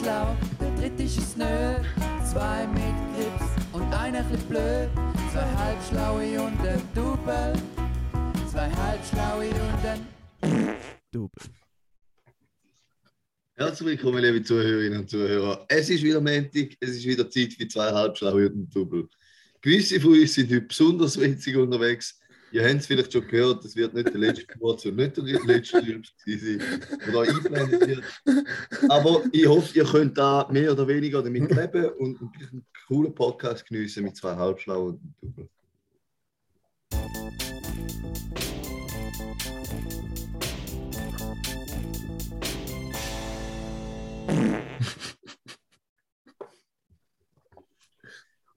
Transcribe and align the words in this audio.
schlau, 0.00 0.36
der 0.60 0.70
dritte 0.76 1.02
ist 1.02 1.18
es 1.18 1.36
nö. 1.36 1.74
Zwei 2.30 2.66
mit 2.68 2.96
Grips 3.14 3.50
und 3.72 3.92
einer 3.92 4.22
bisschen 4.22 4.48
blöd. 4.48 4.88
Zwei 5.32 5.48
halbschlaue 5.62 6.40
und 6.42 6.60
ein 6.66 6.82
Double. 6.94 7.52
Zwei 8.50 8.70
halbschlaue 8.70 9.48
und 9.48 9.84
ein 9.84 10.06
Double. 11.12 11.30
Herzlich 13.56 13.88
willkommen, 13.88 14.22
liebe 14.22 14.42
Zuhörerinnen 14.42 15.00
und 15.00 15.10
Zuhörer. 15.10 15.66
Es 15.68 15.90
ist 15.90 16.02
wieder 16.02 16.20
Montag, 16.20 16.76
es 16.80 16.90
ist 16.90 17.04
wieder 17.04 17.28
Zeit 17.28 17.52
für 17.52 17.68
zwei 17.68 17.92
Halbschlaue 17.92 18.46
und 18.46 18.56
ein 18.56 18.70
Double. 18.70 19.06
Gewisse 19.60 20.00
von 20.00 20.12
uns 20.12 20.34
sind 20.34 20.50
heute 20.50 20.62
besonders 20.62 21.20
witzig 21.20 21.56
unterwegs. 21.56 22.18
Ihr 22.52 22.64
habt 22.64 22.80
es 22.80 22.86
vielleicht 22.86 23.12
schon 23.12 23.26
gehört, 23.28 23.64
das 23.64 23.76
wird 23.76 23.94
nicht 23.94 24.08
der 24.08 24.18
letzte 24.18 24.60
Wort 24.60 24.84
und 24.84 24.96
nicht 24.96 25.16
der 25.16 25.24
letzte 25.24 25.86
Rülps 25.86 26.12
sein, 26.26 26.60
der 27.06 27.12
da 27.12 27.20
eingeblendet 27.20 27.86
wird. 27.86 28.04
Aber 28.88 29.22
ich 29.30 29.46
hoffe, 29.46 29.78
ihr 29.78 29.84
könnt 29.84 30.18
da 30.18 30.48
mehr 30.50 30.72
oder 30.72 30.88
weniger 30.88 31.22
damit 31.22 31.48
leben 31.48 31.90
und 31.98 32.20
einen 32.20 32.66
coolen 32.88 33.14
Podcast 33.14 33.64
geniessen 33.66 34.02
mit 34.02 34.16
zwei 34.16 34.34
Halbschlauen 34.34 34.94
und 34.96 35.14
Double. 35.20 35.48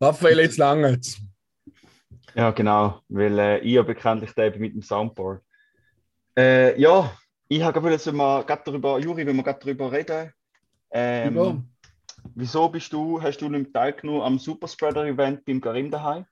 Raphael, 0.02 0.40
jetzt 0.40 0.57
lange. 0.57 0.99
Ja, 2.36 2.52
genau, 2.52 3.02
weil 3.10 3.38
äh, 3.38 3.60
ich 3.60 3.73
ja 3.73 3.84
bekanntlich 3.84 4.32
da 4.36 4.50
bin 4.50 4.62
mit 4.62 4.74
dem 4.74 4.82
Soundboard. 4.82 5.41
Äh, 6.38 6.80
ja, 6.80 7.12
ich 7.48 7.62
habe 7.62 7.80
gerade 7.80 7.94
jetzt 7.94 8.12
mal 8.12 8.44
gerade 8.44 8.64
darüber, 8.66 9.00
Juri, 9.00 9.26
wenn 9.26 9.35
wir 9.35 9.44
gerade 9.44 9.60
darüber 9.60 9.91
reden. 9.91 10.34
Ähm, 10.91 11.34
Über? 11.34 11.63
wieso 12.35 12.70
bist 12.70 12.91
du, 12.94 13.22
hast 13.22 13.40
du 13.40 13.49
nicht 13.49 13.74
teilgenommen 13.74 14.22
am 14.22 14.40
Superspreader-Event 14.40 15.46
beim 15.46 15.62
Karim 15.62 15.91
daheim? 15.91 16.26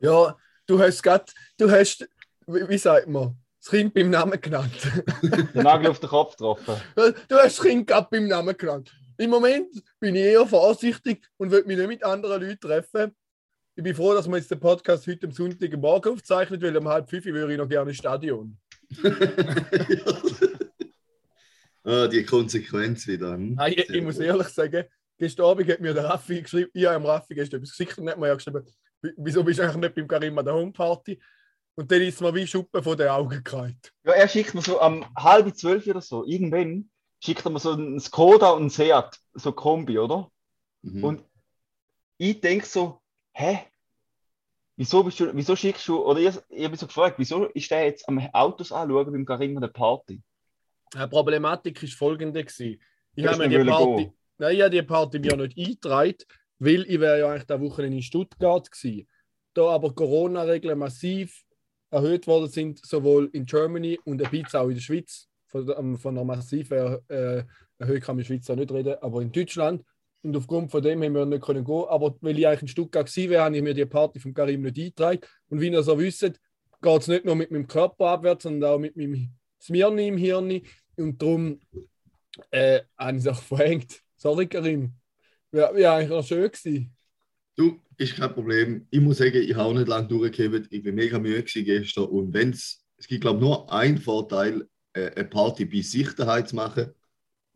Ja, 0.00 0.36
du 0.66 0.78
hast 0.78 1.02
gerade, 1.02 1.24
du 1.58 1.70
hast, 1.70 2.08
wie, 2.46 2.68
wie 2.68 2.78
sagt 2.78 3.08
man, 3.08 3.36
das 3.58 3.70
Kind 3.70 3.94
beim 3.94 4.10
Namen 4.10 4.40
genannt. 4.40 4.72
Den 5.22 5.62
Nagel 5.62 5.90
auf 5.90 6.00
den 6.00 6.08
Kopf 6.08 6.32
getroffen. 6.32 6.76
du 6.94 7.36
hast 7.36 7.58
das 7.58 7.60
Kind 7.60 7.86
gerade 7.86 8.08
beim 8.10 8.28
Namen 8.28 8.56
genannt. 8.56 8.92
Im 9.18 9.30
Moment 9.30 9.82
bin 9.98 10.14
ich 10.14 10.24
eher 10.24 10.46
vorsichtig 10.46 11.26
und 11.38 11.50
will 11.50 11.64
mich 11.64 11.78
nicht 11.78 11.88
mit 11.88 12.04
anderen 12.04 12.42
Leuten 12.42 12.60
treffen. 12.60 13.14
Ich 13.78 13.82
bin 13.82 13.94
froh, 13.94 14.14
dass 14.14 14.26
wir 14.26 14.36
jetzt 14.38 14.50
den 14.50 14.58
Podcast 14.58 15.06
heute 15.06 15.26
am 15.26 15.32
Sonntagmorgen 15.32 16.12
aufzeichnet, 16.14 16.62
weil 16.62 16.76
um 16.78 16.88
halb 16.88 17.10
fünf 17.10 17.26
würde 17.26 17.52
ich 17.52 17.58
noch 17.58 17.68
gerne 17.68 17.90
ins 17.90 17.98
Stadion. 17.98 18.56
ah, 21.84 22.06
die 22.08 22.24
Konsequenz 22.24 23.06
wieder. 23.06 23.34
hm? 23.34 23.54
Nein, 23.54 23.74
ich, 23.76 23.90
ich 23.90 24.02
muss 24.02 24.18
ehrlich 24.18 24.48
sagen, 24.48 24.84
gestern 25.18 25.46
Abend 25.46 25.68
hat 25.70 25.80
mir 25.80 25.92
der 25.94 26.04
Raffi 26.04 26.40
geschrieben, 26.42 26.70
ich 26.72 26.86
habe 26.86 27.06
Raffi 27.06 27.34
gestern 27.34 27.58
etwas 27.58 27.70
geschickt 27.76 27.98
und 27.98 28.08
hat 28.08 28.18
mir 28.18 28.28
ja 28.28 28.34
geschrieben, 28.34 28.64
"Wie- 29.02 29.12
wieso 29.18 29.44
bist 29.44 29.58
du 29.58 29.64
eigentlich 29.64 29.76
nicht 29.76 29.94
beim 29.94 30.08
Karim 30.08 30.38
an 30.38 30.44
der 30.44 30.54
Homeparty? 30.54 31.20
Und 31.74 31.92
dann 31.92 32.00
ist 32.00 32.20
mir 32.22 32.34
wie 32.34 32.46
Schuppen 32.46 32.82
von 32.82 32.96
den 32.96 33.08
Augen 33.08 33.44
gefallen. 33.44 33.78
Ja, 34.04 34.12
er 34.12 34.28
schickt 34.28 34.54
mir 34.54 34.62
so 34.62 34.80
am 34.80 35.04
halb 35.14 35.54
zwölf 35.54 35.86
oder 35.86 36.00
so, 36.00 36.24
irgendwann, 36.24 36.88
schickt 37.22 37.44
er 37.44 37.50
mir 37.50 37.58
so 37.60 37.72
einen 37.72 38.00
Skoda 38.00 38.50
und 38.52 38.60
einen 38.62 38.70
Seat, 38.70 39.18
so 39.34 39.52
Kombi, 39.52 39.98
oder? 39.98 40.30
Mhm. 40.80 41.04
Und 41.04 41.24
ich 42.16 42.40
denke 42.40 42.64
so, 42.64 43.02
hä? 43.36 43.58
Wieso, 44.76 45.02
bist 45.02 45.20
du, 45.20 45.34
wieso 45.34 45.56
schickst 45.56 45.88
du, 45.88 46.04
oder 46.04 46.20
ich, 46.20 46.36
ich 46.48 46.64
habe 46.64 46.70
mich 46.70 46.80
so 46.80 46.86
gefragt, 46.86 47.18
wieso 47.18 47.46
ist 47.46 47.70
der 47.70 47.84
jetzt 47.84 48.08
am 48.08 48.18
Autos 48.32 48.72
anschauen 48.72 49.24
beim 49.24 49.56
an 49.56 49.60
der 49.60 49.68
Party? 49.68 50.22
Die 50.92 51.06
Problematik 51.06 51.82
war 51.82 51.88
folgende. 51.88 52.44
gewesen. 52.44 52.80
Ich 53.14 53.26
habe 53.26 53.48
die 53.48 53.64
Party, 53.64 54.04
gehen. 54.04 54.12
nein, 54.38 54.54
ich 54.54 54.60
habe 54.60 54.70
die 54.70 54.82
Party 54.82 55.18
mir 55.18 55.36
nicht 55.36 55.58
eingetragen, 55.58 56.16
weil 56.58 56.82
ich 56.82 57.00
wäre 57.00 57.18
ja 57.20 57.30
eigentlich 57.30 57.46
der 57.46 57.60
Woche 57.60 57.86
in 57.86 58.02
Stuttgart 58.02 58.70
gewesen. 58.70 59.08
Da 59.54 59.68
aber 59.68 59.94
Corona-Regeln 59.94 60.78
massiv 60.78 61.42
erhöht 61.90 62.26
worden 62.26 62.50
sind, 62.50 62.84
sowohl 62.84 63.30
in 63.32 63.46
Germany 63.46 63.98
und 64.04 64.22
ein 64.22 64.30
bisschen 64.30 64.60
auch 64.60 64.68
in 64.68 64.74
der 64.74 64.82
Schweiz. 64.82 65.28
Von, 65.46 65.72
ähm, 65.78 65.96
von 65.96 66.16
einer 66.16 66.24
massiven 66.24 66.98
äh, 67.08 67.44
Erhöhung 67.78 68.00
kann 68.00 68.16
man 68.16 68.18
in 68.18 68.18
der 68.18 68.24
Schweiz 68.24 68.50
auch 68.50 68.56
nicht 68.56 68.72
reden, 68.72 68.96
aber 69.00 69.22
in 69.22 69.32
Deutschland. 69.32 69.82
Und 70.26 70.36
aufgrund 70.36 70.72
von 70.72 70.82
dem 70.82 71.04
haben 71.04 71.14
wir 71.14 71.24
nicht 71.24 71.44
können 71.44 71.64
gehen. 71.64 71.84
Aber 71.88 72.16
weil 72.20 72.36
ich 72.36 72.48
eigentlich 72.48 72.62
in 72.62 72.68
Stuttgart 72.68 73.16
wäre, 73.16 73.44
habe 73.44 73.56
ich 73.56 73.62
mir 73.62 73.74
die 73.74 73.86
Party 73.86 74.18
vom 74.18 74.34
Karim 74.34 74.62
nicht 74.62 74.76
eingetragen. 74.76 75.20
Und 75.48 75.60
wie 75.60 75.68
ihr 75.68 75.82
so 75.84 75.96
wisst, 75.96 76.22
geht 76.22 77.00
es 77.00 77.06
nicht 77.06 77.24
nur 77.24 77.36
mit 77.36 77.52
meinem 77.52 77.68
Körper 77.68 78.06
abwärts, 78.08 78.42
sondern 78.42 78.72
auch 78.72 78.78
mit 78.80 78.96
meinem 78.96 79.30
Smirn 79.62 79.96
im 79.98 80.16
Hirn. 80.16 80.62
Und 80.96 81.22
darum 81.22 81.60
äh, 82.50 82.80
habe 82.98 83.18
ich 83.18 83.24
es 83.24 83.28
auch 83.28 83.40
verhängt. 83.40 84.00
Sorry, 84.16 84.48
Karim. 84.48 84.94
Wäre 85.52 85.72
wär 85.76 85.92
eigentlich 85.92 86.10
noch 86.10 86.26
schön 86.26 86.50
gewesen. 86.50 86.92
Du, 87.54 87.80
ist 87.96 88.16
kein 88.16 88.34
Problem. 88.34 88.84
Ich 88.90 89.00
muss 89.00 89.18
sagen, 89.18 89.36
ich 89.36 89.54
habe 89.54 89.68
auch 89.68 89.74
nicht 89.74 89.86
lange 89.86 90.08
durchgehebt. 90.08 90.66
Ich 90.72 90.82
bin 90.82 90.96
mega 90.96 91.20
müde 91.20 91.44
gestern. 91.44 92.06
Und 92.06 92.34
wenn's, 92.34 92.84
es 92.96 93.06
gibt, 93.06 93.20
glaube 93.20 93.38
ich, 93.38 93.42
nur 93.42 93.72
einen 93.72 93.98
Vorteil, 93.98 94.66
äh, 94.92 95.12
eine 95.12 95.28
Party 95.28 95.66
bei 95.66 95.82
sich 95.82 96.12
daheim 96.16 96.44
zu 96.44 96.56
machen. 96.56 96.92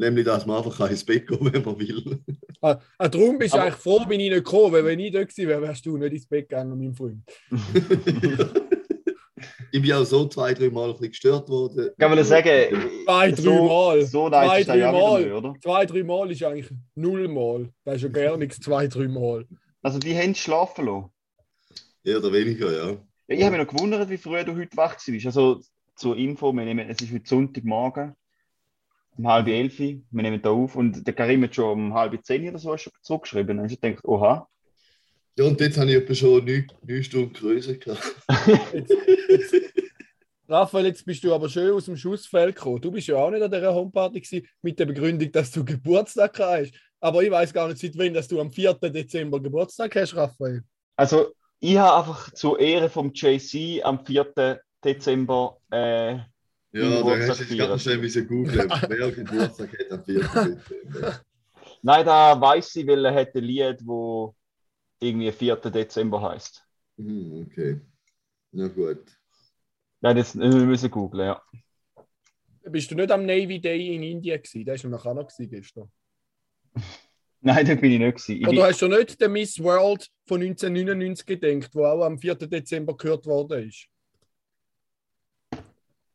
Nämlich, 0.00 0.24
dass 0.24 0.46
man 0.46 0.56
einfach 0.56 0.78
kann 0.78 0.90
ins 0.90 1.04
Bett 1.04 1.26
gehen 1.28 1.38
wenn 1.52 1.62
man 1.62 1.78
will. 1.78 2.20
Ah, 2.62 2.80
ah, 2.96 3.08
darum 3.08 3.36
bist 3.36 3.52
du 3.54 3.58
eigentlich 3.58 3.74
froh, 3.74 4.02
bin 4.06 4.18
ich 4.18 4.30
nicht 4.30 4.44
gekommen, 4.44 4.72
weil 4.72 4.86
wenn 4.86 4.98
ich 4.98 5.12
dort 5.12 5.28
gewesen 5.28 5.46
wäre, 5.48 5.60
wärst 5.60 5.84
du 5.84 5.98
nicht 5.98 6.14
ins 6.14 6.26
Bett 6.26 6.48
gegangen, 6.48 6.78
mein 6.78 6.94
Freund. 6.94 7.22
ich 9.72 9.82
bin 9.82 9.92
auch 9.92 10.04
so 10.04 10.26
zwei, 10.26 10.54
drei 10.54 10.70
Mal 10.70 10.86
ein 10.88 10.92
bisschen 10.92 11.10
gestört 11.10 11.50
worden. 11.50 11.90
Kann 11.98 12.10
man 12.10 12.16
das 12.16 12.28
sagen? 12.28 12.48
Zwei, 13.04 13.34
so, 13.34 13.50
drei 13.50 13.60
Mal. 13.60 14.06
So 14.06 14.28
nice 14.30 14.64
Zwei, 14.64 14.78
ja 14.78 14.90
drei 14.90 14.98
Mal. 14.98 15.32
oder? 15.32 15.54
Zwei, 15.62 15.84
drei 15.84 16.02
Mal 16.02 16.30
ist 16.30 16.42
eigentlich 16.44 16.70
null 16.94 17.28
Mal. 17.28 17.68
Das 17.84 17.96
ist 17.96 18.02
ja 18.02 18.08
gar 18.08 18.38
nichts, 18.38 18.58
zwei, 18.58 18.86
drei 18.86 19.06
Mal. 19.06 19.46
Also 19.82 19.98
die 19.98 20.16
haben 20.16 20.34
schlafen 20.34 20.86
lassen. 20.86 21.10
Eher 22.04 22.16
oder 22.18 22.32
weniger, 22.32 22.72
ja. 22.72 22.88
Ja, 22.88 22.98
ich 23.28 23.42
habe 23.42 23.58
mich 23.58 23.66
noch 23.66 23.74
gewundert, 23.74 24.08
wie 24.08 24.16
früh 24.16 24.42
du 24.44 24.56
heute 24.56 24.74
wach 24.78 24.96
bist. 25.06 25.26
Also 25.26 25.60
zur 25.94 26.16
Info, 26.16 26.52
wir 26.54 26.64
nehmen, 26.64 26.88
es 26.88 27.02
ist 27.02 27.12
heute 27.12 27.28
Sonntagmorgen, 27.28 28.14
um 29.20 29.28
halb 29.28 29.48
elf. 29.48 29.78
Wir 29.78 30.02
nehmen 30.10 30.42
da 30.42 30.50
auf 30.50 30.76
und 30.76 31.06
der 31.06 31.14
Karim 31.14 31.44
hat 31.44 31.54
schon 31.54 31.72
um 31.72 31.94
halb 31.94 32.18
zehn 32.24 32.48
oder 32.48 32.58
so 32.58 32.76
schon 32.76 32.92
zurückgeschrieben. 33.02 33.56
Dann 33.56 33.64
habe 33.64 33.72
ich 33.72 33.80
gedacht, 33.80 34.04
oha. 34.04 34.48
Ja, 35.36 35.44
und 35.44 35.60
jetzt 35.60 35.78
habe 35.78 35.90
ich 35.90 35.96
etwa 35.96 36.14
schon 36.14 36.44
neun, 36.44 36.66
neun 36.82 37.04
Stunden 37.04 37.32
größer 37.32 37.74
gehabt. 37.74 38.16
Raphael, 40.48 40.86
jetzt 40.86 41.06
bist 41.06 41.22
du 41.22 41.32
aber 41.32 41.48
schön 41.48 41.72
aus 41.72 41.84
dem 41.84 41.96
Schussfeld 41.96 42.56
gekommen. 42.56 42.80
Du 42.80 42.90
bist 42.90 43.06
ja 43.06 43.14
auch 43.16 43.30
nicht 43.30 43.42
an 43.42 43.50
dieser 43.50 43.72
Homeparty 43.72 44.20
gewesen, 44.20 44.48
mit 44.62 44.78
der 44.78 44.86
Begründung, 44.86 45.30
dass 45.30 45.52
du 45.52 45.64
Geburtstag 45.64 46.36
hast. 46.40 46.72
Aber 46.98 47.22
ich 47.22 47.30
weiß 47.30 47.52
gar 47.52 47.68
nicht, 47.68 47.78
seit 47.78 47.96
wann 47.96 48.12
dass 48.12 48.26
du 48.26 48.40
am 48.40 48.50
4. 48.50 48.74
Dezember 48.74 49.40
Geburtstag 49.40 49.94
hast, 49.94 50.16
Raphael. 50.16 50.64
Also 50.96 51.32
ich 51.60 51.76
habe 51.78 51.98
einfach 51.98 52.32
zur 52.32 52.58
Ehre 52.58 52.90
vom 52.90 53.12
JC 53.14 53.80
am 53.84 54.04
4. 54.04 54.60
Dezember 54.84 55.58
äh, 55.70 56.18
Ja, 56.72 56.88
da 56.88 57.02
du 57.02 57.10
jetzt 57.10 57.42
feiern. 57.42 57.68
ganz 57.68 57.82
schnell 57.82 57.98
müssen 57.98 58.26
googeln, 58.28 58.70
wer 58.88 59.10
Geburtstag 59.10 59.76
hat 59.78 59.90
am 59.90 60.04
4. 60.04 60.20
Dezember. 60.20 61.20
Nein, 61.82 62.06
da 62.06 62.40
weiß 62.40 62.76
ich, 62.76 62.86
weil 62.86 63.04
er 63.04 63.14
hat 63.14 63.34
ein 63.34 63.44
Lied, 63.44 63.80
wo 63.84 64.36
irgendwie 65.00 65.32
4. 65.32 65.56
Dezember 65.56 66.22
heißt. 66.22 66.64
Hm, 66.96 67.46
okay. 67.46 67.80
Na 68.52 68.68
gut. 68.68 69.04
Nein, 70.00 70.16
das 70.16 70.38
wir 70.38 70.48
müssen 70.48 70.90
googeln, 70.90 71.26
ja. 71.26 71.42
Bist 72.64 72.90
du 72.90 72.94
nicht 72.94 73.10
am 73.10 73.26
Navy 73.26 73.60
Day 73.60 73.94
in 73.94 74.02
Indien 74.02 74.40
gewesen? 74.40 74.64
Das 74.64 74.84
war 74.84 74.90
noch 74.90 75.04
auch 75.06 75.14
noch 75.14 75.26
gewesen 75.26 75.50
gestern. 75.50 75.90
Nein, 77.40 77.66
da 77.66 77.74
bin 77.74 77.92
ich 77.92 77.98
nicht 77.98 78.16
gewesen. 78.16 78.36
Ich 78.36 78.46
bin, 78.46 78.58
Oder 78.58 78.68
hast 78.68 78.82
du 78.82 78.88
nicht 78.88 79.20
der 79.20 79.28
Miss 79.28 79.58
World 79.58 80.08
von 80.26 80.42
1999 80.42 81.26
gedenkt, 81.26 81.70
wo 81.74 81.84
auch 81.84 82.04
am 82.04 82.18
4. 82.18 82.34
Dezember 82.34 82.96
gehört 82.96 83.26
worden 83.26 83.66
ist? 83.68 83.88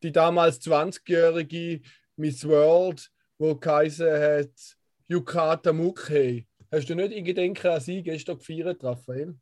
Die 0.05 0.11
damals 0.11 0.61
20-jährige 0.61 1.81
Miss 2.15 2.47
World, 2.47 3.11
wo 3.39 3.55
geheißen 3.55 4.07
hat, 4.07 4.77
Yukata 5.07 5.73
Mukhe. 5.73 6.45
Hast 6.71 6.87
du 6.87 6.93
nicht 6.93 7.11
in 7.11 7.25
Gedenken 7.25 7.65
an 7.65 7.81
sie 7.81 8.03
gestern 8.03 8.37
gefeiert, 8.37 8.83
Raphael? 8.83 9.35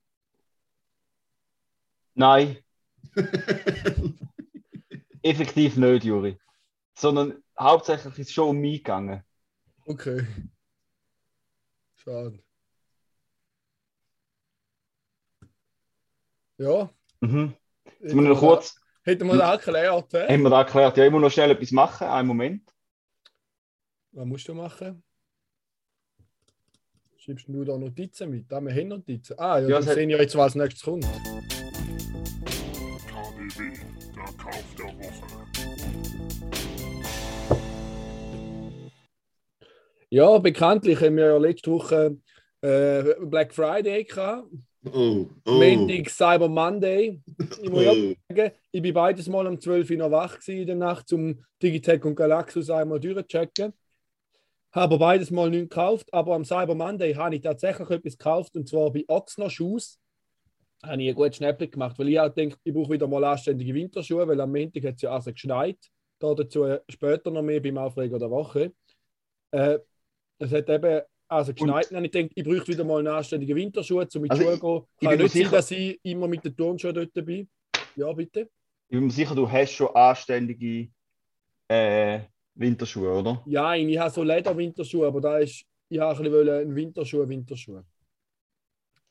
Nein, 2.13 2.59
effektiv 5.21 5.75
nicht, 5.75 6.05
Juri. 6.05 6.39
Sondern 6.93 7.43
hauptsächlich 7.59 8.17
ist 8.17 8.29
es 8.29 8.33
schon 8.33 8.51
um 8.51 8.57
mich 8.57 8.85
gegangen. 8.85 9.21
Okay. 9.85 10.25
Schade. 11.95 12.41
Ja. 16.57 16.89
Mhm. 17.19 17.53
Jetzt 17.99 18.13
müssen 18.13 18.23
wir 18.23 18.29
noch 18.29 18.39
kurz, 18.39 18.79
Hätten 19.05 19.27
wir 19.27 19.35
das 19.35 19.65
erklärt, 19.65 20.13
hä? 20.13 20.27
haben 20.33 20.43
wir 20.43 20.49
da 20.49 20.59
erklärt, 20.59 20.95
ja, 20.95 21.03
ich 21.05 21.11
muss 21.11 21.21
noch 21.21 21.29
schnell 21.29 21.51
etwas 21.51 21.71
machen, 21.71 22.07
einen 22.07 22.25
Moment. 22.27 22.73
Was 24.13 24.25
musst 24.25 24.47
du 24.47 24.53
machen? 24.53 25.03
Schreibst 27.17 27.45
du 27.49 27.65
da 27.65 27.77
Notizen 27.77 28.29
mit? 28.29 28.51
Ah, 28.53 28.61
wir 28.61 28.73
haben 28.73 28.87
Notizen. 28.87 29.37
Ah, 29.37 29.59
ja, 29.59 29.67
Ja, 29.67 29.81
dann 29.81 29.93
sehen 29.95 30.09
ja 30.09 30.17
jetzt, 30.19 30.37
was 30.37 30.55
nächstes 30.55 30.83
kommt. 30.83 31.03
KBB, 31.03 31.17
der 34.15 34.23
Kauf 34.37 34.63
der 34.77 34.85
Woche. 34.85 35.27
Ja, 40.09 40.37
bekanntlich 40.37 41.01
haben 41.01 41.17
wir 41.17 41.25
ja 41.25 41.37
letzte 41.37 41.71
Woche 41.71 42.17
äh, 42.61 43.03
Black 43.19 43.53
Friday 43.53 44.05
gehabt, 44.05 44.47
Oh, 44.85 45.29
oh. 45.45 45.51
Montag 45.51 46.09
Cyber 46.09 46.49
Monday. 46.49 47.21
Ich 47.61 47.69
muss 47.69 47.83
ja 47.83 47.91
oh. 47.91 48.13
sagen, 48.29 48.51
ich 48.71 48.81
bin 48.81 48.93
beides 48.93 49.27
Mal 49.27 49.47
um 49.47 49.59
12 49.59 49.89
Uhr 49.91 49.97
noch 49.97 50.11
wach 50.11 50.39
gewesen 50.39 50.61
in 50.61 50.67
der 50.67 50.75
Nacht, 50.75 51.11
um 51.13 51.43
Digitech 51.61 52.03
und 52.03 52.15
Galaxus 52.15 52.69
einmal 52.69 52.99
durchzuchecken. 52.99 53.73
Habe 54.73 54.97
beides 54.97 55.31
Mal 55.31 55.49
nichts 55.49 55.69
gekauft, 55.69 56.13
aber 56.13 56.35
am 56.35 56.43
Cyber 56.43 56.75
Monday 56.75 57.13
habe 57.13 57.35
ich 57.35 57.41
tatsächlich 57.41 57.89
etwas 57.89 58.17
gekauft 58.17 58.55
und 58.55 58.67
zwar 58.67 58.91
bei 58.91 59.05
Oxner 59.07 59.49
Shoes. 59.49 59.99
Habe 60.83 61.01
ich 61.01 61.09
ein 61.09 61.15
gutes 61.15 61.37
Schnäppchen 61.37 61.71
gemacht, 61.71 61.97
weil 61.97 62.09
ich 62.09 62.19
auch 62.19 62.29
denke, 62.29 62.57
ich 62.63 62.73
brauche 62.73 62.91
wieder 62.91 63.07
mal 63.07 63.23
anständige 63.23 63.73
Winterschuhe, 63.73 64.27
weil 64.27 64.41
am 64.41 64.51
Montag 64.51 64.83
hat 64.83 64.95
es 64.95 65.01
ja 65.03 65.11
also 65.11 65.31
geschneit. 65.31 65.77
Da 66.19 66.33
dazu 66.33 66.77
später 66.89 67.31
noch 67.31 67.41
mehr 67.41 67.61
beim 67.61 67.77
Aufreger 67.77 68.19
der 68.19 68.29
Woche. 68.29 68.73
Äh, 69.51 69.79
es 70.39 70.51
hat 70.51 70.69
eben 70.69 71.01
also 71.33 71.53
geschneit 71.53 71.91
und 71.91 72.05
ich 72.05 72.11
denke, 72.11 72.33
ich 72.35 72.43
brauche 72.43 72.67
wieder 72.67 72.83
mal 72.83 72.99
eine 72.99 73.13
anständige 73.13 73.55
Winterschuhe, 73.55 74.07
um 74.15 74.21
mit 74.21 74.31
Also 74.31 74.43
Schuhe 74.43 74.53
ich- 74.53 74.59
zu 74.59 74.65
gehen. 74.67 74.85
ich 74.99 75.07
Kann 75.07 75.17
mir 75.17 75.23
nicht 75.23 75.33
sein, 75.33 75.41
sicher- 75.43 75.51
dass 75.51 75.71
ich 75.71 75.99
immer 76.03 76.27
mit 76.27 76.45
den 76.45 76.55
Turnschuhen 76.55 76.93
dort 76.95 77.13
bin. 77.25 77.49
Ja, 77.95 78.11
bitte. 78.13 78.41
Ich 78.89 78.95
bin 78.97 79.05
mir 79.05 79.11
sicher, 79.11 79.35
du 79.35 79.49
hast 79.49 79.71
schon 79.71 79.87
anständige 79.95 80.89
äh, 81.69 82.19
Winterschuhe, 82.55 83.11
oder? 83.19 83.41
Ja, 83.45 83.73
ich 83.75 83.97
habe 83.97 84.09
so 84.11 84.21
Leder-Winterschuhe, 84.23 85.07
aber 85.07 85.21
da 85.21 85.39
ist, 85.39 85.63
ich 85.89 85.99
habe 85.99 86.17
ein 86.23 86.31
bisschen 86.31 86.49
einen 86.49 86.75
Winterschuh, 86.75 87.27
Winterschuh. 87.27 87.81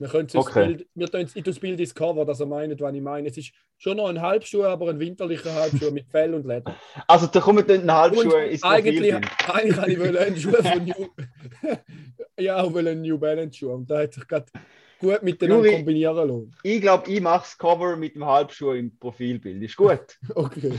Wir 0.03 0.09
können 0.09 0.27
es 0.27 0.35
Okay. 0.35 0.67
Bild, 0.67 0.87
wir 0.97 1.09
tun 1.09 1.21
ich 1.21 1.33
tue 1.33 1.43
das 1.45 1.61
Bild 1.61 1.79
ins 1.79 1.95
Cover, 1.95 2.25
dass 2.25 2.41
er 2.41 2.47
meint, 2.47 2.81
was 2.81 2.93
ich 2.93 3.01
meine. 3.01 3.29
Es 3.29 3.37
ist 3.37 3.53
schon 3.79 3.99
noch 3.99 4.09
ein 4.09 4.21
Halbschuh, 4.21 4.65
aber 4.65 4.91
ein 4.91 4.99
winterlicher 4.99 5.55
Halbschuh 5.55 5.93
mit 5.93 6.09
Fell 6.11 6.35
und 6.35 6.45
Leder. 6.45 6.75
Also 7.07 7.29
da 7.29 7.39
kommen 7.39 7.65
dann 7.65 7.89
Halbschuhe 7.89 8.47
ins 8.47 8.65
eigentlich, 8.65 9.15
eigentlich 9.15 9.77
habe 9.77 9.93
ich 9.93 10.01
wollen 10.01 10.17
einen 10.17 10.37
Schuh 10.37 10.51
von 10.61 10.85
New. 10.85 11.07
ja, 12.41 12.67
ich 12.67 12.77
einen 12.77 13.03
New 13.03 13.17
Balance 13.17 13.57
Schuh. 13.57 13.75
Und 13.75 13.89
da 13.89 14.01
hat 14.01 14.13
sich 14.15 14.27
gerade 14.27 14.47
gut 14.99 15.23
miteinander 15.23 15.67
Juri. 15.67 15.77
kombinieren 15.77 16.17
lassen. 16.17 16.55
Ich 16.65 16.81
glaube, 16.81 17.09
ich 17.09 17.21
mache 17.21 17.45
das 17.45 17.57
Cover 17.57 17.97
mit 17.97 18.17
dem 18.17 18.27
Halbschuh 18.27 18.73
im 18.73 18.99
Profilbild. 18.99 19.63
Ist 19.63 19.77
gut. 19.77 20.19
Okay, 20.35 20.73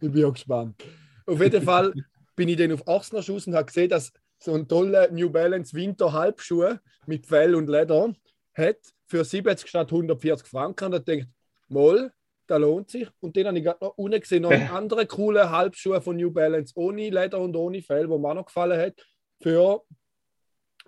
ich 0.00 0.12
bin 0.12 0.24
auch 0.24 0.32
gespannt. 0.32 0.84
Auf 1.26 1.42
jeden 1.42 1.62
Fall 1.64 1.92
bin 2.36 2.48
ich 2.48 2.56
dann 2.56 2.70
auf 2.70 2.86
Ochsner 2.86 3.24
Schuss 3.24 3.48
und 3.48 3.56
habe 3.56 3.66
gesehen, 3.66 3.88
dass 3.88 4.12
so 4.38 4.54
ein 4.54 4.68
toller 4.68 5.10
New 5.10 5.30
Balance 5.30 5.74
Winter 5.74 6.12
Halbschuh 6.12 6.76
mit 7.06 7.26
Fell 7.26 7.56
und 7.56 7.68
Leder 7.68 8.14
hat 8.56 8.78
für 9.06 9.24
70 9.24 9.68
statt 9.68 9.92
140 9.92 10.46
Franken. 10.46 10.86
Und 10.86 10.92
da 10.92 10.98
denkt, 10.98 11.28
mal, 11.68 12.12
da 12.46 12.56
lohnt 12.56 12.90
sich. 12.90 13.08
Und 13.20 13.36
dann 13.36 13.46
habe 13.46 13.58
ich 13.58 13.64
gerade 13.64 13.84
noch 13.84 13.96
unten 13.96 14.20
gesehen, 14.20 14.42
noch 14.42 14.50
einen 14.52 14.70
anderen 14.70 15.08
coolen 15.08 15.50
Halbschuh 15.50 16.00
von 16.00 16.16
New 16.16 16.30
Balance 16.30 16.72
ohne 16.76 17.10
Leder 17.10 17.40
und 17.40 17.56
ohne 17.56 17.82
Fell, 17.82 18.08
wo 18.08 18.18
mir 18.18 18.28
auch 18.28 18.34
noch 18.34 18.46
gefallen 18.46 18.80
hat, 18.80 19.06
für, 19.40 19.82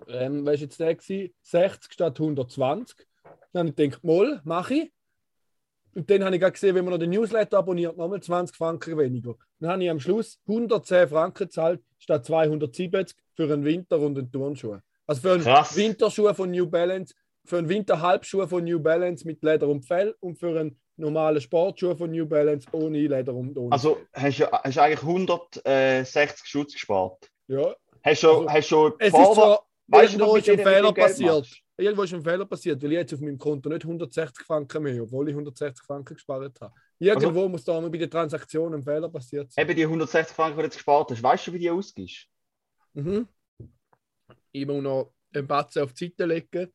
ähm, 0.07 0.47
was 0.47 0.61
jetzt 0.61 0.81
der 0.81 0.95
gewesen? 0.95 1.35
60 1.43 1.93
statt 1.93 2.19
120. 2.19 2.97
Dann 3.53 3.61
habe 3.61 3.69
ich 3.71 3.77
gedacht, 3.77 4.05
mal, 4.05 4.41
mache 4.45 4.75
ich. 4.75 4.93
Und 5.95 6.09
dann 6.11 6.25
habe 6.25 6.37
ich 6.37 6.41
gerade 6.41 6.53
gesehen, 6.53 6.75
wenn 6.75 6.85
man 6.85 6.93
noch 6.93 7.01
den 7.01 7.11
Newsletter 7.11 7.59
abonniert, 7.59 7.97
nochmal 7.97 8.23
20 8.23 8.57
Franken 8.57 8.97
weniger. 8.99 9.35
Dann 9.59 9.71
habe 9.71 9.85
ich 9.85 9.91
am 9.91 9.99
Schluss 9.99 10.39
110 10.47 11.09
Franken 11.09 11.45
gezahlt, 11.45 11.83
statt 11.99 12.25
270 12.25 13.17
für 13.35 13.53
einen 13.53 13.65
Winter- 13.65 13.99
und 13.99 14.17
einen 14.17 14.31
Turnschuh. 14.31 14.79
Also 15.07 15.23
für 15.23 15.33
einen 15.33 15.43
Krass. 15.43 15.75
Winterschuh 15.75 16.33
von 16.35 16.51
New 16.51 16.67
Balance, 16.67 17.15
für 17.49 17.59
einen 17.59 17.69
Winterhalbschuh 17.69 18.47
von 18.47 18.65
New 18.65 18.79
Balance 18.81 19.27
mit 19.27 19.43
Leder 19.43 19.69
und 19.69 19.83
Fell 19.87 20.15
und 20.21 20.39
für 20.39 20.59
einen 20.59 20.79
normalen 20.97 21.41
Sportschuh 21.41 21.95
von 21.97 22.11
New 22.11 22.27
Balance 22.27 22.69
ohne 22.73 22.99
Leder 22.99 23.35
und 23.35 23.57
ohne 23.57 23.73
Also 23.73 23.99
hast 24.13 24.41
du 24.41 24.47
hast 24.53 24.77
du 24.77 24.83
eigentlich 24.83 25.03
160 25.03 26.47
Schutz 26.47 26.73
gespart. 26.75 27.31
ja. 27.49 27.75
Hast 28.05 28.23
du 28.23 28.29
Also, 28.29 28.49
hast 28.51 28.69
schon 28.69 28.93
Es 28.99 29.09
ist 29.09 29.15
Vorwa- 29.15 29.35
zwar, 29.35 29.67
Weißt 29.89 30.15
du, 30.15 30.19
irgendwo 30.19 30.37
ist 30.37 30.49
ein 30.51 30.59
Fehler 30.59 30.93
passiert. 30.93 31.31
machst? 31.31 31.63
Irgendwo 31.77 32.03
ist 32.05 32.15
ein 32.15 32.23
Fehler 32.23 32.45
passiert, 32.47 32.83
weil 32.83 32.93
ich 32.93 32.99
jetzt 32.99 33.15
auf 33.15 33.21
meinem 33.21 33.39
Konto 33.39 33.69
nicht 33.71 33.85
160 33.85 34.45
Franken 34.47 34.83
mehr, 34.83 35.03
obwohl 35.03 35.29
ich 35.29 35.35
160 35.35 35.85
Franken 35.85 36.15
gespart 36.15 36.61
habe. 36.61 36.73
Irgendwo 36.99 37.29
Also- 37.41 37.49
muss 37.49 37.65
da 37.65 37.81
mal 37.81 37.91
bei 37.91 37.99
der 37.99 38.11
Transaktion 38.11 38.75
ein 38.75 38.83
Fehler 38.83 39.09
passiert 39.09 39.51
sein. 39.53 39.65
Eben 39.65 39.77
die 39.77 39.87
160 39.87 40.35
Franken, 40.37 40.57
die 40.59 40.63
du 40.63 40.67
jetzt 40.67 40.75
gespart 40.77 41.11
hast, 41.11 41.23
weißt 41.23 41.47
du, 41.49 41.53
wie 41.55 41.59
die 41.59 41.71
ausgibst? 41.71 42.27
Mhm. 42.95 43.27
Ich 44.53 44.67
muss 44.67 44.83
noch 44.83 45.13
einen 45.35 45.47
Batzen 45.47 45.83
auf 45.83 45.93
die 45.93 46.07
Seite 46.07 46.25
legen, 46.27 46.73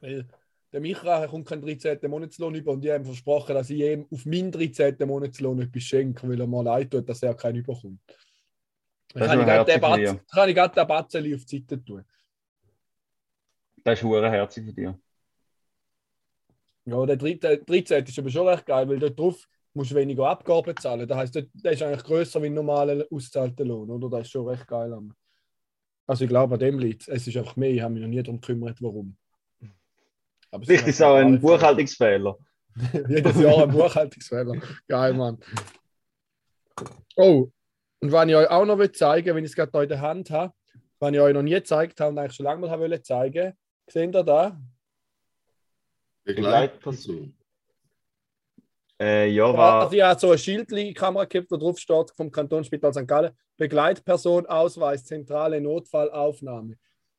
weil 0.00 0.26
der 0.72 0.80
Micha 0.80 1.26
kommt 1.26 1.46
keinen 1.48 1.62
13. 1.62 1.98
Monatslohn 2.10 2.54
über 2.54 2.72
und 2.72 2.82
die 2.82 2.92
haben 2.92 3.04
versprochen, 3.04 3.54
dass 3.54 3.70
ich 3.70 3.80
ihm 3.80 4.06
auf 4.10 4.26
meinen 4.26 4.50
13. 4.52 4.96
Monatslohn 5.06 5.60
etwas 5.60 5.82
schenke, 5.84 6.28
weil 6.28 6.40
er 6.40 6.46
mal 6.46 6.62
leid 6.64 6.90
tut, 6.90 7.08
dass 7.08 7.22
er 7.22 7.34
keinen 7.34 7.56
überkommt. 7.56 8.00
Dann 9.14 9.22
Das 9.22 9.28
kann 9.30 9.40
ich 9.40 9.80
Batzen- 9.80 10.20
kann 10.30 10.48
ich 10.48 10.54
gerade 10.54 10.74
den 10.74 10.86
Batzen 10.86 11.34
auf 11.34 11.44
die 11.44 11.58
Seite 11.58 11.84
tun. 11.84 12.04
Das 13.84 13.98
ist 13.98 14.04
hure 14.04 14.30
herzig 14.30 14.64
von 14.66 14.74
dir. 14.74 14.98
Ja, 16.84 17.06
der 17.06 17.16
13. 17.16 17.64
13. 17.64 18.04
ist 18.04 18.18
aber 18.18 18.30
schon 18.30 18.48
recht 18.48 18.66
geil, 18.66 18.88
weil 18.88 18.98
dort 18.98 19.18
drauf 19.18 19.48
musst 19.74 19.90
du 19.92 19.94
weniger 19.94 20.28
Abgaben 20.28 20.76
zahlen. 20.76 21.06
Das 21.06 21.16
heisst, 21.18 21.34
der 21.34 21.72
ist 21.72 21.82
eigentlich 21.82 22.04
grösser 22.04 22.42
wie 22.42 22.46
ein 22.46 22.54
normaler 22.54 23.06
auszahlter 23.10 23.64
Lohn, 23.64 23.90
oder? 23.90 24.08
Das 24.10 24.26
ist 24.26 24.32
schon 24.32 24.46
recht 24.48 24.66
geil. 24.66 24.96
Also 26.06 26.24
ich 26.24 26.28
glaube, 26.30 26.54
an 26.54 26.60
dem 26.60 26.78
liegt 26.78 27.08
es. 27.08 27.26
ist 27.26 27.36
einfach 27.36 27.56
mehr, 27.56 27.70
ich 27.70 27.80
habe 27.80 27.94
mich 27.94 28.02
noch 28.02 28.08
nie 28.08 28.22
darum 28.22 28.40
gekümmert, 28.40 28.80
warum. 28.80 29.16
Vielleicht 30.62 30.86
ist 30.86 30.96
es 30.96 31.02
auch 31.02 31.16
ein. 31.16 31.40
Buchhaltungsfehler. 31.40 32.36
Jedes 33.08 33.40
Jahr 33.40 33.62
ein 33.62 33.70
Buchhaltungsfehler. 33.70 34.54
Geil, 34.88 35.14
Mann. 35.14 35.38
Oh, 37.16 37.50
und 38.00 38.12
was 38.12 38.28
ich 38.28 38.36
euch 38.36 38.50
auch 38.50 38.66
noch 38.66 38.78
will 38.78 38.92
zeigen 38.92 39.34
wenn 39.34 39.44
ich 39.44 39.50
es 39.50 39.56
gerade 39.56 39.70
hier 39.72 39.82
in 39.82 39.88
der 39.88 40.00
Hand 40.00 40.30
habe, 40.30 40.52
was 40.98 41.12
ich 41.12 41.20
euch 41.20 41.34
noch 41.34 41.42
nie 41.42 41.54
gezeigt 41.54 42.00
habe 42.00 42.10
und 42.10 42.18
eigentlich 42.18 42.34
schon 42.34 42.44
lange 42.44 42.66
mal 42.66 42.78
wollte 42.78 43.02
zeigen, 43.02 43.54
seht 43.86 44.14
ihr 44.14 44.22
da? 44.22 44.60
Begleitperson. 46.24 47.34
Äh, 48.98 49.28
ja, 49.28 49.52
war. 49.52 49.82
also 49.82 49.94
ich 49.94 50.02
habe 50.02 50.18
so 50.18 50.30
ein 50.30 50.38
Schild 50.38 50.70
in 50.70 50.76
die 50.76 50.94
Kamera 50.94 51.26
gehabt, 51.26 51.50
wo 51.50 51.56
drauf 51.56 51.78
steht 51.78 52.10
vom 52.16 52.30
Kantonsspital 52.30 52.94
St. 52.94 53.06
Gallen, 53.06 53.32
Begleitperson, 53.58 54.46
Ausweis, 54.46 55.04
zentrale 55.04 55.60
Notfallaufnahme. 55.60 56.76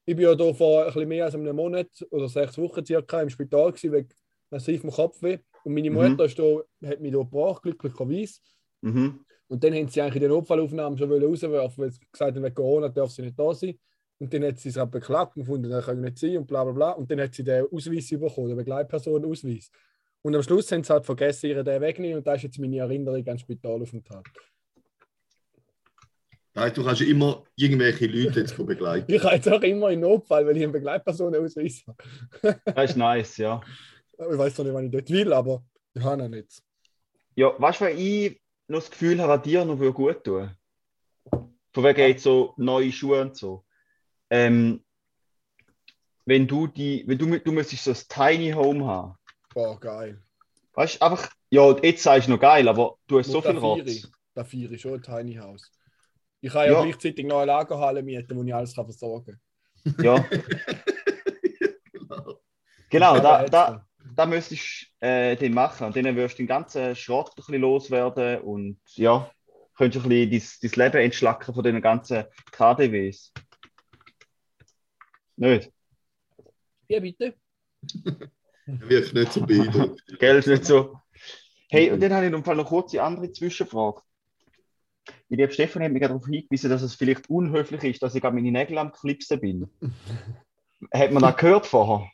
Ich 0.09 0.15
bin 0.15 0.23
ja 0.23 0.35
da 0.35 0.53
vor 0.53 0.83
ein 0.83 0.85
bisschen 0.87 1.09
mehr 1.09 1.25
als 1.25 1.35
einem 1.35 1.53
Monat 1.53 1.89
oder 2.11 2.29
sechs 2.29 2.57
Wochen 2.57 2.85
circa 2.85 3.21
im 3.21 3.29
Spital 3.29 3.73
gewesen, 3.73 3.91
wegen 3.91 4.07
massivem 4.49 4.89
Kopfweh. 4.89 5.39
Und 5.65 5.73
meine 5.73 5.89
Mhm. 5.89 5.95
Mutter 5.97 6.23
ist 6.23 6.39
da, 6.39 6.61
hat 6.85 7.01
mich 7.01 7.11
da 7.11 7.17
gebracht, 7.19 7.61
glücklicherweise. 7.61 8.39
Mhm. 8.81 9.19
Und 9.49 9.63
dann 9.63 9.73
haben 9.73 9.89
sie 9.89 10.01
eigentlich 10.01 10.15
in 10.15 10.21
den 10.21 10.29
Notfallaufnahmen 10.31 10.97
schon 10.97 11.11
rauswerfen, 11.11 11.83
weil 11.83 11.91
sie 11.91 11.99
gesagt 12.09 12.35
haben, 12.37 12.41
wegen 12.41 12.55
Corona 12.55 12.87
darf 12.87 13.11
sie 13.11 13.21
nicht 13.21 13.37
da 13.37 13.53
sein. 13.53 13.77
Und 14.19 14.33
dann 14.33 14.45
hat 14.45 14.59
sie 14.59 14.69
es 14.69 14.77
aber 14.77 14.91
beklagt 14.91 15.35
und 15.35 15.43
gefunden, 15.43 15.69
das 15.69 15.85
kann 15.85 15.99
nicht 15.99 16.17
sein 16.17 16.37
und 16.37 16.47
bla 16.47 16.63
bla 16.63 16.71
bla. 16.71 16.91
Und 16.91 17.11
dann 17.11 17.19
hat 17.19 17.33
sie 17.33 17.43
den 17.43 17.65
Ausweis 17.69 18.09
bekommen, 18.09 18.47
den 18.47 18.57
Begleitpersonenausweis. 18.57 19.69
Und 20.21 20.35
am 20.35 20.41
Schluss 20.41 20.71
haben 20.71 20.85
sie 20.85 20.93
halt 20.93 21.05
vergessen, 21.05 21.47
ihre 21.47 21.65
den 21.65 21.81
wegnehmen 21.81 22.19
und 22.19 22.25
da 22.25 22.35
ist 22.35 22.43
jetzt 22.43 22.59
meine 22.59 22.77
Erinnerung 22.77 23.19
an 23.19 23.25
den 23.25 23.39
Spitalaufenthalt. 23.39 24.25
Das 26.57 26.65
heißt, 26.65 26.77
du 26.77 26.83
kannst 26.83 27.01
immer 27.01 27.43
irgendwelche 27.55 28.07
Leute 28.07 28.39
jetzt 28.39 28.57
begleiten. 28.57 29.13
Ich 29.13 29.23
habe 29.23 29.35
jetzt 29.35 29.47
auch 29.47 29.61
immer 29.61 29.89
einen 29.89 30.01
Notfall, 30.01 30.43
weil 30.43 30.57
ich 30.57 30.63
einen 30.63 30.71
Begleitpersonenausweis 30.71 31.83
habe. 31.85 32.59
Das 32.65 32.89
ist 32.89 32.97
nice, 32.97 33.37
ja. 33.37 33.61
Ich 34.13 34.37
weiß 34.39 34.57
noch 34.57 34.65
nicht, 34.65 34.73
wann 34.73 34.85
ich 34.85 34.91
dort 34.91 35.07
will, 35.11 35.33
aber 35.33 35.63
ich 35.93 36.01
habe 36.01 36.23
ihn 36.23 36.31
nicht. 36.31 36.63
Ja, 37.35 37.53
weißt 37.59 37.81
du, 37.81 37.85
was 37.85 37.93
ich 37.95 38.41
noch 38.67 38.79
das 38.79 38.89
Gefühl 38.89 39.21
habe, 39.21 39.33
an 39.33 39.43
dir 39.43 39.65
noch 39.65 39.77
würde 39.77 39.93
gut 39.93 40.23
tun? 40.23 40.49
Von 41.73 41.83
wegen 41.83 41.99
jetzt 41.99 42.23
so 42.23 42.55
neue 42.57 42.91
Schuhe 42.91 43.21
und 43.21 43.37
so. 43.37 43.63
Ähm, 44.31 44.83
wenn 46.25 46.47
du 46.47 46.65
die, 46.65 47.03
wenn 47.05 47.19
du, 47.19 47.39
du 47.39 47.51
müsstest 47.51 47.83
so 47.83 47.91
ein 47.91 48.35
Tiny 48.35 48.49
Home 48.49 48.83
haben. 48.83 49.15
Boah, 49.53 49.79
geil. 49.79 50.19
Weißt 50.73 50.95
du, 50.95 51.05
einfach, 51.05 51.29
ja, 51.51 51.77
jetzt 51.83 52.01
sagst 52.01 52.27
du 52.27 52.31
noch 52.31 52.39
geil, 52.39 52.67
aber 52.67 52.97
du 53.05 53.19
hast 53.19 53.29
so 53.29 53.37
Und 53.37 53.43
viel 53.43 53.53
der 53.53 53.61
Rotz. 53.61 54.11
Der 54.35 54.45
Vieri 54.45 54.73
ist 54.73 54.81
schon 54.81 54.95
ein 54.95 55.03
Tiny 55.03 55.35
House. 55.35 55.71
Ich 56.41 56.51
kann 56.51 56.65
ja, 56.67 56.73
Ja. 56.73 56.81
gleichzeitig 56.83 57.25
noch 57.25 57.37
eine 57.37 57.47
Lagerhalle 57.47 58.03
mieten, 58.03 58.37
wo 58.37 58.43
ich 58.43 58.53
alles 58.53 58.75
kann 58.75 58.85
versorgen 58.85 59.39
Ja, 60.01 60.23
Genau. 61.91 62.39
genau, 62.89 63.13
kann. 63.15 63.23
da, 63.23 63.45
da, 63.45 63.87
da 64.15 64.25
müsstest 64.25 64.87
du 65.01 65.05
äh, 65.07 65.35
den 65.35 65.53
machen. 65.53 65.87
Und 65.87 65.95
dann 65.95 66.15
wirst 66.15 66.35
du 66.37 66.43
den 66.43 66.47
ganzen 66.47 66.95
Schrott 66.95 67.29
ein 67.31 67.35
bisschen 67.35 67.61
loswerden 67.61 68.41
und 68.41 68.79
ja, 68.95 69.29
könntest 69.75 70.05
ein 70.05 70.09
bisschen 70.29 70.59
dein, 70.61 70.71
dein 70.71 70.85
Leben 70.93 71.03
entschlacken 71.05 71.53
von 71.53 71.63
den 71.63 71.81
ganzen 71.81 72.25
KDWs. 72.51 73.33
Nicht? 75.37 75.71
Ja, 76.87 76.99
bitte. 76.99 77.35
Wirkt 78.65 79.13
nicht 79.13 79.31
so. 79.33 79.45
Gell, 79.45 80.37
ist 80.37 80.47
nicht 80.47 80.65
so. 80.65 80.99
Hey, 81.69 81.91
und 81.91 82.01
dann 82.01 82.13
habe 82.13 82.25
ich 82.25 82.31
noch 82.31 82.45
eine 82.47 82.63
kurze 82.63 83.01
andere 83.01 83.31
Zwischenfrage. 83.31 84.01
Die 85.29 85.35
liebe 85.35 85.51
Stefan 85.51 85.83
hat 85.83 85.91
mich 85.91 86.01
gerade 86.01 86.13
darauf 86.13 86.25
hingewiesen, 86.25 86.69
dass 86.69 86.81
es 86.81 86.95
vielleicht 86.95 87.29
unhöflich 87.29 87.83
ist, 87.83 88.03
dass 88.03 88.15
ich 88.15 88.21
gerade 88.21 88.35
meine 88.35 88.51
Nägel 88.51 88.77
am 88.77 88.91
Klipsen 88.91 89.39
bin. 89.39 89.69
hat 90.93 91.11
man 91.11 91.23
das 91.23 91.37
gehört 91.37 91.65
vorher? 91.65 92.09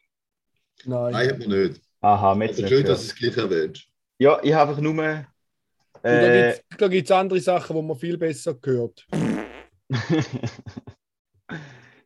Nein. 0.86 1.12
Nein, 1.14 1.30
hat 1.30 1.40
man 1.40 1.50
nicht. 1.50 1.82
Aha, 2.02 2.36
jetzt 2.42 2.58
nicht 2.60 2.70
schön, 2.70 2.86
dass 2.86 3.08
du 3.08 3.16
gehört. 3.16 3.34
es 3.34 3.36
gleich 3.36 3.38
erwähnst. 3.38 3.88
Ja, 4.18 4.40
ich 4.44 4.54
habe 4.54 4.72
einfach 4.72 4.82
nur. 4.82 4.94
Und 4.94 6.10
Äh, 6.10 6.60
da 6.78 6.88
gibt 6.90 7.10
es 7.10 7.12
andere 7.12 7.40
Sachen, 7.40 7.76
wo 7.76 7.82
man 7.82 7.98
viel 7.98 8.18
besser 8.18 8.54
gehört. 8.56 9.08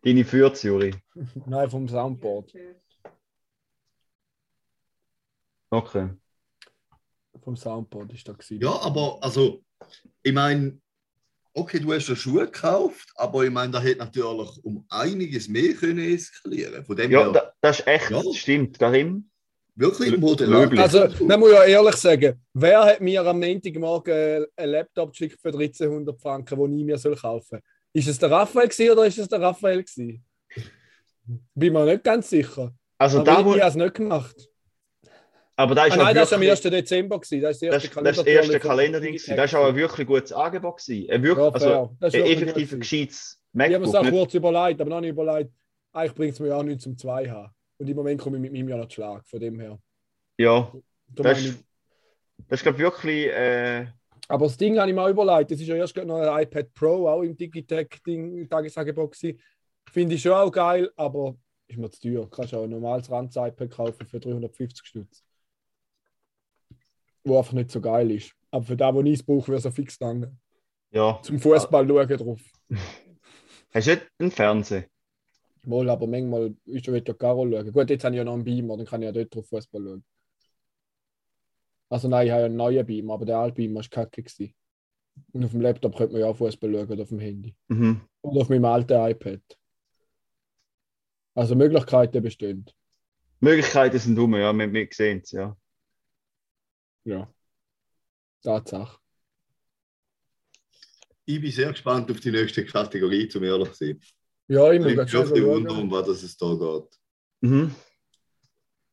Deine 0.04 0.24
Fürzjuri. 0.24 0.94
Nein, 1.48 1.70
vom 1.70 1.88
Soundboard. 1.88 2.54
Okay. 5.70 6.10
Vom 7.42 7.56
Soundboard 7.56 8.14
ist 8.14 8.28
da 8.28 8.34
gewesen. 8.34 8.62
Ja, 8.62 8.80
aber 8.82 9.18
also, 9.22 9.64
ich 10.24 10.34
meine, 10.34 10.80
okay, 11.54 11.80
du 11.80 11.94
hast 11.94 12.08
ja 12.08 12.16
Schuhe 12.16 12.46
gekauft, 12.46 13.10
aber 13.16 13.44
ich 13.44 13.52
meine, 13.52 13.72
da 13.72 13.82
hätte 13.82 14.00
natürlich 14.00 14.50
um 14.64 14.86
einiges 14.90 15.48
mehr 15.48 15.74
können 15.74 16.00
eskalieren. 16.14 16.86
Von 16.86 16.96
dem 16.96 17.12
Ja, 17.12 17.24
her, 17.24 17.32
da, 17.32 17.54
das 17.62 17.80
ist 17.80 17.88
echt, 17.88 18.10
Ja. 18.12 18.22
stimmt. 18.34 18.78
Karim? 18.80 19.30
wirklich 19.80 20.18
moderat. 20.18 20.50
löblich. 20.50 20.80
Also, 20.82 21.08
man 21.26 21.40
muss 21.40 21.52
ja 21.52 21.64
ehrlich 21.64 21.96
sagen, 21.98 22.42
wer 22.54 22.84
hat 22.84 23.00
mir 23.00 23.24
am 23.24 23.40
Montagmorgen 23.40 24.46
einen 24.56 24.72
Laptop 24.72 25.12
geschickt 25.12 25.40
für 25.40 25.50
1300 25.50 26.20
Franken, 26.20 26.60
den 26.60 26.80
ich 26.80 26.86
mir 26.86 26.98
soll 26.98 27.16
kaufen 27.16 27.46
soll? 27.50 27.62
Ist 27.94 28.08
es 28.08 28.18
der 28.18 28.32
Raphael 28.32 28.68
gewesen 28.68 28.92
oder 28.92 29.06
ist 29.06 29.20
es 29.20 29.28
der 29.28 29.40
Raphael 29.40 29.84
gewesen? 29.84 30.24
Bin 31.54 31.74
mir 31.74 31.86
nicht 31.86 32.04
ganz 32.04 32.30
sicher. 32.30 32.74
Also 32.98 33.20
Aber 33.20 33.26
da, 33.26 33.40
ich, 33.40 33.46
wo, 33.46 33.54
ich 33.56 33.62
habe 33.62 33.70
es 33.70 33.76
nicht 33.76 33.94
gemacht. 33.96 34.50
Aber 35.58 35.76
da 35.76 35.86
ist 35.86 35.94
Ah, 35.94 35.98
nein, 35.98 36.16
das 36.16 36.32
war 36.32 36.38
am 36.38 36.42
wirklich- 36.42 36.66
1. 36.66 36.72
Dezember. 36.72 37.20
Gewesen. 37.20 37.42
Das 37.42 37.52
ist 37.62 37.64
Das, 37.64 37.84
erste 37.84 38.04
das, 38.04 38.16
das 38.18 38.26
erste 38.26 38.60
Kalenderding. 38.60 39.18
Das 39.36 39.54
war 39.54 39.62
auch 39.62 39.68
ein 39.68 39.76
wirklich 39.76 40.08
gutes 40.08 40.32
Angebot. 40.32 40.78
Gewesen. 40.78 41.10
Ein 41.12 41.24
wirklich, 41.24 41.46
Ja, 41.46 41.52
also, 41.52 41.66
fair. 41.68 41.90
Das 42.00 42.14
ist 42.14 42.20
ein 42.20 42.26
wirklich 42.28 42.42
effektiv 42.44 42.74
ein 42.74 42.80
gescheites 42.80 43.42
Ich 43.54 43.60
habe 43.60 43.70
mir 43.70 43.80
MacBook. 43.80 43.90
es 43.90 43.96
auch 43.96 44.04
Nicht, 44.04 44.12
kurz 44.14 44.34
überlegt, 44.36 44.82
aber 44.82 44.90
noch 44.90 45.02
nicht 45.02 45.10
überlegt. 45.10 45.52
Eigentlich 45.92 46.14
bringt 46.16 46.34
es 46.34 46.40
mir 46.40 46.56
auch 46.56 46.64
nichts 46.64 46.84
zum 46.84 46.98
2 46.98 47.30
haben. 47.30 47.52
Und 47.80 47.90
im 47.90 47.96
Moment 47.96 48.22
komme 48.22 48.38
ich 48.38 48.42
mit 48.42 48.54
meinem 48.54 48.70
ja 48.70 48.78
noch 48.78 48.90
Schlag, 48.90 49.28
von 49.28 49.40
dem 49.40 49.60
her. 49.60 49.78
ja, 50.38 50.52
Darum 50.62 50.82
das 51.16 51.40
ist, 51.40 51.46
ich- 51.56 51.66
das 52.48 52.60
ist 52.60 52.64
glaube 52.64 52.78
wirklich. 52.80 53.28
Äh, 53.28 53.88
Aber 54.28 54.46
das 54.46 54.58
Ding 54.58 54.78
habe 54.78 54.90
ich 54.90 54.96
mir 54.96 55.02
auch 55.02 55.10
überlegt. 55.10 55.52
Das 55.52 55.60
ist 55.60 55.68
ja 55.68 55.76
erst 55.76 55.96
noch 55.98 56.20
ein 56.22 56.44
iPad 56.44 56.74
Pro, 56.74 57.08
auch 57.08 57.22
im 57.24 57.36
Digitech-Ding, 57.36 58.48
Tagesangebot 58.50 59.12
gewesen. 59.14 59.40
Finde 59.92 60.16
ich 60.16 60.22
schon 60.22 60.34
auch 60.34 60.52
geil, 60.52 60.92
aber 60.98 61.36
ist 61.68 61.78
mir 61.78 61.90
zu 61.90 62.02
teuer. 62.02 62.22
Du 62.24 62.28
kannst 62.30 62.54
auch 62.54 62.64
ein 62.64 62.70
normales 62.70 63.10
Ranz-iPad 63.10 63.70
kaufen 63.72 64.06
für 64.06 64.20
350 64.20 64.86
Stutz. 64.86 65.24
Wo 67.28 67.38
einfach 67.38 67.54
nicht 67.54 67.72
so 67.72 67.82
geil 67.82 68.10
ist. 68.12 68.34
Aber 68.52 68.64
für 68.64 68.78
das, 68.78 68.96
was 68.96 69.06
ich 69.06 69.14
es 69.14 69.24
brauche, 69.24 69.50
wäre 69.50 69.60
so 69.62 69.72
fix 69.72 70.00
lang. 70.00 70.38
ja. 70.92 71.20
Zum 71.22 71.40
Fußball 71.40 71.88
schauen 71.88 72.08
drauf. 72.08 72.42
Hast 73.74 73.88
du 73.88 73.92
nicht 73.92 74.08
einen 74.18 74.32
Fernseher? 74.32 74.86
Wohl, 75.64 75.90
aber 75.90 76.08
manchmal 76.08 76.56
ist 76.66 76.86
schon 76.86 76.94
wieder 76.94 77.14
Carol 77.14 77.52
schauen. 77.52 77.74
Gut, 77.74 77.90
jetzt 77.90 78.06
habe 78.06 78.16
ich 78.16 78.18
ja 78.18 78.24
noch 78.24 78.34
einen 78.34 78.46
Beamer, 78.46 78.78
dann 78.78 78.86
kann 78.86 79.02
ich 79.02 79.08
ja 79.08 79.12
dort 79.12 79.36
drauf 79.36 79.48
Fußball 79.50 79.84
schauen. 79.84 80.06
Also 81.90 82.08
nein, 82.08 82.28
ich 82.28 82.32
habe 82.32 82.42
ja 82.42 82.46
einen 82.46 82.56
neuen 82.56 82.86
Beamer, 82.86 83.14
aber 83.16 83.26
der 83.26 83.38
alte 83.38 83.56
Beamer 83.56 83.82
war 83.82 83.90
kacke. 83.90 84.24
Gewesen. 84.24 84.54
Und 85.34 85.44
auf 85.44 85.52
dem 85.52 85.62
Laptop 85.62 85.96
könnte 85.98 86.14
man 86.14 86.22
ja 86.22 86.28
auch 86.28 86.38
Fußball 86.38 86.72
schauen 86.72 86.90
oder 86.90 87.04
auf 87.04 87.10
dem 87.10 87.20
Handy. 87.20 87.56
Mhm. 87.68 88.02
Oder 88.22 88.42
auf 88.42 88.50
meinem 88.50 88.66
alten 88.66 88.94
iPad. 88.94 89.42
Also 91.36 91.56
Möglichkeiten 91.56 92.24
bestehen. 92.24 92.66
Möglichkeiten 93.40 94.00
sind 94.00 94.16
dumm, 94.16 94.36
ja, 94.36 94.52
wir, 94.54 94.72
wir 94.72 94.88
sehen 94.92 95.22
es, 95.24 95.32
ja. 95.32 95.56
Ja. 97.08 97.26
Tatsache. 98.44 99.00
Ich 101.26 101.40
bin 101.42 101.52
sehr 101.52 101.72
gespannt 101.72 102.12
auf 102.12 102.20
die 102.20 102.32
nächste 102.32 102.66
Kategorie, 102.66 103.28
zum 103.30 103.44
ehrlich 103.44 103.72
zu 103.74 103.86
sein. 103.86 104.02
Ja, 104.50 104.72
ich 104.72 104.80
Ich 104.80 104.86
bin 104.86 104.96
bisschen 104.98 105.26
schauen. 105.26 105.46
wundern, 105.46 105.80
um 105.80 105.92
was 105.92 106.08
es 106.10 106.38
da 106.38 106.54
geht. 106.54 107.00
Mhm. 107.42 107.74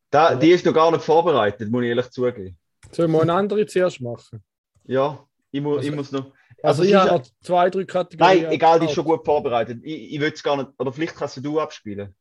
Da, 0.09 0.35
die 0.35 0.51
ist 0.51 0.65
noch 0.65 0.73
gar 0.73 0.91
nicht 0.91 1.03
vorbereitet, 1.03 1.69
muss 1.69 1.83
ich 1.83 1.89
ehrlich 1.89 2.09
zugeben. 2.09 2.57
Sollen 2.91 3.11
wir 3.11 3.21
eine 3.21 3.33
andere 3.33 3.65
zuerst 3.65 3.99
machen? 4.01 4.41
Ja, 4.85 5.27
ich, 5.51 5.61
mu 5.61 5.75
Also- 5.75 5.89
ich 5.89 5.95
muss 5.95 6.11
noch. 6.11 6.31
Also, 6.63 6.83
es 6.83 6.89
ich 6.89 6.95
habe 6.95 7.07
ja- 7.09 7.17
noch 7.17 7.25
zwei, 7.41 7.69
drei 7.69 7.83
Kategorien. 7.83 8.43
Nein, 8.43 8.51
egal, 8.53 8.79
die 8.79 8.85
ist 8.85 8.93
schon 8.93 9.05
gut 9.05 9.25
vorbereitet. 9.25 9.81
Ich, 9.83 10.13
ich 10.13 10.19
will 10.21 10.31
es 10.31 10.41
gar 10.41 10.55
nicht. 10.57 10.69
Oder 10.77 10.91
vielleicht 10.93 11.15
kannst 11.15 11.43
du 11.43 11.59
abspielen. 11.59 12.15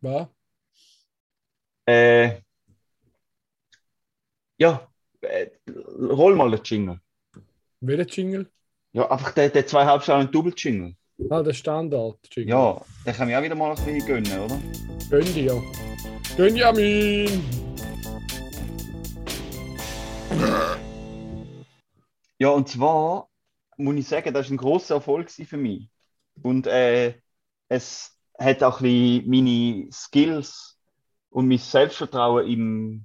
Was? 0.00 0.28
Äh, 1.86 2.40
ja, 4.58 4.89
äh, 5.22 5.50
roll 6.10 6.34
mal 6.34 6.50
den 6.50 6.60
Jingle. 6.64 7.00
Welcher 7.80 8.06
Jingle? 8.06 8.46
Ja, 8.92 9.10
einfach 9.10 9.32
der, 9.32 9.50
der 9.50 9.66
zweieinhalb 9.66 10.02
Stunden 10.02 10.32
Double-Jingle. 10.32 10.94
Ah, 11.28 11.42
der 11.42 11.52
Standard-Jingle. 11.52 12.50
Ja, 12.50 12.80
den 13.06 13.14
kann 13.14 13.28
ich 13.28 13.36
auch 13.36 13.42
wieder 13.42 13.54
mal 13.54 13.70
ein 13.70 13.84
bisschen 13.84 14.06
gönnen, 14.06 14.40
oder? 14.40 14.58
Gönn 15.10 15.34
dir. 15.34 15.62
Gönjamin! 16.36 17.42
Ja, 22.38 22.48
und 22.50 22.68
zwar 22.68 23.28
muss 23.76 23.96
ich 23.96 24.08
sagen, 24.08 24.32
das 24.32 24.46
war 24.46 24.54
ein 24.54 24.56
grosser 24.56 24.94
Erfolg 24.96 25.30
für 25.30 25.56
mich. 25.56 25.90
Und 26.42 26.66
äh, 26.66 27.14
es 27.68 28.18
hat 28.38 28.62
auch 28.62 28.80
ein 28.80 29.24
meine 29.26 29.88
Skills 29.92 30.78
und 31.28 31.48
mein 31.48 31.58
Selbstvertrauen 31.58 32.46
im 32.46 33.04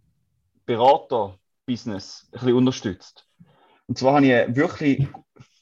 Berater-Business 1.65 2.27
ein 2.27 2.31
bisschen 2.31 2.53
unterstützt. 2.53 3.27
Und 3.88 3.98
zwar 3.98 4.15
habe 4.15 4.25
ich 4.25 4.55
wirklich 4.55 5.07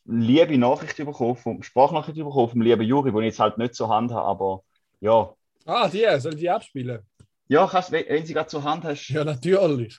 liebe 0.05 0.57
Nachricht 0.57 0.97
bekommen, 0.97 1.35
vom, 1.35 1.63
Sprachnachricht 1.63 2.17
bekommen 2.17 2.49
vom 2.49 2.61
lieben 2.61 2.81
Juri, 2.81 3.11
die 3.11 3.17
ich 3.19 3.25
jetzt 3.25 3.39
halt 3.39 3.57
nicht 3.57 3.75
zur 3.75 3.89
Hand 3.89 4.11
habe, 4.11 4.25
aber 4.27 4.63
ja. 4.99 5.33
Ah, 5.65 5.87
die, 5.87 6.05
soll 6.19 6.35
die 6.35 6.49
abspielen? 6.49 6.99
Ja, 7.47 7.67
kannst, 7.67 7.91
wenn, 7.91 8.05
wenn 8.07 8.25
sie 8.25 8.33
gerade 8.33 8.47
zur 8.47 8.63
Hand 8.63 8.83
hast. 8.83 9.07
Ja, 9.09 9.23
natürlich. 9.23 9.97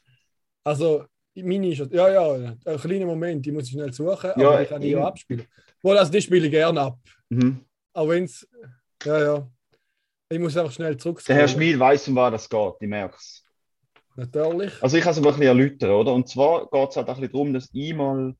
Also, 0.62 1.04
meine 1.34 1.68
ist. 1.68 1.90
Ja, 1.92 2.10
ja, 2.10 2.54
ein 2.64 2.78
kleiner 2.78 3.06
Moment, 3.06 3.44
die 3.44 3.52
muss 3.52 3.64
ich 3.64 3.72
schnell 3.72 3.92
suchen, 3.92 4.32
Ja, 4.36 4.48
aber 4.50 4.60
die 4.60 4.66
kann 4.66 4.82
ich 4.82 4.90
ja 4.90 4.98
ich- 4.98 5.04
abspielen. 5.04 5.46
Wohl, 5.82 5.98
also 5.98 6.10
die 6.10 6.22
spiele 6.22 6.46
ich 6.46 6.50
gerne 6.50 6.80
ab. 6.80 6.98
Mhm. 7.28 7.60
Auch 7.92 8.08
wenn 8.08 8.24
es. 8.24 8.48
Ja, 9.04 9.20
ja. 9.22 9.48
Ich 10.30 10.38
muss 10.38 10.56
einfach 10.56 10.72
schnell 10.72 10.96
zurück. 10.96 11.22
Der 11.26 11.36
Herr 11.36 11.48
Schmid 11.48 11.78
weiß, 11.78 12.08
um 12.08 12.16
was 12.16 12.32
das 12.32 12.48
geht, 12.48 12.72
ich 12.80 12.88
merke 12.88 13.16
es. 13.16 13.43
Natürlich. 14.16 14.82
Also 14.82 14.96
ich 14.96 15.02
kann 15.02 15.12
es 15.12 15.18
ein 15.18 15.24
bisschen 15.24 15.42
erläutern, 15.42 15.90
oder? 15.90 16.12
Und 16.12 16.28
zwar 16.28 16.68
geht 16.70 16.90
es 16.90 16.96
halt 16.96 17.08
auch 17.08 17.14
ein 17.16 17.20
bisschen 17.20 17.32
darum, 17.32 17.52
dass 17.54 17.68
ich 17.72 17.94
mal, 17.94 18.34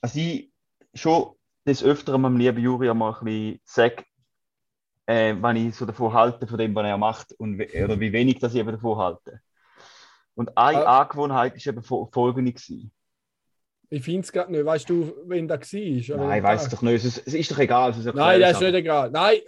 also 0.00 0.18
ich 0.18 0.50
schon 0.94 1.32
des 1.66 1.82
Öfteren 1.84 2.22
meinem 2.22 2.36
lieben 2.38 2.58
Juri 2.62 2.92
mal 2.94 3.12
ein 3.14 3.24
bisschen 3.24 3.60
sage, 3.64 4.04
äh, 5.06 5.34
was 5.40 5.56
ich 5.56 5.74
so 5.74 5.84
davon 5.86 6.12
halte, 6.14 6.46
von 6.46 6.58
dem, 6.58 6.74
was 6.74 6.86
er 6.86 6.96
macht 6.98 7.32
und 7.38 7.60
oder 7.60 8.00
wie 8.00 8.12
wenig 8.12 8.38
das 8.38 8.54
ich 8.54 8.60
eben 8.60 8.72
davon 8.72 8.96
halte. 8.98 9.40
Und 10.34 10.56
eine 10.56 10.86
Ah. 10.86 11.02
Angewohnheit 11.02 11.56
ist 11.56 11.66
eben 11.66 11.80
fol- 11.80 12.12
folgende 12.12 12.52
gewesen. 12.52 12.92
Ich 13.88 14.02
finde 14.02 14.20
es 14.22 14.32
gerade 14.32 14.50
nicht. 14.50 14.64
Weißt 14.64 14.88
du, 14.90 15.14
wenn 15.26 15.46
das 15.46 15.72
war? 15.72 16.16
Nein, 16.26 16.38
ich 16.38 16.44
weiß 16.44 16.64
es 16.64 16.70
doch 16.70 16.82
nicht. 16.82 17.04
Es, 17.04 17.18
es 17.18 17.34
ist 17.34 17.50
doch 17.50 17.58
egal. 17.58 17.90
Es 17.90 18.04
Nein, 18.04 18.40
das 18.40 18.52
ist 18.52 18.60
nicht 18.60 18.74
egal. 18.74 19.10
Nein, 19.10 19.38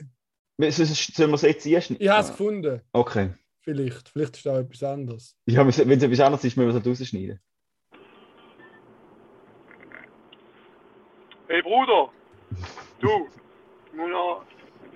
Sollen 0.61 1.31
wir 1.31 1.35
es 1.35 1.43
jetzt 1.43 1.67
erst 1.67 1.91
nicht? 1.91 2.03
ich 2.03 2.09
habe 2.09 2.23
es 2.23 2.29
gefunden. 2.31 2.81
Okay. 2.93 3.31
Vielleicht. 3.69 4.09
Vielleicht 4.09 4.35
ist 4.35 4.47
da 4.47 4.61
etwas 4.61 4.83
anderes. 4.83 5.37
Ja, 5.45 5.61
wenn 5.61 5.69
es 5.69 5.79
etwas 5.79 6.21
anderes 6.21 6.43
ist, 6.43 6.57
müssen 6.57 6.69
wir 6.69 6.77
es 6.79 6.87
halt 6.87 6.87
rausschneiden. 6.87 7.39
Hey 11.49 11.61
Bruder, 11.61 12.11
du, 13.01 13.29
ich 13.87 13.93
muss 13.93 14.11
noch 14.11 14.45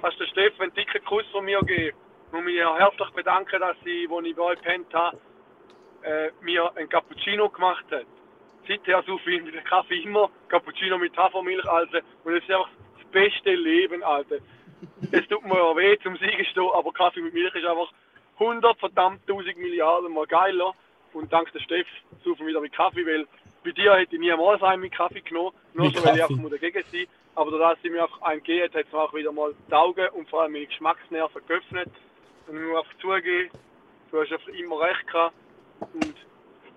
fast 0.01 0.19
den 0.19 0.27
Steffen 0.29 0.63
einen 0.63 0.73
dicken 0.73 1.05
Kuss 1.05 1.27
von 1.33 1.45
mir 1.45 1.61
geben. 1.61 1.95
Ich 2.27 2.33
muss 2.33 2.45
mich 2.45 2.57
ja 2.57 2.75
herzlich 2.79 3.11
bedanken, 3.11 3.61
dass 3.61 3.77
sie, 3.85 4.09
als 4.11 4.27
ich 4.27 4.37
bei 4.37 4.43
euch 4.43 4.57
gepennt 4.63 4.95
habe, 4.95 5.19
äh, 6.05 6.31
mir 6.41 6.75
einen 6.75 6.89
Cappuccino 6.89 7.51
gemacht 7.51 7.85
hat. 7.91 8.07
Seither 8.67 9.03
so 9.07 9.19
viel 9.19 9.43
mit 9.43 9.55
dem 9.55 9.65
Kaffee 9.65 10.01
immer 10.01 10.31
Cappuccino 10.49 10.97
mit 10.97 11.15
Hafermilch, 11.15 11.69
Alter. 11.69 12.01
Und 12.25 12.37
es 12.37 12.43
ist 12.43 12.51
einfach 12.51 12.71
das 12.97 13.11
beste 13.11 13.55
Leben, 13.55 14.03
Alter. 14.03 14.39
Es 15.13 15.29
tut 15.29 15.45
mir 15.45 15.59
ja 15.59 15.77
weh 15.77 15.99
zum 16.03 16.17
Siegen 16.17 16.45
stehen, 16.47 16.71
aber 16.73 16.91
Kaffee 16.95 17.21
mit 17.21 17.35
Milch 17.35 17.55
ist 17.55 17.67
einfach 17.67 17.93
100 18.39 18.79
verdammt 18.79 19.21
1000 19.29 19.57
Milliarden 19.59 20.13
mal 20.13 20.27
geiler. 20.27 20.73
Und 21.13 21.33
dank 21.33 21.53
der 21.53 21.61
Steff 21.61 21.87
suchen 22.25 22.41
wir 22.41 22.49
wieder 22.49 22.61
mit 22.61 22.73
Kaffee, 22.73 23.07
weil 23.07 23.27
bei 23.65 23.71
dir 23.73 23.95
hätte 23.95 24.17
ich 24.17 24.21
niemals 24.21 24.63
einen 24.63 24.83
mit 24.83 24.93
Kaffee 24.95 25.21
genommen, 25.21 25.53
nur 25.75 25.87
Mit 25.87 25.97
so, 25.97 26.05
weil 26.05 26.15
ich 26.15 26.21
Kaffee. 26.21 26.33
einfach 26.35 26.43
muss 26.43 26.51
dagegen 26.51 26.85
sein 26.91 27.07
Aber 27.35 27.51
dadurch, 27.51 27.75
dass 27.75 27.83
sie 27.83 27.91
mir 27.91 28.03
einfach 28.03 28.23
einen 28.23 28.43
gegeben 28.43 28.65
hat, 28.65 28.75
hat 28.75 28.87
es 28.87 28.93
mir 28.93 28.99
auch 28.99 29.15
wieder 29.15 29.33
mal 29.33 29.55
die 29.69 29.73
Augen 29.75 30.09
und 30.15 30.29
vor 30.31 30.43
allem 30.43 30.53
meine 30.53 30.67
Geschmacksnerven 30.67 31.43
geöffnet. 31.47 31.91
Und 32.47 32.57
ich 32.57 32.63
muss 32.63 32.79
einfach 32.79 32.99
zugeben, 33.01 33.51
du 34.11 34.21
hast 34.21 34.33
einfach 34.33 34.49
immer 34.49 34.81
recht 34.81 35.07
gehabt. 35.07 35.35
Und 35.95 36.15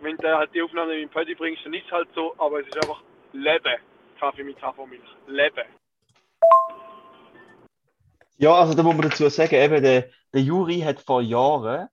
wenn 0.02 0.18
du 0.18 0.38
halt 0.38 0.54
die 0.54 0.62
Aufnahme 0.62 0.94
in 0.94 1.00
den 1.02 1.10
Paddy 1.10 1.36
bringst, 1.36 1.66
dann 1.66 1.74
ist 1.74 1.86
es 1.86 1.92
halt 1.92 2.10
so, 2.14 2.36
aber 2.38 2.60
es 2.60 2.68
ist 2.68 2.78
einfach 2.78 3.02
Leben. 3.34 3.76
Kaffee 4.20 4.44
mit 4.44 4.62
Hafermilch. 4.62 5.02
Leben. 5.28 5.64
Ja, 8.38 8.54
also 8.54 8.74
da 8.74 8.84
muss 8.84 8.96
man 8.96 9.10
dazu 9.10 9.30
sagen, 9.30 9.56
eben 9.56 9.82
der, 9.82 10.10
der 10.36 10.44
Juri 10.44 10.82
hat 10.82 11.00
vor 11.00 11.22
Jahren 11.22 11.88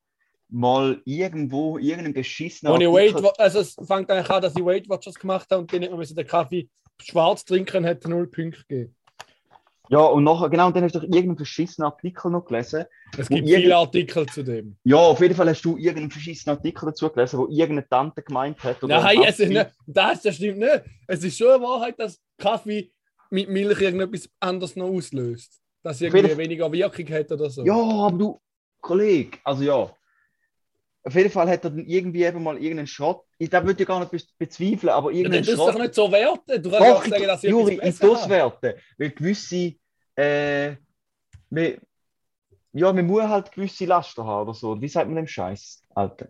mal 0.49 1.01
irgendwo 1.07 1.79
irgendeinen 1.79 2.13
beschissenen 2.13 2.75
Ohne 2.75 2.89
Artikel- 2.89 3.23
Weight, 3.23 3.41
also 3.41 3.61
es 3.61 3.75
fängt 3.75 4.11
eigentlich 4.11 4.29
an, 4.29 4.43
dass 4.43 4.55
ich 4.57 4.65
Weight 4.65 4.89
Watchers 4.89 5.15
gemacht 5.15 5.47
habe 5.51 5.63
und 5.63 5.73
dann 5.73 5.83
hat 5.83 5.91
man 5.93 6.03
den 6.05 6.27
Kaffee 6.27 6.69
schwarz 7.01 7.45
trinken 7.45 7.87
hat 7.87 8.05
null 8.07 8.27
Punkte 8.27 8.61
gegeben. 8.69 8.95
Ja, 9.89 10.01
und 10.05 10.25
nachher, 10.25 10.49
genau, 10.49 10.67
und 10.69 10.77
dann 10.77 10.85
hast 10.85 10.95
du 10.95 11.01
doch 11.01 11.05
irgendeinen 11.07 11.37
beschissenen 11.37 11.87
Artikel 11.91 12.31
noch 12.31 12.45
gelesen. 12.45 12.85
Es 13.17 13.29
gibt 13.29 13.47
irgend- 13.47 13.63
viele 13.63 13.77
Artikel 13.77 14.27
zu 14.27 14.43
dem. 14.43 14.77
Ja, 14.85 14.97
auf 14.97 15.21
jeden 15.21 15.35
Fall 15.35 15.49
hast 15.49 15.63
du 15.65 15.77
irgendeinen 15.77 16.09
beschissenen 16.09 16.57
Artikel 16.57 16.87
dazu 16.87 17.09
gelesen, 17.11 17.39
wo 17.39 17.47
irgendeine 17.49 17.89
Tante 17.89 18.23
gemeint 18.23 18.63
hat. 18.65 18.83
oder 18.83 19.01
Nein, 19.01 19.19
ein 19.19 19.25
es 19.29 19.39
ist 19.41 19.49
nicht, 19.49 19.71
das, 19.87 20.23
das 20.23 20.37
stimmt 20.37 20.59
nicht. 20.59 20.83
Es 21.07 21.23
ist 21.25 21.37
schon 21.37 21.49
eine 21.51 21.63
Wahrheit, 21.63 21.99
dass 21.99 22.21
Kaffee 22.39 22.91
mit 23.31 23.49
Milch 23.49 23.81
irgendetwas 23.81 24.29
anderes 24.41 24.77
noch 24.77 24.89
auslöst. 24.89 25.62
Dass 25.83 26.01
irgendwie 26.01 26.37
weniger 26.37 26.71
Wirkung 26.71 27.09
hat 27.11 27.31
oder 27.33 27.51
so. 27.51 27.65
Ja, 27.65 27.75
aber 27.75 28.17
du, 28.17 28.41
Kollege, 28.81 29.39
also 29.45 29.63
ja. 29.63 29.95
Auf 31.05 31.15
jeden 31.17 31.31
Fall 31.31 31.49
hat 31.51 31.65
er 31.65 31.71
dann 31.71 31.85
irgendwie 31.85 32.23
eben 32.23 32.43
mal 32.43 32.57
irgendeinen 32.57 32.87
Schrott. 32.87 33.25
Ich 33.37 33.51
da 33.51 33.65
würde 33.65 33.83
ich 33.83 33.89
gar 33.89 33.99
nicht 33.99 34.13
be- 34.13 34.23
bezweifeln, 34.39 34.91
aber 34.91 35.11
Ja, 35.11 35.17
irgendeinen 35.19 35.43
das 35.43 35.53
ist 35.55 35.59
doch 35.59 35.71
Schrott. 35.73 35.83
nicht 35.83 35.95
so 35.95 36.13
werten. 36.13 36.63
Du 36.63 36.71
kannst 36.71 36.89
Doch, 36.89 36.97
auch 36.97 37.05
sagen, 37.05 37.25
dass 37.27 37.43
ich, 37.45 37.51
Juri, 37.51 37.81
ich 37.83 37.99
das 37.99 38.29
werten. 38.29 38.75
Weil 38.99 39.11
gewisse, 39.11 39.75
äh, 40.15 40.77
wir, 41.51 41.79
ja, 42.73 42.93
man 42.93 43.05
muss 43.07 43.23
halt 43.25 43.51
gewisse 43.51 43.85
Laster 43.85 44.25
haben 44.25 44.49
oder 44.49 44.55
so. 44.57 44.81
Wie 44.81 44.87
sagt 44.89 45.07
man 45.09 45.17
dem 45.17 45.27
Scheiß, 45.27 45.83
Alter? 45.93 46.29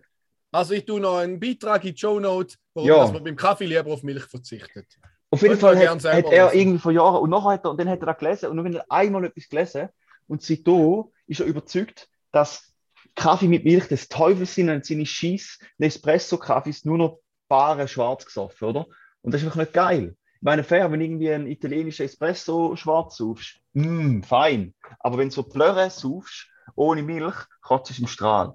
Also 0.50 0.72
ich 0.74 0.86
tue 0.86 1.00
noch 1.00 1.18
einen 1.18 1.38
Beitrag 1.38 1.84
in 1.84 1.92
die 1.94 1.98
Show 2.00 2.18
Notes, 2.18 2.58
warum 2.72 2.88
Ja. 2.88 2.96
dass 2.96 3.12
man 3.12 3.24
beim 3.24 3.36
Kaffee 3.36 3.66
lieber 3.66 3.92
auf 3.92 4.02
Milch 4.02 4.24
verzichtet. 4.24 4.86
Auf 5.32 5.40
jeden 5.40 5.56
Fall 5.56 5.78
hat, 5.78 6.04
hat 6.04 6.26
er 6.30 6.52
irgendwie 6.52 6.78
vor 6.78 6.92
Jahren, 6.92 7.22
und 7.22 7.30
nachher 7.30 7.52
hat 7.52 7.64
er, 7.64 7.70
und 7.70 7.80
dann 7.80 7.88
hat 7.88 8.00
er 8.00 8.06
das 8.06 8.18
gelesen, 8.18 8.50
und 8.50 8.58
dann 8.58 8.66
hat 8.66 8.74
er 8.74 8.92
einmal 8.92 9.24
etwas 9.24 9.48
gelesen, 9.48 9.88
und 10.28 10.42
seitdem 10.42 11.04
ist 11.26 11.40
er 11.40 11.46
überzeugt, 11.46 12.10
dass 12.32 12.70
Kaffee 13.14 13.48
mit 13.48 13.64
Milch 13.64 13.88
des 13.88 14.10
Teufels 14.10 14.54
sind 14.54 14.68
und 14.68 14.84
seine 14.84 15.06
scheiß 15.06 15.58
Nespresso-Kaffees 15.78 16.84
nur 16.84 16.98
noch 16.98 17.20
bare 17.48 17.88
schwarz 17.88 18.26
gesoffen, 18.26 18.68
oder? 18.68 18.86
Und 19.22 19.32
das 19.32 19.40
ist 19.40 19.46
einfach 19.46 19.60
nicht 19.60 19.72
geil. 19.72 20.16
Ich 20.34 20.42
meine, 20.42 20.64
fair, 20.64 20.92
wenn 20.92 21.00
irgendwie 21.00 21.32
ein 21.32 21.46
italienischer 21.46 22.04
Espresso 22.04 22.76
schwarz 22.76 23.16
saufst, 23.16 23.58
mm, 23.72 24.20
fein. 24.22 24.74
Aber 24.98 25.16
wenn 25.16 25.30
du 25.30 25.34
so 25.34 25.44
Plöre 25.44 25.88
saufst, 25.88 26.46
ohne 26.74 27.02
Milch, 27.02 27.36
kotzt 27.62 27.90
es 27.90 27.98
im 27.98 28.06
Strahl. 28.06 28.54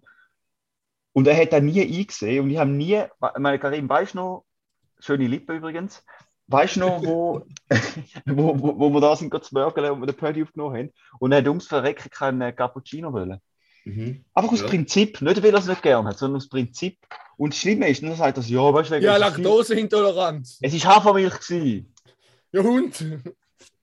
Und 1.14 1.28
er 1.28 1.36
hat 1.36 1.54
da 1.54 1.60
nie 1.60 1.82
eingesehen, 1.82 2.44
und 2.44 2.52
ich 2.52 2.58
habe 2.58 2.70
nie, 2.70 3.04
meine, 3.40 3.58
Karim, 3.58 3.90
weißt 3.90 4.14
du 4.14 4.18
noch, 4.20 4.46
schöne 5.00 5.28
Lippe 5.28 5.54
übrigens, 5.54 6.04
weißt 6.48 6.78
du 6.78 6.80
noch, 6.82 7.04
wo, 7.04 7.46
wo, 8.26 8.60
wo, 8.60 8.80
wo 8.80 8.90
wir 8.90 9.02
da 9.02 9.16
sind, 9.16 9.34
zu 9.44 9.54
Burgeln 9.54 9.92
und 9.92 10.02
wir 10.02 10.08
den 10.08 10.16
Pödi 10.16 10.44
aufgenommen 10.44 10.78
haben, 10.78 10.94
und 11.20 11.32
er 11.32 11.40
hat 11.40 11.48
ums 11.48 11.68
Verrecken 11.68 12.10
keinen 12.10 12.56
Cappuccino 12.56 13.12
wollen. 13.14 13.40
Mhm. 13.86 14.26
Einfach 14.34 14.52
aus 14.52 14.62
Ja. 14.62 14.68
Prinzip, 14.68 15.22
nicht 15.22 15.44
weil 15.44 15.54
er 15.54 15.60
es 15.60 15.68
nicht 15.68 15.82
gerne 15.82 16.10
hat, 16.10 16.18
sondern 16.18 16.38
aus 16.38 16.50
Prinzip. 16.50 16.98
Und 17.38 17.54
das 17.54 17.60
Schlimme 17.60 17.88
ist, 17.88 18.04
dann 18.04 18.16
sagt 18.16 18.38
er 18.38 18.44
ja, 18.44 18.74
weißt 18.74 18.92
du, 18.92 19.00
Ja, 19.00 19.18
Laktoseintoleranz. 19.18 20.60
Es 20.62 20.74
ist 20.74 20.86
Hafermilch 20.86 21.40
gewesen. 21.40 21.94
Ja, 22.52 22.64
Hund. 22.64 23.06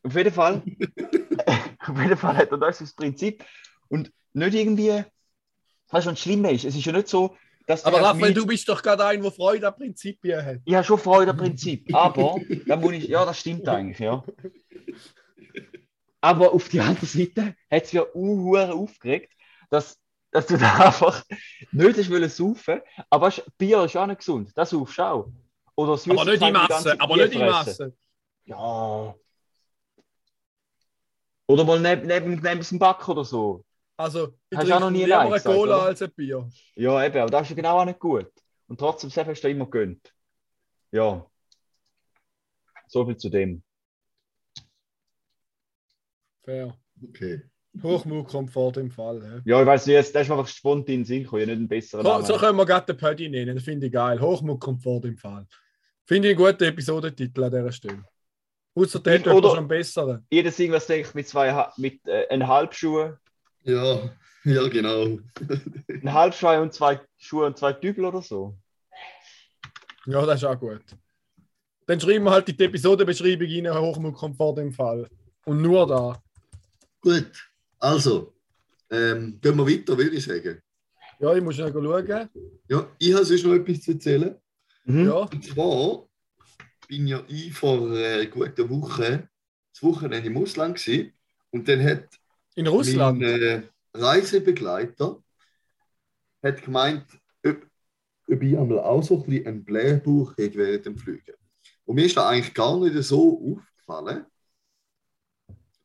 Auf 0.02 0.14
jeden 0.14 0.32
Fall, 0.34 0.62
auf 1.78 2.02
jeden 2.02 2.16
Fall 2.16 2.36
hat 2.36 2.50
er 2.50 2.58
das 2.58 2.82
aus 2.82 2.92
Prinzip. 2.92 3.44
Und 3.88 4.12
nicht 4.34 4.54
irgendwie, 4.54 5.04
weißt 5.90 6.06
du, 6.06 6.10
was 6.10 6.20
Schlimme 6.20 6.52
ist? 6.52 6.64
Es 6.64 6.76
ist 6.76 6.84
ja 6.84 6.92
nicht 6.92 7.08
so, 7.08 7.36
Aber 7.66 8.02
Raphael, 8.02 8.34
du 8.34 8.46
bist 8.46 8.68
doch 8.68 8.82
gerade 8.82 9.06
ein, 9.06 9.22
der 9.22 9.32
Freude 9.32 9.68
an 9.68 9.74
Prinzipien 9.74 10.44
hat. 10.44 10.60
Ich 10.64 10.74
habe 10.74 10.84
schon 10.84 10.98
Freude 10.98 11.30
am 11.30 11.36
Prinzip, 11.38 11.94
aber 11.94 12.36
da 12.66 12.76
muss 12.76 12.92
ich, 12.92 13.08
ja, 13.08 13.24
das 13.24 13.40
stimmt 13.40 13.66
eigentlich, 13.68 13.98
ja. 13.98 14.22
Aber 16.20 16.52
auf 16.52 16.68
die 16.68 16.80
andere 16.80 17.06
Seite 17.06 17.54
hat 17.70 17.84
es 17.84 17.92
ja 17.92 18.02
unhuere 18.02 18.74
aufgeregt, 18.74 19.32
dass, 19.70 19.98
dass 20.30 20.46
du 20.46 20.56
da 20.58 20.86
einfach 20.86 21.24
nicht 21.72 21.98
hast 21.98 22.10
wollen 22.10 22.28
saufen, 22.28 22.80
aber 23.08 23.32
Bier 23.56 23.84
ist 23.84 23.96
auch 23.96 24.06
nicht 24.06 24.18
gesund, 24.18 24.50
das 24.54 24.70
saufst 24.70 24.98
du 24.98 25.02
auch. 25.02 25.28
Oder 25.76 25.92
Aber 25.92 26.24
nicht 26.24 26.42
in 26.42 26.52
Masse. 26.52 27.00
Aber 27.00 27.14
Bier 27.14 27.26
nicht 27.26 27.40
in. 27.40 27.46
Masse. 27.46 27.96
Ja. 28.44 29.14
Oder 31.46 31.64
mal 31.64 31.80
neben, 31.80 32.06
neben, 32.06 32.34
neben 32.36 32.60
dem 32.60 32.78
Back 32.78 33.08
oder 33.08 33.24
so. 33.24 33.64
Also, 33.96 34.34
ich 34.50 34.58
Hast 34.58 34.68
du 34.68 34.74
auch 34.74 34.80
noch 34.80 34.86
trinke 34.88 34.92
nie 35.00 35.04
lieber 35.04 35.16
Nein 35.18 35.26
eine 35.26 35.34
gesagt, 35.36 35.54
Cola 35.56 35.76
oder? 35.76 35.84
als 35.86 36.02
ein 36.02 36.12
Bier. 36.14 36.48
Ja, 36.74 37.04
eben, 37.04 37.16
aber 37.18 37.30
das 37.30 37.42
ist 37.42 37.50
ja 37.50 37.56
genau 37.56 37.78
auch 37.80 37.84
nicht 37.84 37.98
gut. 38.00 38.30
Und 38.66 38.78
trotzdem, 38.80 39.10
Sepp 39.10 39.28
hast 39.28 39.42
du 39.42 39.48
immer 39.48 39.66
gönnt. 39.66 40.12
Ja. 40.90 41.24
So 42.88 43.06
viel 43.06 43.16
zu 43.16 43.28
dem. 43.28 43.62
Fair. 46.44 46.76
Okay. 47.08 47.42
Hochmut 47.82 48.28
kommt 48.28 48.52
vor 48.52 48.70
dem 48.72 48.90
Fall. 48.90 49.42
Ja, 49.44 49.60
ich 49.60 49.66
weiß 49.66 49.86
nicht, 49.86 49.94
jetzt- 49.94 50.14
das 50.14 50.22
ist 50.22 50.28
mir 50.28 50.36
einfach 50.38 50.48
spontan 50.48 50.94
in 50.94 51.00
den 51.00 51.04
Sinn 51.04 51.22
gekommen, 51.24 51.42
ich 51.42 51.48
habe 51.48 51.52
nicht 51.52 51.58
einen 51.60 51.68
besseren 51.68 52.06
Ja. 52.06 52.12
Namen. 52.12 52.24
So, 52.26 52.34
so 52.34 52.38
können 52.38 52.56
wir 52.56 52.66
gerade 52.66 52.86
den 52.92 52.96
Pödi 52.96 53.28
nennen. 53.28 53.56
Das 53.56 53.64
finde 53.64 53.86
ich 53.86 53.92
geil. 53.92 54.20
Hochmut 54.20 54.60
kommt 54.60 54.82
vor 54.82 55.00
dem 55.00 55.16
Fall. 55.16 55.46
Finde 56.06 56.28
ich 56.30 56.36
einen 56.36 56.44
guten 56.46 56.64
Episodentitel 56.64 57.42
an 57.44 57.50
dieser 57.50 57.72
Stelle. 57.72 58.04
Außer 58.76 59.00
der 59.00 59.14
hat 59.14 59.20
Oder- 59.22 59.34
jemand 59.34 59.46
schon 59.46 59.58
einen 59.58 59.68
besseren. 59.68 60.26
Jedes 60.30 60.58
irgendwas 60.58 60.86
denke 60.86 61.08
ich 61.08 61.14
mit 61.14 61.26
zwei 61.28 61.52
Ha- 61.52 61.72
mit 61.76 62.06
äh, 62.06 62.28
einem 62.28 62.46
Halbschuhe, 62.46 63.18
Ja, 63.64 64.10
ja, 64.44 64.68
genau. 64.68 65.18
ein 65.88 66.12
Halbschuh 66.12 66.48
und 66.60 66.72
zwei 66.72 67.00
Schuhe 67.16 67.46
und 67.46 67.58
zwei 67.58 67.72
Dübel 67.72 68.04
oder 68.04 68.20
so. 68.20 68.56
Ja, 70.06 70.24
das 70.26 70.42
ist 70.42 70.44
auch 70.44 70.58
gut. 70.58 70.84
Dann 71.86 72.00
schreiben 72.00 72.24
wir 72.24 72.30
halt 72.30 72.48
in 72.48 72.56
die 72.56 72.64
Episodenbeschreibung 72.64 73.46
rein, 73.46 73.78
Hochmut 73.78 74.14
kommt 74.14 74.36
vor 74.36 74.54
dem 74.54 74.72
Fall. 74.72 75.08
Und 75.46 75.62
nur 75.62 75.86
da. 75.86 76.22
Gut, 77.00 77.50
also, 77.78 78.34
ähm, 78.90 79.38
gehen 79.40 79.56
wir 79.56 79.66
weiter, 79.66 79.96
würde 79.96 80.16
ich 80.16 80.24
sagen. 80.24 80.60
Ja, 81.20 81.34
ich 81.34 81.42
muss 81.42 81.54
schnell 81.54 81.72
schauen. 81.72 82.28
Ja, 82.68 82.88
ich 82.98 83.14
habe 83.14 83.24
sonst 83.24 83.44
noch 83.44 83.54
etwas 83.54 83.80
zu 83.80 83.92
erzählen. 83.92 84.36
Mhm. 84.84 85.06
Ja, 85.06 85.14
Und 85.14 85.44
zwar 85.44 86.06
bin 86.86 87.06
ja 87.06 87.22
ich 87.28 87.52
vor 87.52 87.80
einer 87.90 88.26
guten 88.26 88.68
Woche, 88.68 89.28
das 89.72 89.82
Wochenende 89.82 90.28
im 90.28 90.36
Ausland 90.36 90.76
gewesen. 90.76 91.12
Und 91.50 91.68
dann 91.68 91.82
hat 91.82 92.08
in 92.54 92.66
Russland. 92.66 93.20
mein 93.20 93.42
äh, 93.42 93.62
Reisebegleiter 93.92 95.22
hat 96.42 96.62
gemeint, 96.62 97.06
ob, 97.44 97.66
ob 98.28 98.42
ich 98.42 98.58
einmal 98.58 98.80
auch 98.80 99.02
so 99.02 99.22
ein 99.22 99.26
bisschen 99.26 99.46
einen 99.46 99.64
Blähbauch 99.64 100.36
hätte 100.36 100.58
während 100.58 100.86
dem 100.86 100.98
Fliegen. 100.98 101.34
Und 101.84 101.96
mir 101.96 102.06
ist 102.06 102.16
das 102.16 102.24
eigentlich 102.24 102.54
gar 102.54 102.78
nicht 102.78 103.02
so 103.04 103.58
aufgefallen. 103.58 104.26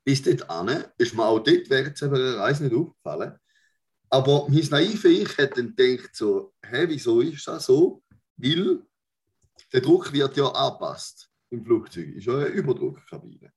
Bis 0.04 0.22
dort 0.22 0.50
an, 0.50 0.86
ist 0.98 1.14
mir 1.14 1.26
auch 1.26 1.40
dort 1.40 1.70
während 1.70 2.00
der 2.02 2.38
Reise 2.38 2.64
nicht 2.64 2.76
aufgefallen. 2.76 3.38
Aber 4.10 4.48
mein 4.50 4.68
naive 4.72 5.08
Ich 5.10 5.38
hat 5.38 5.58
dann 5.58 5.76
gedacht, 5.76 6.16
so, 6.16 6.54
hä, 6.66 6.86
wieso 6.88 7.22
ist 7.22 7.48
das 7.48 7.66
so? 7.66 8.02
Weil 8.38 8.82
der 9.72 9.82
Druck 9.82 10.12
wird 10.12 10.36
ja 10.36 10.48
angepasst 10.48 11.30
im 11.52 11.64
Flugzeug. 11.64 12.16
Ist 12.16 12.26
ja 12.26 12.38
eine 12.38 12.48
Überdruckkabine. 12.48 13.52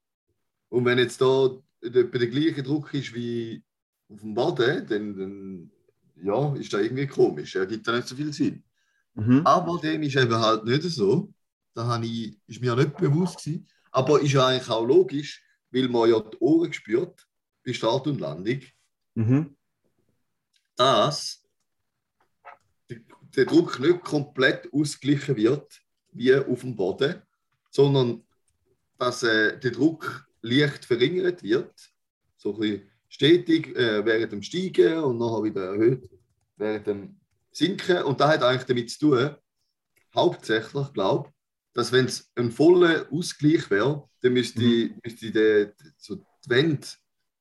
Und 0.69 0.85
wenn 0.85 0.99
jetzt 0.99 1.21
da 1.21 1.51
etwa 1.83 2.19
der 2.19 2.29
gleiche 2.29 2.63
Druck 2.63 2.95
ist 2.95 3.15
wie 3.15 3.63
auf 4.09 4.21
dem 4.21 4.35
Boden, 4.35 4.87
dann, 4.87 5.17
dann 5.17 5.71
ja, 6.23 6.55
ist 6.55 6.73
das 6.73 6.83
irgendwie 6.83 7.07
komisch. 7.07 7.57
Er 7.57 7.67
gibt 7.67 7.87
da 7.87 7.93
nicht 7.97 8.09
so 8.09 8.15
viel 8.15 8.33
Sinn. 8.33 8.63
Mhm. 9.15 9.43
Aber 9.45 9.79
dem 9.79 10.03
ist 10.03 10.17
eben 10.17 10.35
halt 10.35 10.65
nicht 10.65 10.83
so. 10.83 11.33
Da 11.75 11.87
habe 11.87 12.07
ich, 12.07 12.39
ist 12.47 12.61
mir 12.61 12.77
nicht 12.77 12.97
bewusst 12.97 13.39
gewesen. 13.39 13.67
Aber 13.91 14.21
ist 14.21 14.33
ja 14.33 14.47
eigentlich 14.47 14.71
auch 14.71 14.87
logisch, 14.87 15.45
weil 15.71 15.89
man 15.89 16.11
ja 16.11 16.21
die 16.21 16.39
Ohren 16.39 16.73
spürt 16.73 17.27
bei 17.65 17.73
Start 17.73 18.07
und 18.07 18.21
Landung, 18.21 18.61
Mhm. 19.15 19.55
dass 20.75 21.47
der, 22.89 23.01
der 23.37 23.45
Druck 23.45 23.79
nicht 23.79 24.03
komplett 24.03 24.73
ausgeglichen 24.73 25.37
wird 25.37 25.83
wie 26.13 26.35
auf 26.35 26.61
dem 26.61 26.75
Boden, 26.75 27.21
sondern 27.71 28.25
dass 28.99 29.23
äh, 29.23 29.59
der 29.59 29.71
Druck 29.71 30.27
leicht 30.43 30.85
verringert 30.85 31.43
wird, 31.43 31.73
so 32.37 32.55
ein 32.55 32.61
bisschen 32.61 32.83
stetig 33.09 33.77
äh, 33.77 34.05
während 34.05 34.33
dem 34.33 34.43
Steigen 34.43 34.99
und 34.99 35.19
nachher 35.19 35.45
wieder 35.45 35.73
erhöht 35.73 36.09
während 36.57 36.87
dem 36.87 37.21
Sinken. 37.51 38.03
Und 38.03 38.21
das 38.21 38.29
hat 38.29 38.43
eigentlich 38.43 38.65
damit 38.65 38.91
zu 38.91 39.11
tun, 39.11 39.37
hauptsächlich, 40.15 40.93
glaube 40.93 41.29
ich, 41.29 41.35
dass 41.75 41.93
wenn 41.93 42.07
es 42.07 42.31
ein 42.37 42.51
voller 42.51 43.07
Ausgleich 43.11 43.71
wäre, 43.71 44.09
dann 44.21 44.33
müsste, 44.33 44.91
müsste 45.03 45.31
die, 45.31 45.85
so 45.97 46.17
die 46.17 46.51
Wände 46.51 46.87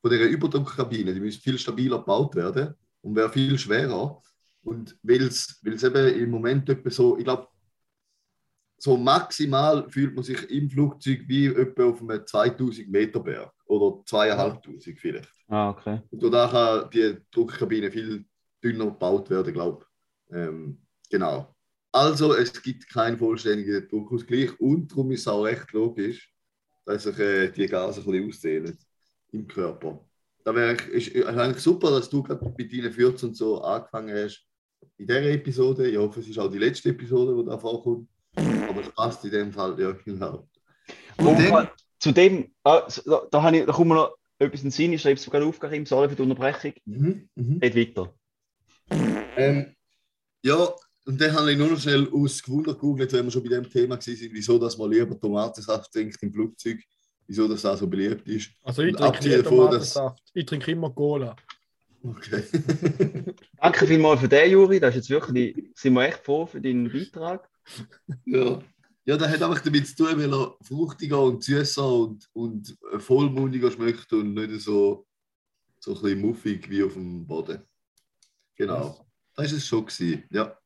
von 0.02 0.12
dieser 0.12 0.26
Überdruckkabine, 0.26 1.14
die 1.14 1.20
müsste 1.20 1.42
viel 1.42 1.58
stabiler 1.58 2.00
gebaut 2.00 2.36
werden 2.36 2.74
und 3.02 3.16
wäre 3.16 3.32
viel 3.32 3.58
schwerer. 3.58 4.22
Und 4.64 4.98
weil 5.04 5.24
es 5.24 5.60
weil 5.64 5.74
es 5.74 5.84
eben 5.84 6.20
im 6.20 6.30
Moment 6.30 6.70
etwa 6.70 6.90
so, 6.90 7.18
ich 7.18 7.24
glaube, 7.24 7.48
so 8.84 8.98
maximal 8.98 9.88
fühlt 9.90 10.16
man 10.16 10.24
sich 10.24 10.50
im 10.50 10.68
Flugzeug 10.68 11.22
wie 11.28 11.46
etwa 11.46 11.86
auf 11.86 12.02
einem 12.02 12.26
2000 12.26 12.90
Meter 12.90 13.20
Berg 13.20 13.54
oder 13.66 14.04
2500 14.06 14.98
vielleicht. 14.98 15.32
Ah, 15.48 15.70
okay. 15.70 16.02
Und 16.10 16.24
danach 16.24 16.52
kann 16.52 16.90
die 16.90 17.18
Druckkabine 17.30 17.92
viel 17.92 18.26
dünner 18.64 18.86
gebaut 18.86 19.30
werden, 19.30 19.54
glaube 19.54 19.86
ich. 19.86 20.36
Ähm, 20.36 20.82
genau. 21.12 21.56
Also, 21.92 22.34
es 22.34 22.60
gibt 22.60 22.90
keinen 22.90 23.20
vollständigen 23.20 23.88
Druckausgleich 23.88 24.60
und 24.60 24.90
darum 24.92 25.12
ist 25.12 25.22
es 25.22 25.28
auch 25.28 25.44
recht 25.44 25.72
logisch, 25.74 26.34
dass 26.86 27.04
sich 27.04 27.20
äh, 27.20 27.52
die 27.52 27.68
Gase 27.68 28.02
ein 28.02 28.06
bisschen 28.06 28.30
ausdehnen 28.30 28.78
im 29.32 29.48
Körper. 29.48 30.04
Da 30.44 30.56
wäre 30.56 30.74
ist, 30.74 31.10
ist 31.10 31.26
eigentlich 31.28 31.62
super, 31.62 31.92
dass 31.92 32.10
du 32.10 32.24
gerade 32.24 32.52
mit 32.58 32.74
deinen 32.74 32.92
Fürzen 32.92 33.30
und 33.30 33.36
so 33.36 33.62
angefangen 33.62 34.16
hast 34.16 34.44
in 34.98 35.06
dieser 35.06 35.22
Episode. 35.30 35.88
Ich 35.88 35.98
hoffe, 35.98 36.22
es 36.22 36.28
ist 36.28 36.40
auch 36.40 36.50
die 36.50 36.58
letzte 36.58 36.90
Episode, 36.90 37.36
die 37.38 37.48
da 37.48 37.60
vorkommt. 37.60 38.08
Aber 38.82 38.90
es 38.90 38.96
passt 38.96 39.26
in 39.26 39.32
dem 39.32 39.52
Fall, 39.52 39.80
ja, 39.80 39.92
genau. 39.92 40.48
Und 41.18 41.28
Und 41.28 41.40
dann, 41.40 41.70
zu 42.00 42.12
dem, 42.12 42.54
ah, 42.64 42.88
da, 43.06 43.22
da, 43.30 43.44
habe 43.44 43.58
ich, 43.58 43.66
da 43.66 43.72
kommt 43.74 43.90
mir 43.90 43.96
noch 43.96 44.16
etwas 44.40 44.62
in 44.62 44.68
den 44.68 44.72
Sinn, 44.72 44.94
ich 44.94 45.02
schreibe 45.02 45.16
es 45.16 45.24
sogar 45.24 45.44
auf, 45.46 45.60
Karim, 45.60 45.86
sorry 45.86 46.10
für 46.10 46.16
die 46.16 46.22
Unterbrechung. 46.24 46.74
mhm, 46.86 47.30
mhm. 47.36 47.60
Geht 47.60 47.76
weiter. 47.76 48.14
Ähm, 49.38 49.76
ja, 50.44 50.70
und 51.06 51.20
dann 51.22 51.34
habe 51.34 51.52
ich 51.52 51.58
nur 51.58 51.70
noch 51.70 51.80
schnell 51.80 52.08
aus 52.12 52.42
Gewunder 52.42 52.74
gegoogelt, 52.74 53.14
wenn 53.14 53.26
wir 53.26 53.32
schon 53.32 53.44
bei 53.44 53.50
dem 53.50 53.70
Thema 53.70 53.96
waren, 53.96 54.30
wieso 54.32 54.58
dass 54.60 54.78
man 54.78 54.92
lieber 54.92 55.20
Tomatensaft 55.20 55.92
trinkt 55.92 56.22
im 56.22 56.34
Flugzeug, 56.34 56.80
wieso 57.28 57.48
das 57.48 57.66
auch 57.66 57.78
so 57.78 57.88
beliebt 57.88 58.28
ist. 58.28 58.52
Also 58.64 58.82
ich 58.82 58.96
trinke 58.96 59.24
nie 59.24 59.38
davon, 59.38 59.72
dass- 59.72 59.94
Tomatensaft. 59.94 60.24
Ich 60.34 60.46
trinke 60.46 60.72
immer 60.72 60.90
Cola. 60.92 61.36
Okay. 62.04 62.44
Danke 63.62 63.86
vielmals 63.86 64.22
für 64.22 64.28
den, 64.28 64.50
Juri. 64.52 64.80
Das 64.80 64.90
ist 64.96 65.08
jetzt 65.08 65.10
wirklich, 65.12 65.56
sind 65.76 65.94
wir 65.94 66.08
echt 66.08 66.26
froh 66.26 66.48
für 66.48 66.60
deinen 66.60 66.92
Beitrag. 66.92 67.48
ja. 68.26 68.60
Ja, 69.06 69.18
das 69.18 69.30
hat 69.32 69.42
einfach 69.42 69.62
damit 69.62 69.88
zu 69.88 69.96
tun, 69.96 70.20
weil 70.20 70.34
er 70.34 70.56
fruchtiger 70.62 71.22
und 71.22 71.44
süßer 71.44 71.86
und, 71.94 72.30
und 72.34 72.78
vollmundiger 73.00 73.72
schmeckt 73.72 74.12
und 74.14 74.34
nicht 74.36 74.62
so, 74.62 75.08
so 75.80 75.96
ein 75.96 76.02
bisschen 76.02 76.22
muffig 76.22 76.70
wie 76.70 76.84
auf 76.84 76.94
dem 76.94 77.26
Boden. 77.26 77.64
Genau. 78.56 79.06
Das 79.36 79.52
war 79.52 79.58
es 79.58 79.66
schon. 79.68 79.86
Gewesen. 79.86 80.24
Ja. 80.30 80.58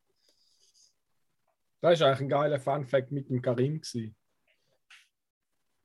Das 1.82 2.00
war 2.00 2.08
eigentlich 2.08 2.22
ein 2.22 2.30
geiler 2.30 2.60
Fun-Fact 2.60 3.12
mit 3.12 3.30
dem 3.30 3.42
Karim. 3.42 3.80
Gewesen. 3.80 4.16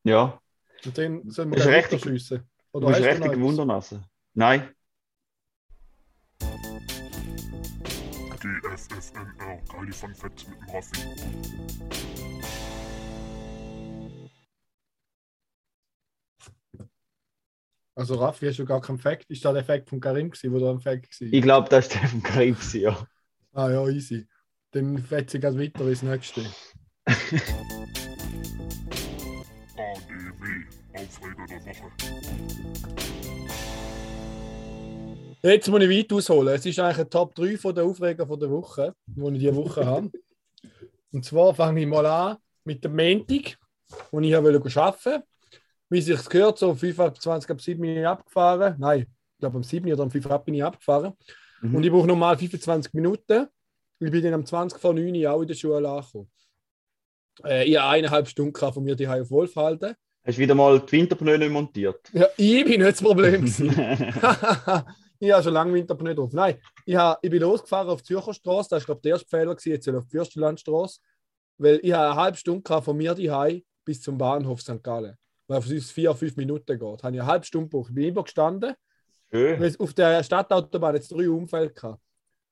Ja, 0.02 0.40
Und 0.84 0.96
den 0.96 1.30
sollen 1.30 1.50
wir 1.50 1.58
Ist 1.58 1.66
richtig- 1.66 2.00
weiterschiessen. 2.06 2.38
du 2.72 2.78
Oder 2.78 2.86
bist 2.88 3.00
hast 3.00 3.18
du 3.18 3.24
richtig 3.24 3.40
wundernasse. 3.40 4.02
Nein, 4.34 4.74
GFFNR, 8.40 9.60
geile 9.70 9.92
Fun 9.92 10.14
Facts 10.14 10.46
mit 10.48 10.58
dem 10.58 10.70
Raffi. 10.70 12.09
Also 18.00 18.14
Raffi, 18.14 18.46
hast 18.46 18.58
du 18.58 18.64
gar 18.64 18.80
keinen 18.80 18.96
Fact? 18.96 19.30
Ist 19.30 19.44
das 19.44 19.52
der 19.52 19.62
Fact 19.62 19.90
von 19.90 20.00
Karim 20.00 20.30
gewesen, 20.30 20.54
wo 20.54 20.58
da 20.58 20.70
ein 20.70 20.80
Fact 20.80 21.20
war? 21.20 21.28
ich 21.30 21.42
glaube, 21.42 21.68
das 21.68 21.84
ist 21.84 21.94
der 21.94 22.08
vom 22.08 22.22
Karim, 22.22 22.54
gewesen, 22.54 22.80
ja. 22.80 23.06
Ah 23.52 23.70
ja, 23.70 23.86
easy. 23.88 24.26
Dann 24.70 24.96
fetze 24.96 25.36
ich 25.36 25.44
weiter 25.44 25.86
ins 25.86 26.02
nächste. 26.02 26.40
Jetzt 35.42 35.68
muss 35.68 35.82
ich 35.82 35.90
weit 35.90 36.12
ausholen. 36.14 36.54
Es 36.54 36.64
ist 36.64 36.78
eigentlich 36.78 37.00
ein 37.00 37.10
Top 37.10 37.34
3 37.34 37.58
von 37.58 37.74
der 37.74 37.84
Aufreger 37.84 38.26
von 38.26 38.40
der 38.40 38.48
Woche, 38.48 38.94
die 39.04 39.26
ich 39.26 39.40
diese 39.40 39.56
Woche 39.56 39.84
habe. 39.84 40.10
Und 41.12 41.22
zwar 41.26 41.54
fange 41.54 41.82
ich 41.82 41.86
mal 41.86 42.06
an 42.06 42.38
mit 42.64 42.82
dem 42.82 42.96
Montag, 42.96 43.58
wo 44.10 44.20
ich 44.20 44.34
arbeiten 44.34 44.64
wollte. 44.64 45.22
Wie 45.90 46.00
sich 46.00 46.28
gehört, 46.28 46.58
so 46.58 46.70
um 46.70 46.76
25 46.76 47.50
ab 47.50 47.60
7 47.60 47.80
bin 47.80 47.96
ich 47.98 48.06
abgefahren. 48.06 48.76
Nein, 48.78 49.00
ich 49.00 49.38
glaube 49.40 49.56
um 49.56 49.64
7 49.64 49.92
oder 49.92 50.04
um 50.04 50.10
5 50.10 50.26
ab 50.30 50.44
bin 50.44 50.54
ich 50.54 50.64
abgefahren. 50.64 51.14
Mhm. 51.60 51.74
Und 51.74 51.84
ich 51.84 51.90
brauche 51.90 52.06
normal 52.06 52.38
25 52.38 52.94
Minuten. 52.94 53.48
Ich 53.98 54.10
bin 54.10 54.22
dann 54.22 54.34
am 54.34 54.46
20 54.46 54.80
vor 54.80 54.94
9 54.94 55.14
Uhr 55.14 55.32
auch 55.32 55.42
in 55.42 55.48
der 55.48 55.54
Schule 55.54 55.88
angekommen. 55.88 56.30
Äh, 57.44 57.68
ich 57.68 57.76
habe 57.76 57.90
eineinhalb 57.90 58.28
Stunden 58.28 58.54
von 58.54 58.84
mir 58.84 58.94
die 58.94 59.08
auf 59.08 59.30
Wolf 59.30 59.56
halten. 59.56 59.94
Hast 60.24 60.38
du 60.38 60.42
wieder 60.42 60.54
mal 60.54 60.78
die 60.80 60.92
Winterpneu 60.92 61.38
nicht 61.38 61.50
montiert? 61.50 62.08
Ja, 62.12 62.26
ich 62.36 62.64
bin 62.64 62.80
nicht 62.80 62.92
das 62.92 63.02
Problem. 63.02 63.44
ich 65.18 65.32
habe 65.32 65.42
schon 65.42 65.52
lange 65.52 65.74
Winterpneu 65.74 66.14
drauf. 66.14 66.32
Nein, 66.32 66.56
ich, 66.86 66.94
habe, 66.94 67.18
ich 67.22 67.30
bin 67.30 67.40
losgefahren 67.40 67.88
auf 67.88 68.02
die 68.02 68.08
Zürcher 68.08 68.34
Straße. 68.34 68.68
Das 68.70 68.82
war, 68.82 68.86
glaube 68.86 68.98
ich, 68.98 69.02
der 69.02 69.12
erste 69.12 69.28
Fehler. 69.28 69.54
Gewesen. 69.54 69.70
Jetzt 69.70 69.84
soll 69.86 69.96
auf 69.96 70.04
die 70.04 70.10
Fürstenlandstraße. 70.10 71.00
Weil 71.58 71.80
ich 71.82 71.92
habe 71.92 72.12
eine 72.12 72.16
halbe 72.16 72.38
Stunde 72.38 72.82
von 72.82 72.96
mir 72.96 73.14
die 73.14 73.64
bis 73.84 74.02
zum 74.02 74.18
Bahnhof 74.18 74.60
St. 74.60 74.82
Gallen. 74.82 75.16
Weil 75.50 75.58
auf 75.58 75.68
uns 75.68 75.90
vier, 75.90 76.14
fünf 76.14 76.36
Minuten 76.36 76.78
geht. 76.78 76.80
Da 76.80 76.86
habe 76.86 77.16
ich 77.16 77.20
eine 77.20 77.26
halbe 77.26 77.44
Stunde 77.44 77.68
gebraucht. 77.68 77.88
Ich 77.88 77.94
bin 77.96 78.04
immer 78.04 78.22
gestanden. 78.22 78.72
Schön. 79.32 79.58
Weil 79.58 79.66
es 79.66 79.80
auf 79.80 79.92
der 79.94 80.22
Stadtautobahn 80.22 80.94
jetzt 80.94 81.10
drei 81.10 81.28
Unfälle 81.28 81.72
gehabt. 81.72 82.00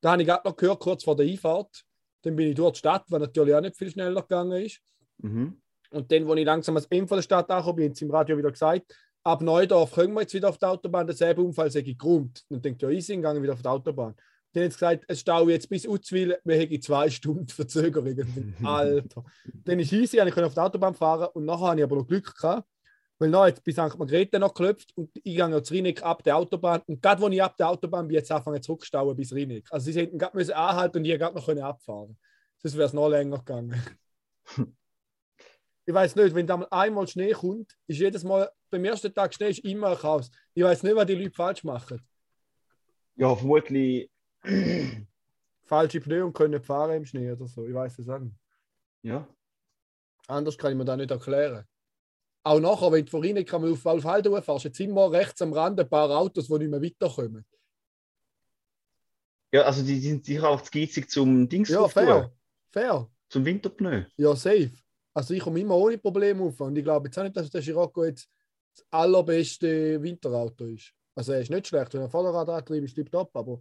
Da 0.01 0.11
habe 0.11 0.23
ich 0.23 0.27
gerade 0.27 0.49
noch 0.49 0.57
gehört, 0.57 0.81
kurz 0.81 1.05
vor 1.05 1.15
der 1.15 1.25
Einfahrt. 1.25 1.85
Dann 2.23 2.35
bin 2.35 2.49
ich 2.49 2.57
durch 2.57 2.73
die 2.73 2.79
Stadt, 2.81 3.05
was 3.09 3.21
natürlich 3.21 3.55
auch 3.55 3.61
nicht 3.61 3.77
viel 3.77 3.89
schneller 3.89 4.23
gegangen 4.23 4.65
ist. 4.65 4.81
Mhm. 5.19 5.63
Und 5.91 6.11
dann, 6.11 6.29
als 6.29 6.41
ich 6.41 6.45
langsam 6.45 6.75
ans 6.75 6.89
Ende 6.91 7.15
der 7.15 7.23
Stadt 7.23 7.49
angekommen 7.49 7.77
bin, 7.77 7.85
haben 7.87 7.95
sie 7.95 8.05
im 8.05 8.11
Radio 8.11 8.37
wieder 8.37 8.51
gesagt, 8.51 8.93
ab 9.23 9.43
Neudorf 9.43 9.93
können 9.93 10.15
wir 10.15 10.23
jetzt 10.23 10.35
wieder 10.35 10.49
auf 10.49 10.59
die 10.59 10.67
Autobahn, 10.67 11.07
derselbe 11.07 11.43
Unfall 11.43 11.71
sei 11.71 11.83
geräumt. 11.83 12.43
Und 12.49 12.57
dann 12.57 12.63
denkt 12.63 12.83
ja, 12.83 12.91
easy, 12.91 13.15
gegangen 13.15 13.41
wieder 13.41 13.53
auf 13.53 13.63
die 13.63 13.69
Autobahn. 13.69 14.17
Dann 14.55 14.65
sie 14.65 14.71
gesagt, 14.71 15.05
es 15.07 15.21
stau 15.21 15.49
jetzt 15.49 15.69
bis 15.69 15.87
Uzwil, 15.87 16.37
wir 16.43 16.57
hätten 16.57 16.83
zwei 16.83 17.09
Stunden 17.11 17.47
Verzögerung. 17.47 18.09
Ich 18.09 18.27
Alter. 18.67 19.25
dann 19.65 19.79
ist 19.79 19.93
easy, 19.93 20.17
ich 20.19 20.35
konnte 20.35 20.47
auf 20.47 20.55
die 20.55 20.61
Autobahn 20.61 20.95
fahren 20.95 21.29
und 21.35 21.45
nachher 21.45 21.69
habe 21.69 21.79
ich 21.79 21.85
aber 21.85 21.95
noch 21.95 22.09
Glück 22.09 22.35
gehabt, 22.35 22.67
weil 23.19 23.31
noch 23.31 23.47
jetzt 23.47 23.65
bis 23.65 23.75
St. 23.75 23.99
Margrethe 23.99 24.39
noch 24.39 24.55
geklopft 24.55 24.97
und 24.97 25.11
ich 25.17 25.23
gehe 25.25 25.35
ja 25.37 25.63
zu 25.63 25.75
Rieneck 25.75 26.03
ab 26.03 26.23
der 26.23 26.37
Autobahn 26.37 26.83
und 26.87 27.03
gerade 27.03 27.25
als 27.25 27.35
ich 27.35 27.43
ab 27.43 27.57
der 27.57 27.69
Autobahn 27.69 28.07
bin, 28.07 28.15
jetzt 28.15 28.31
anfangen 28.31 28.63
zurückstauen 28.63 29.17
bis 29.17 29.33
Rieneck. 29.33 29.67
Also 29.71 29.91
sie 29.91 29.99
hätten 29.99 30.19
gerade 30.19 30.37
müssen 30.37 30.53
anhalten 30.53 30.99
und 30.99 31.05
ich 31.05 31.19
gerade 31.19 31.35
noch 31.35 31.45
können 31.45 31.63
abfahren. 31.63 32.17
Sonst 32.59 32.77
wäre 32.77 32.87
es 32.87 32.93
noch 32.93 33.09
länger 33.09 33.39
gegangen. 33.39 33.83
ich 35.87 35.95
weiß 35.95 36.17
nicht, 36.17 36.35
wenn 36.35 36.47
da 36.47 36.57
mal 36.57 36.69
einmal 36.71 37.09
Schnee 37.09 37.33
kommt, 37.33 37.77
ist 37.87 37.99
jedes 37.99 38.23
Mal, 38.23 38.51
beim 38.71 38.85
ersten 38.85 39.13
Tag 39.13 39.35
Schnee 39.35 39.51
ist 39.51 39.65
immer 39.65 39.91
ein 39.91 39.99
Chaos. 39.99 40.31
Ich 40.55 40.63
weiß 40.63 40.83
nicht, 40.83 40.95
was 40.95 41.07
die 41.07 41.15
Leute 41.15 41.35
falsch 41.35 41.65
machen. 41.65 42.01
Ja, 43.17 43.35
vermutlich. 43.35 44.11
Falsche 45.65 46.01
Pneu 46.01 46.25
und 46.25 46.33
können 46.33 46.55
nicht 46.55 46.65
fahren 46.65 46.97
im 46.97 47.05
Schnee 47.05 47.33
oder 47.33 47.47
so. 47.47 47.67
Ich 47.67 47.75
weiß 47.75 47.99
es 47.99 48.09
auch 48.09 48.21
nicht. 48.21 48.37
Ja. 49.03 49.29
Anders 50.29 50.57
kann 50.57 50.73
ich 50.73 50.79
mir 50.79 50.85
das 50.85 50.97
nicht 50.97 51.11
erklären. 51.11 51.67
Auch 52.49 52.61
nachher, 52.61 52.91
wenn 52.93 53.05
du 53.05 53.19
Rieneck 53.19 53.53
einmal 53.53 53.73
auf 53.73 53.85
Walfhalden 53.85 54.43
fährst, 54.43 54.65
jetzt 54.65 54.81
immer 54.81 55.13
rechts 55.13 55.43
am 55.43 55.53
Rand 55.53 55.79
ein 55.79 55.87
paar 55.89 56.09
Autos, 56.11 56.47
die 56.47 56.55
nicht 56.55 56.71
mehr 56.71 56.81
weiterkommen. 56.83 57.45
Ja, 59.53 59.63
also 59.65 59.83
die 59.83 60.01
sind 60.01 60.25
sicher 60.25 60.49
auch 60.49 60.63
zu 60.63 60.71
geizig 60.71 61.11
zum 61.11 61.47
Dings 61.47 61.69
Ja, 61.69 61.87
fair. 61.89 62.33
Fair. 62.71 63.07
zum 63.29 63.45
Winterpneu. 63.45 64.05
Ja, 64.17 64.35
safe. 64.35 64.71
Also 65.13 65.35
ich 65.35 65.41
komme 65.43 65.61
immer 65.61 65.77
ohne 65.77 65.99
Probleme 65.99 66.43
auf. 66.43 66.59
Und 66.61 66.77
ich 66.79 66.85
glaube 66.85 67.09
jetzt 67.09 67.19
auch 67.19 67.25
nicht, 67.25 67.37
dass 67.37 67.51
der 67.51 67.61
Scirocco 67.61 68.05
jetzt 68.07 68.31
das 68.75 68.87
allerbeste 68.91 70.03
Winterauto 70.03 70.65
ist. 70.65 70.95
Also 71.15 71.33
er 71.33 71.41
ist 71.41 71.51
nicht 71.51 71.67
schlecht, 71.67 71.93
wenn 71.93 72.01
er 72.01 72.09
Vorderradantrieb 72.09 72.83
ist, 72.83 72.95
tiptop, 72.95 73.35
aber 73.37 73.61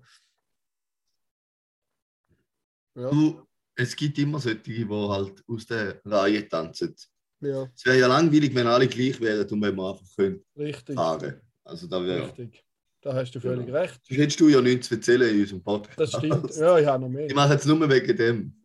ja, 2.95 3.09
Du, 3.09 3.45
es 3.75 3.93
gibt 3.95 4.17
immer 4.17 4.39
solche, 4.39 4.59
die 4.59 4.87
halt 4.87 5.43
aus 5.45 5.65
der 5.65 5.99
Reihe 6.05 6.47
tanzen. 6.47 6.95
Ja, 7.41 7.69
Es 7.75 7.85
wäre 7.85 7.99
ja 7.99 8.07
langweilig, 8.07 8.53
wenn 8.55 8.67
alle 8.67 8.87
gleich 8.87 9.19
wären 9.21 9.47
und 9.49 9.61
wenn 9.61 9.75
wir 9.75 9.89
einfach 9.91 10.05
können 10.15 10.43
richtig, 10.57 10.95
fahren 10.95 11.41
Also 11.63 11.87
da 11.87 12.03
wäre. 12.05 12.23
richtig. 12.27 12.63
Da 13.01 13.13
hast 13.13 13.31
du 13.35 13.39
völlig 13.39 13.65
Genau. 13.67 13.77
recht. 13.77 13.99
Sonst 14.05 14.17
hättest 14.19 14.39
du 14.39 14.49
ja 14.49 14.59
nichts 14.61 14.87
zu 14.87 14.95
erzählen 14.95 15.33
in 15.33 15.41
unserem 15.41 15.63
Podcast. 15.63 15.99
Das 15.99 16.11
stimmt. 16.13 16.55
Ja, 16.55 16.77
ich 16.79 16.85
habe 16.85 17.03
noch 17.03 17.09
mehr. 17.09 17.27
Ich 17.27 17.35
mache 17.35 17.53
jetzt 17.53 17.65
nur 17.65 17.89
wegen 17.89 18.17
dem. 18.17 18.61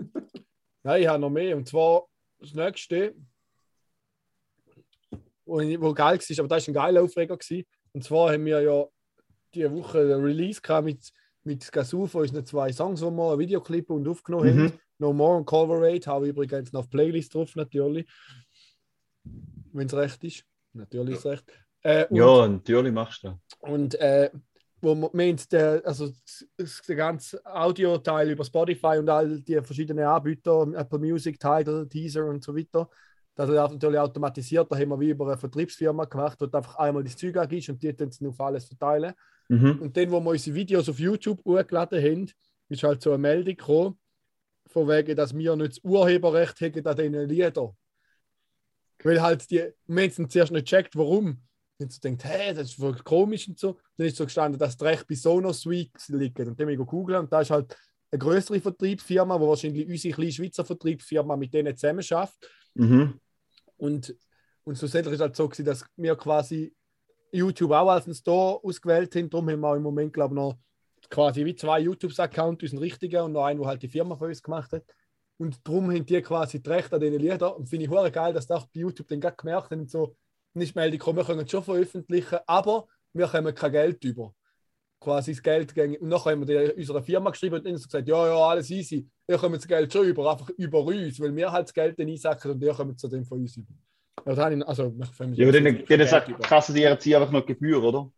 Nein, 0.83 1.03
ich 1.03 1.07
habe 1.09 1.21
noch 1.21 1.31
mehr. 1.31 1.57
Und 1.57 1.69
zwar 1.69 2.07
das 2.41 2.55
nächste, 2.55 3.15
wo, 5.45 5.59
wo 5.59 5.93
geil 5.95 6.19
war, 6.19 6.39
aber 6.39 6.49
das 6.49 6.67
war 6.67 6.71
ein 6.71 6.75
geiler 6.75 7.03
Aufreger. 7.03 7.37
Gewesen. 7.37 7.65
Und 7.93 8.05
zwar 8.05 8.33
haben 8.33 8.45
wir 8.47 8.61
ja 8.63 8.87
diese 9.55 9.71
Woche 9.73 10.01
einen 10.01 10.25
Release 10.25 10.61
gehabt 10.61 10.87
mit, 10.87 11.13
mit 11.45 11.71
Gazoo 11.71 12.07
von 12.07 12.23
unseren 12.23 12.47
zwei 12.47 12.73
Songs, 12.73 13.01
die 13.01 13.07
wir 13.07 13.39
Videoclip 13.39 13.91
und 13.91 14.09
aufgenommen 14.09 14.55
Mhm. 14.57 14.61
haben. 14.69 14.79
No 14.99 15.13
More 15.13 15.39
und 15.39 15.47
Coverate 15.47 16.07
habe 16.11 16.27
ich 16.27 16.31
übrigens 16.31 16.73
noch 16.73 16.81
auf 16.81 16.91
Playlist 16.91 17.35
drauf, 17.35 17.55
natürlich. 17.57 18.07
Wenn 19.73 19.87
es 19.87 19.95
recht 19.95 20.23
ist. 20.25 20.45
Natürlich 20.73 21.15
ist 21.15 21.21
es 21.21 21.27
recht. 21.27 21.45
Äh, 21.83 22.07
und, 22.07 22.17
Ja, 22.17 22.49
natürlich 22.49 22.93
machst 22.93 23.25
du 23.25 23.29
das. 23.29 23.37
und 23.61 23.95
äh, 23.97 24.31
wo 24.81 24.95
man 24.97 25.11
meint, 25.13 25.51
der, 25.53 25.81
also 25.85 26.11
der 26.89 26.97
ganze 26.97 27.41
Audio-Teil 27.47 28.31
über 28.31 28.45
Spotify 28.45 28.99
und 28.99 29.09
all 29.09 29.41
die 29.41 29.61
verschiedenen 29.63 30.05
Anbieter, 30.05 30.67
Apple 30.75 30.99
Music, 30.99 31.39
Tidal, 31.39 31.89
Teaser 31.89 32.27
und 32.27 32.43
so 32.43 32.55
weiter, 32.55 32.91
das 33.35 33.49
läuft 33.49 33.75
natürlich 33.75 34.01
automatisiert. 34.01 34.71
Da 34.71 34.77
haben 34.77 34.89
wir 34.89 35.01
wie 35.01 35.11
über 35.11 35.27
eine 35.27 35.39
Vertriebsfirma 35.39 36.05
gemacht, 36.05 36.41
wo 36.41 36.47
du 36.47 36.59
einfach 36.59 36.77
einmal 36.77 37.05
das 37.05 37.17
Zeug 37.17 37.37
angibst 37.37 37.69
und 37.69 37.83
die 37.83 37.95
dann 37.95 38.11
auf 38.27 38.41
alles 38.41 38.65
verteilen. 38.67 39.15
Mhm. 39.49 39.79
Und 39.81 39.97
dann, 39.97 40.11
wo 40.11 40.21
wir 40.21 40.31
unsere 40.31 40.57
Videos 40.57 40.89
auf 40.89 40.99
YouTube 40.99 41.45
hochgeladen 41.45 42.03
haben, 42.03 42.31
ist 42.69 42.83
halt 42.83 43.03
so 43.03 43.11
eine 43.11 43.19
Meldung 43.19 43.57
gekommen, 43.57 43.99
von 44.67 44.89
wegen, 44.89 45.17
dass 45.17 45.37
wir 45.37 45.57
nicht 45.57 45.77
das 45.77 45.85
Urheberrecht 45.85 46.61
hätten 46.61 46.87
an 46.87 46.97
diesen 46.97 47.29
Liedern. 47.29 47.71
Weil 49.05 49.21
halt 49.21 49.51
die, 49.51 49.73
es 49.89 50.15
zuerst 50.29 50.53
nicht 50.53 50.67
gecheckt, 50.67 50.97
warum. 50.97 51.43
Und 51.79 51.93
so 51.93 52.01
denkt, 52.01 52.25
hä, 52.25 52.55
das 52.55 52.69
ist 52.69 52.75
voll 52.75 52.95
komisch 53.03 53.49
und 53.49 53.59
so. 53.59 53.79
Dann 53.97 54.07
ist 54.07 54.17
so 54.17 54.25
gestanden, 54.25 54.59
dass 54.59 54.77
das 54.77 54.87
Recht 54.87 55.07
bei 55.09 55.15
Sonos 55.15 55.65
liegt. 55.65 56.09
Und 56.09 56.39
dann 56.39 56.49
haben 56.49 56.69
wir 56.69 56.77
gegoogelt 56.77 57.19
und 57.19 57.33
da 57.33 57.41
ist 57.41 57.51
halt 57.51 57.77
eine 58.11 58.19
größere 58.19 58.61
Vertriebsfirma, 58.61 59.41
wo 59.41 59.49
wahrscheinlich 59.49 59.89
unsere 59.89 60.15
kleine 60.15 60.33
Schweizer 60.33 60.65
Vertriebsfirma 60.65 61.37
mit 61.37 61.53
denen 61.53 61.77
zusammen 61.77 62.03
schafft. 62.03 62.49
Mhm. 62.75 63.19
Und, 63.79 64.15
und 64.65 64.79
schlussendlich 64.79 65.15
ist 65.15 65.21
halt 65.21 65.35
so, 65.35 65.49
gewesen, 65.49 65.65
dass 65.65 65.85
wir 65.97 66.15
quasi 66.15 66.75
YouTube 67.33 67.73
auch 67.73 67.89
als 67.89 68.05
einen 68.05 68.15
Store 68.15 68.63
ausgewählt 68.63 69.15
haben. 69.17 69.31
Darum 69.31 69.51
haben 69.51 69.61
wir 69.61 69.77
im 69.77 69.83
Moment, 69.83 70.13
glaube 70.13 70.35
ich, 70.35 70.37
noch 70.37 70.59
quasi 71.09 71.45
wie 71.45 71.57
zwei 71.57 71.81
YouTube-Accounts, 71.81 72.63
unseren 72.63 72.79
richtigen 72.79 73.23
und 73.23 73.33
noch 73.33 73.45
einen, 73.45 73.59
wo 73.59 73.67
halt 73.67 73.83
die 73.83 73.89
Firma 73.89 74.17
für 74.17 74.27
uns 74.27 74.43
gemacht 74.43 74.73
hat. 74.73 74.85
Und 75.43 75.59
darum 75.67 75.91
haben 75.91 76.07
die 76.07 76.23
quasi 76.23 76.63
die 76.63 76.71
Rechte 76.71 76.95
an 76.95 77.01
diesen 77.01 77.19
Liedern. 77.19 77.55
Und 77.55 77.69
finde 77.69 77.85
ich 77.87 77.91
hure 77.91 78.13
geil, 78.13 78.33
dass 78.33 78.47
das 78.47 78.63
auch 78.63 78.67
bei 78.67 78.79
YouTube 78.81 79.09
dann 79.09 79.21
gerade 79.21 79.35
gemerkt 79.37 79.73
haben 79.73 79.81
und 79.81 79.91
so 79.91 80.15
nicht 80.55 80.77
melden, 80.77 80.99
komm, 80.99 81.17
wir 81.17 81.25
können 81.25 81.41
es 81.41 81.51
schon 81.51 81.65
veröffentlichen, 81.65 82.39
aber 82.47 82.87
wir 83.13 83.27
kommen 83.27 83.53
kein 83.53 83.73
Geld 83.73 84.05
über. 84.05 84.33
Quasi 85.01 85.33
das 85.33 85.43
Geld 85.43 85.75
gehen. 85.75 85.97
Und 85.97 86.09
nachher 86.11 86.31
haben 86.31 86.47
wir 86.47 86.77
unserer 86.77 87.03
Firma 87.03 87.31
geschrieben 87.31 87.57
und 87.57 87.67
dann 87.67 87.77
so 87.77 87.87
gesagt, 87.87 88.07
ja, 88.07 88.27
ja, 88.29 88.37
alles 88.37 88.71
easy, 88.71 89.05
ihr 89.27 89.37
kommt 89.37 89.57
das 89.57 89.67
Geld 89.67 89.93
schon 89.93 90.07
über, 90.07 90.31
einfach 90.31 90.49
über 90.51 90.85
uns, 90.85 91.19
weil 91.19 91.35
wir 91.35 91.51
halt 91.51 91.67
das 91.67 91.75
Geld 91.75 91.99
dann 91.99 92.07
einsacken 92.09 92.53
und 92.53 92.63
ihr 92.63 92.73
kommt 92.73 93.01
zu 93.01 93.09
dem 93.09 93.25
von 93.25 93.41
uns 93.41 93.57
über. 93.57 93.73
Ja, 94.25 94.35
da 94.37 94.45
habe 94.45 94.55
ich, 94.55 94.65
also, 94.65 94.95
Ja, 95.35 95.49
aber 95.49 95.61
dann, 95.61 95.85
dann 95.89 96.07
sagt, 96.07 96.43
kassen 96.45 96.75
die 96.77 96.83
jetzt 96.83 97.05
einfach 97.09 97.33
noch 97.33 97.45
Gebühr, 97.45 97.83
oder? 97.83 98.13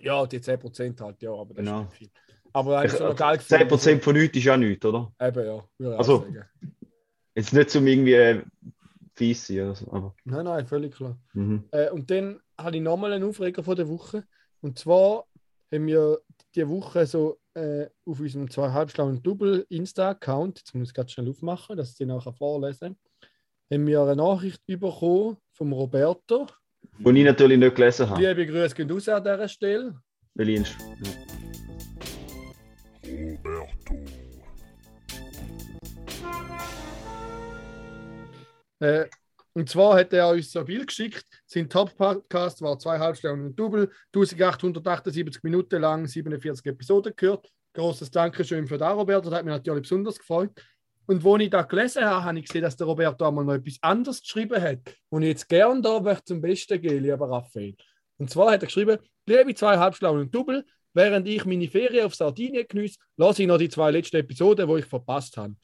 Ja, 0.00 0.26
die 0.26 0.38
10% 0.38 1.00
halt, 1.00 1.22
ja, 1.22 1.30
aber 1.32 1.54
das 1.54 1.64
Genau. 1.64 1.80
ist 1.82 1.88
nicht 1.88 1.96
viel. 1.96 2.10
Aber 2.52 2.78
eigentlich 2.78 2.92
so 2.92 3.04
noch 3.08 3.16
geil 3.16 3.38
10% 3.38 4.00
von 4.00 4.14
nichts 4.16 4.36
ist 4.36 4.44
ja 4.44 4.56
nichts, 4.56 4.84
oder? 4.84 5.12
Eben, 5.20 5.46
ja. 5.46 5.64
ich 5.78 5.86
Also- 5.98 6.14
auch. 6.16 6.26
Jetzt 7.34 7.52
nicht 7.52 7.70
zum 7.70 7.86
irgendwie 7.86 8.14
äh, 8.14 8.42
fies 9.14 9.46
sein 9.46 9.60
oder 9.60 9.74
so, 9.76 9.92
aber. 9.92 10.14
Nein, 10.24 10.44
nein, 10.44 10.66
völlig 10.66 10.94
klar. 10.94 11.16
Mhm. 11.34 11.64
Äh, 11.70 11.90
und 11.90 12.10
dann 12.10 12.40
habe 12.58 12.76
ich 12.76 12.82
nochmal 12.82 13.12
einen 13.12 13.24
Aufreger 13.28 13.62
von 13.62 13.76
der 13.76 13.88
Woche. 13.88 14.24
Und 14.60 14.78
zwar 14.78 15.24
haben 15.72 15.86
wir 15.86 16.20
diese 16.54 16.68
Woche 16.68 17.06
so 17.06 17.38
äh, 17.54 17.86
auf 18.04 18.18
unserem 18.18 18.50
zweieinhalb 18.50 18.90
schlauen 18.90 19.22
Double 19.22 19.64
Insta-Account, 19.68 20.58
jetzt 20.58 20.74
muss 20.74 20.84
ich 20.84 20.88
es 20.90 20.94
gerade 20.94 21.10
schnell 21.10 21.28
aufmachen, 21.28 21.76
dass 21.76 21.90
ich 21.90 21.96
den 21.96 22.08
nachher 22.08 22.32
vorlesen 22.32 22.96
haben 23.70 23.86
wir 23.86 24.02
eine 24.02 24.16
Nachricht 24.16 24.64
bekommen 24.66 25.36
vom 25.52 25.72
Roberto. 25.72 26.46
Wo 26.98 27.10
ich 27.10 27.24
natürlich 27.24 27.58
nicht 27.58 27.76
gelesen 27.76 28.08
habe. 28.08 28.20
Liebe 28.26 28.46
Grüße 28.46 28.74
gehen 28.74 28.90
raus 28.90 29.08
an 29.08 29.22
dieser 29.22 29.48
Stelle. 29.48 30.00
Ich 30.38 31.27
Äh, 38.80 39.06
und 39.54 39.68
zwar 39.68 39.98
hat 39.98 40.12
er 40.12 40.28
uns 40.28 40.52
so 40.52 40.64
Bild 40.64 40.86
geschickt. 40.86 41.24
Sein 41.46 41.68
Top-Podcast 41.68 42.62
war 42.62 42.78
zweieinhalb 42.78 43.16
Stunden 43.16 43.46
und 43.46 43.58
Double, 43.58 43.90
1878 44.14 45.42
Minuten 45.42 45.80
lang, 45.80 46.06
47 46.06 46.64
Episoden 46.66 47.12
gehört. 47.16 47.50
Großes 47.74 48.10
Dankeschön 48.10 48.66
für 48.66 48.78
das, 48.78 48.94
Roberto. 48.94 49.30
Das 49.30 49.38
hat 49.38 49.44
mich 49.44 49.52
natürlich 49.52 49.82
besonders 49.82 50.18
gefreut. 50.18 50.52
Und 51.06 51.24
wo 51.24 51.36
ich 51.38 51.50
da 51.50 51.62
gelesen 51.62 52.04
habe, 52.04 52.24
habe 52.24 52.38
ich 52.38 52.46
gesehen, 52.46 52.62
dass 52.62 52.76
der 52.76 52.86
Roberto 52.86 53.26
einmal 53.26 53.44
noch 53.44 53.54
etwas 53.54 53.78
anderes 53.80 54.20
geschrieben 54.20 54.60
hat. 54.60 54.80
Und 55.08 55.22
ich 55.22 55.28
jetzt 55.28 55.48
gern 55.48 55.82
da 55.82 56.00
möchte 56.00 56.24
zum 56.26 56.40
Besten 56.40 56.80
gehen, 56.80 57.02
lieber 57.02 57.28
Raphael. 57.28 57.74
Und 58.18 58.30
zwar 58.30 58.52
hat 58.52 58.62
er 58.62 58.66
geschrieben: 58.66 58.98
Liebe 59.26 59.54
zwei 59.54 59.78
Halbschlauen 59.78 60.20
und 60.20 60.34
Double, 60.34 60.64
während 60.92 61.26
ich 61.26 61.44
meine 61.46 61.66
Ferien 61.66 62.06
auf 62.06 62.14
Sardinien 62.14 62.66
genieße, 62.68 62.98
lasse 63.16 63.42
ich 63.42 63.48
noch 63.48 63.58
die 63.58 63.70
zwei 63.70 63.90
letzten 63.90 64.18
Episoden, 64.18 64.68
wo 64.68 64.76
ich 64.76 64.84
verpasst 64.84 65.36
habe. 65.36 65.56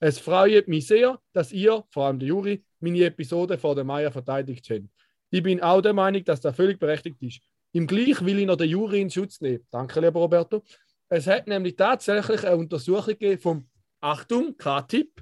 Es 0.00 0.18
freut 0.18 0.68
mich 0.68 0.86
sehr, 0.86 1.20
dass 1.32 1.52
ihr, 1.52 1.84
vor 1.90 2.06
allem 2.06 2.18
der 2.18 2.28
Juri, 2.28 2.64
meine 2.80 3.04
Episode 3.04 3.58
vor 3.58 3.74
der 3.74 3.84
Meier 3.84 4.12
verteidigt 4.12 4.68
habt. 4.70 4.84
Ich 5.30 5.42
bin 5.42 5.60
auch 5.60 5.80
der 5.80 5.92
Meinung, 5.92 6.24
dass 6.24 6.40
das 6.40 6.54
völlig 6.54 6.78
berechtigt 6.78 7.20
ist. 7.20 7.40
Im 7.72 7.86
Gleich 7.86 8.24
will 8.24 8.38
ich 8.38 8.46
noch 8.46 8.56
den 8.56 8.70
Juri 8.70 9.00
in 9.00 9.10
Schutz 9.10 9.40
nehmen. 9.40 9.66
Danke, 9.70 10.00
lieber 10.00 10.20
Roberto. 10.20 10.62
Es 11.08 11.26
hat 11.26 11.46
nämlich 11.46 11.76
tatsächlich 11.76 12.44
eine 12.44 12.56
Untersuchung 12.56 13.14
gegeben 13.14 13.40
vom, 13.40 13.68
Achtung, 14.00 14.56
K-Tipp, 14.56 15.20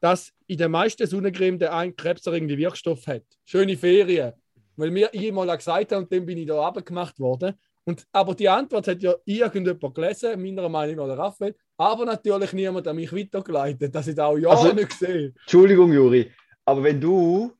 dass 0.00 0.32
in 0.46 0.58
der 0.58 0.68
meisten 0.68 1.06
Sonnencreme 1.06 1.58
der 1.58 1.74
ein 1.74 1.94
krebserregende 1.94 2.58
Wirkstoff 2.58 3.06
hat. 3.06 3.24
Schöne 3.44 3.76
Ferien. 3.76 4.32
Weil 4.76 4.90
mir 4.90 5.10
mal 5.32 5.56
gesagt 5.56 5.92
haben 5.92 6.04
und 6.04 6.12
dann 6.12 6.26
bin 6.26 6.38
ich 6.38 6.46
da 6.46 6.66
abgemacht 6.66 7.18
worden. 7.20 7.54
Und, 7.84 8.06
aber 8.12 8.34
die 8.34 8.48
Antwort 8.48 8.86
hat 8.88 9.02
ja 9.02 9.14
irgendjemand 9.24 9.94
gelesen, 9.94 10.40
meiner 10.40 10.68
Meinung 10.68 10.96
nach 10.96 11.06
der 11.14 11.18
Raphael, 11.18 11.56
aber 11.76 12.04
natürlich 12.04 12.52
niemand 12.52 12.86
an 12.86 12.96
mich 12.96 13.12
weitergeleitet, 13.12 13.94
dass 13.94 14.06
ich 14.08 14.14
das 14.14 14.24
auch 14.26 14.36
ja 14.36 14.50
Also- 14.50 14.72
nicht 14.72 14.92
sehe. 14.92 15.32
Entschuldigung, 15.40 15.92
Juri, 15.92 16.30
aber 16.64 16.82
wenn 16.82 17.00
du 17.00 17.52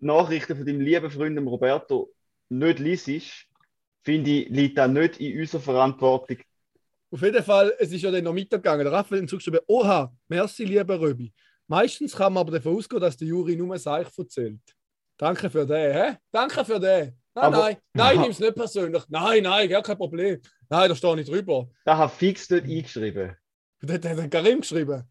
Nachrichten 0.00 0.56
von 0.56 0.66
deinem 0.66 0.80
lieben 0.80 1.10
Freund 1.10 1.38
Roberto 1.38 2.12
nicht 2.48 2.78
liest, 2.78 3.46
finde 4.02 4.30
ich, 4.30 4.48
liegt 4.50 4.76
das 4.78 4.90
nicht 4.90 5.18
in 5.20 5.40
unserer 5.40 5.62
Verantwortung. 5.62 6.38
Auf 7.10 7.22
jeden 7.22 7.42
Fall, 7.44 7.72
es 7.78 7.92
ist 7.92 8.02
ja 8.02 8.10
dann 8.10 8.24
noch 8.24 8.36
weitergegangen. 8.36 8.84
Der 8.84 8.92
Raphael 8.92 9.22
hat 9.22 9.28
zurückgeschrieben, 9.30 9.60
oha, 9.68 10.12
merci, 10.28 10.64
lieber 10.64 11.00
Röbi. 11.00 11.32
Meistens 11.68 12.14
kann 12.14 12.32
man 12.32 12.42
aber 12.42 12.52
davon 12.52 12.76
ausgehen, 12.76 13.00
dass 13.00 13.16
der 13.16 13.28
Juri 13.28 13.56
nur 13.56 13.78
Seich 13.78 14.08
erzählt. 14.18 14.60
Danke 15.16 15.48
für 15.48 15.64
den, 15.64 15.92
hä? 15.92 16.16
Danke 16.30 16.64
für 16.64 16.80
den. 16.80 17.16
Nein, 17.34 17.44
Aber- 17.44 17.58
nein, 17.58 17.76
nein, 17.94 18.20
nimm 18.22 18.30
es 18.30 18.38
nicht 18.38 18.54
persönlich. 18.54 19.02
Nein, 19.08 19.42
nein, 19.42 19.68
gar 19.68 19.82
kein 19.82 19.96
Problem. 19.96 20.40
Nein, 20.68 20.88
da 20.88 20.94
stehe 20.94 21.20
ich 21.20 21.26
drüber. 21.28 21.68
Da 21.84 21.98
hat 21.98 22.12
fix 22.12 22.48
nicht 22.50 22.64
eingeschrieben. 22.64 23.36
Das 23.80 23.92
hat 23.92 24.04
der 24.04 24.28
Karim 24.28 24.60
geschrieben. 24.60 25.02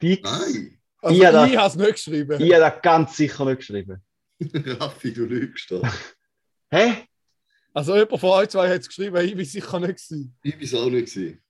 Fix. 0.00 0.22
Nein, 0.30 0.78
Also 1.00 1.22
Ja, 1.22 1.46
ich 1.46 1.56
habe 1.56 1.68
es 1.68 1.76
nicht 1.76 1.92
geschrieben. 1.92 2.40
Ich 2.40 2.52
habe 2.54 2.60
das 2.72 2.82
ganz 2.82 3.16
sicher 3.16 3.44
nicht 3.44 3.58
geschrieben. 3.58 4.02
Raffi, 4.80 5.12
du 5.12 5.24
lügst 5.26 5.70
da. 5.70 5.82
Hä? 6.70 7.06
Also 7.74 7.94
jemand 7.96 8.20
von 8.20 8.30
euch 8.30 8.48
zwei 8.50 8.68
hat 8.68 8.80
es 8.80 8.88
geschrieben, 8.88 9.16
ich 9.24 9.34
bin 9.36 9.44
sicher 9.44 9.80
nicht 9.80 9.94
gewesen. 10.08 10.36
Ich 10.42 10.54
war 10.54 10.62
es 10.62 10.74
auch 10.74 10.90
nicht. 10.90 11.14
Gewesen. 11.14 11.42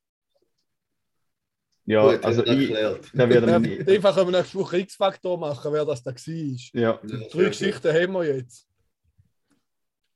Ja, 1.85 2.03
Gut, 2.13 2.25
also 2.25 2.41
hat 2.43 2.47
er 2.49 2.55
ich, 2.59 2.71
erklärt. 2.71 3.11
da 3.13 3.29
werden 3.29 3.47
wir 3.47 3.53
Ja, 3.53 3.59
nicht. 3.59 3.89
einfach 3.91 4.15
können 4.15 4.31
wir 4.33 4.39
nächste 4.39 4.57
Woche 4.59 4.79
X-Faktor 4.79 5.37
machen, 5.39 5.73
wer 5.73 5.85
das 5.85 6.03
da 6.03 6.13
war. 6.13 6.15
Ja. 6.25 6.81
Ja, 6.81 7.01
Drei 7.03 7.29
sehr 7.29 7.49
Geschichten 7.49 7.89
haben 7.93 8.13
wir 8.13 8.25
jetzt. 8.37 8.69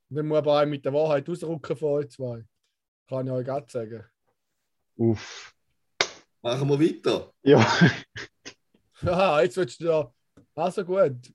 Dann 0.09 0.27
muss 0.27 0.37
aber 0.37 0.59
einen 0.59 0.71
mit 0.71 0.85
der 0.85 0.93
Wahrheit 0.93 1.29
ausrücken 1.29 1.75
von 1.75 1.89
euch 1.89 2.09
zwei. 2.09 2.45
Kann 3.09 3.27
ich 3.27 3.33
euch 3.33 3.45
gerade 3.45 3.69
sagen. 3.69 4.05
Uff. 4.95 5.53
Machen 6.41 6.69
wir 6.69 6.79
weiter. 6.79 7.33
Ja. 7.43 7.59
Aha, 9.01 9.41
jetzt 9.41 9.57
willst 9.57 9.81
du 9.81 9.85
da. 9.85 10.13
Also 10.55 10.85
gut. 10.85 11.33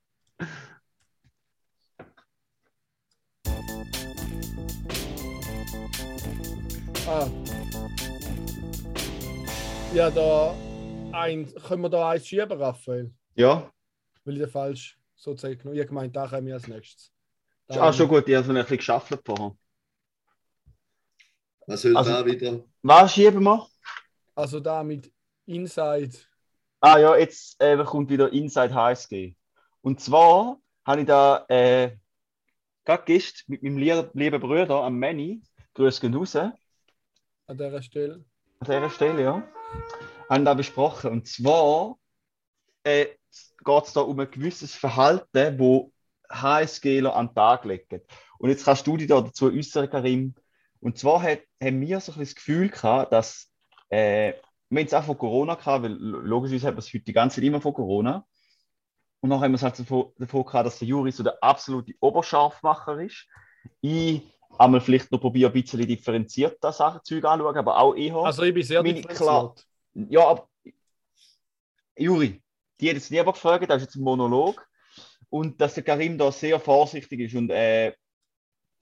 Ah. 7.07 7.29
Ja, 9.93 10.11
da 10.11 10.57
ein, 11.13 11.53
können 11.55 11.83
wir 11.83 11.91
da 11.91 12.11
eins 12.11 12.27
schieben, 12.27 12.53
Raphael? 12.53 13.13
Ja. 13.35 13.71
Weil 14.25 14.35
ich 14.35 14.41
den 14.41 14.49
falsch 14.49 14.99
so 15.15 15.35
zeigt. 15.35 15.61
Ich 15.61 15.67
habe 15.67 15.87
gemeint, 15.87 16.17
da 16.17 16.27
kommen 16.27 16.47
wir 16.47 16.55
als 16.55 16.69
nächstes. 16.69 17.12
Ist 17.73 17.79
auch 17.81 17.93
schon 17.95 18.09
gut, 18.09 18.29
ich 18.29 18.35
habe 18.35 18.45
so 18.47 18.53
ein 18.53 18.57
bisschen 18.57 18.77
geschafft 18.77 19.19
vorher. 19.25 19.57
Was 21.67 21.83
soll 21.83 21.97
Also- 21.97 22.11
da 22.11 22.27
wieder? 22.27 22.65
Was 22.83 23.15
schieben 23.15 23.43
wir? 23.45 23.67
Also 24.35 24.61
da 24.61 24.83
mit 24.83 25.13
Inside. 25.47 26.11
Ah 26.81 26.99
ja, 26.99 27.17
jetzt 27.17 27.61
äh, 27.61 27.77
kommt 27.85 28.11
wieder 28.11 28.33
Inside 28.33 28.75
HSG. 28.75 29.35
Und 29.83 30.01
zwar 30.01 30.59
habe 30.85 31.01
ich 31.03 31.07
da 31.07 31.45
äh, 31.49 31.97
gerade 32.85 33.05
gestern 33.05 33.45
mit 33.49 33.63
meinem 33.63 33.79
lieben, 33.79 34.11
lieben 34.15 34.41
Bruder, 34.41 34.83
am 34.83 34.99
Manny, 34.99 35.43
Grüß 35.75 36.01
gehen 36.01 36.15
raus, 36.15 36.35
an 36.37 36.53
an 37.47 37.57
dieser 37.59 37.83
Stelle. 37.83 38.25
dieser 38.63 38.91
Stelle, 38.91 39.23
ja, 39.23 39.49
haben 40.29 40.45
da 40.45 40.55
besprochen. 40.55 41.11
Und 41.13 41.29
zwar 41.29 41.99
äh, 42.85 43.07
geht 43.65 43.85
es 43.85 43.93
da 43.93 44.01
um 44.01 44.19
ein 44.19 44.31
gewisses 44.31 44.75
Verhalten, 44.75 45.59
wo 45.59 45.92
HSGler 46.33 47.15
an 47.15 47.29
den 47.29 47.35
Tag 47.35 47.65
legen. 47.65 48.03
Und 48.39 48.51
jetzt 48.51 48.65
kannst 48.65 48.87
du 48.87 48.97
dich 48.97 49.09
da 49.09 49.21
dazu 49.21 49.53
äußern, 49.53 49.91
Karim. 49.91 50.35
Und 50.81 50.99
zwar 50.99 51.23
hat, 51.23 51.41
haben 51.63 51.81
wir 51.81 52.01
so 52.01 52.13
ein 52.13 52.19
bisschen 52.19 52.25
das 52.25 52.35
Gefühl 52.35 52.69
gehabt, 52.69 53.13
dass 53.13 53.51
äh, 53.91 54.33
wir 54.69 54.81
haben 54.81 54.87
es 54.87 54.95
auch 54.95 55.05
von 55.05 55.19
Corona 55.19 55.55
gehabt, 55.55 55.85
weil 55.85 55.93
logischerweise 55.93 56.69
hat 56.69 56.75
man 56.75 56.81
es 56.81 56.89
heute 56.89 57.05
die 57.05 57.13
ganze 57.13 57.37
Zeit 57.37 57.45
immer 57.45 57.61
von 57.61 57.75
Corona. 57.75 58.27
Und 59.21 59.31
dann 59.31 59.41
haben 59.41 59.53
wir 59.53 59.57
es 59.57 59.63
halt 59.63 59.79
davon, 59.79 60.13
davon 60.19 60.45
gehabt, 60.45 60.67
dass 60.67 60.79
der 60.79 60.89
Juri 60.89 61.13
so 61.13 61.23
der 61.23 61.39
absolute 61.43 61.93
Oberscharfmacher 62.01 62.99
ist. 63.01 63.29
Ich 63.81 64.23
einmal 64.59 64.81
vielleicht 64.81 65.11
noch 65.13 65.21
probiere, 65.21 65.51
ein 65.51 65.63
bisschen 65.63 65.87
differenziert 65.87 66.59
das 66.61 66.79
Sachen 66.79 67.01
Zeug 67.05 67.25
anschauen, 67.25 67.57
aber 67.57 67.79
auch 67.79 67.95
eher. 67.95 68.17
Also 68.17 68.43
ich 68.43 68.55
bin 68.55 68.63
sehr 68.63 68.83
differenziert. 68.83 69.67
Ja, 69.95 70.27
aber 70.27 70.49
Juri, 71.97 72.43
die 72.81 72.89
hat 72.89 72.95
jetzt 72.95 73.11
lieber 73.11 73.33
gefragt, 73.33 73.69
das 73.69 73.83
ist 73.83 73.89
jetzt 73.89 73.97
ein 73.97 74.03
Monolog. 74.03 74.67
Und 75.33 75.61
dass 75.61 75.75
der 75.75 75.83
Karim 75.83 76.17
da 76.19 76.31
sehr 76.31 76.61
vorsichtig 76.61 77.19
ist 77.21 77.35
und 77.35 77.51
äh, 77.51 77.95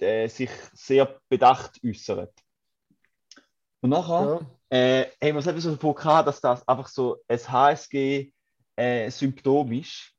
äh, 0.00 0.28
sich 0.28 0.50
sehr 0.72 1.20
bedacht 1.28 1.78
äußert. 1.84 2.32
Und 3.80 3.90
nachher 3.90 4.40
Ja. 4.70 4.76
äh, 4.76 5.04
haben 5.22 5.34
wir 5.34 5.36
es 5.36 5.46
eben 5.46 5.60
so 5.60 5.94
gehabt, 5.94 6.26
dass 6.26 6.40
das 6.40 6.66
einfach 6.66 6.88
so 6.88 7.18
ein 7.28 7.38
HSG-Symptom 7.38 9.70
ist, 9.72 10.12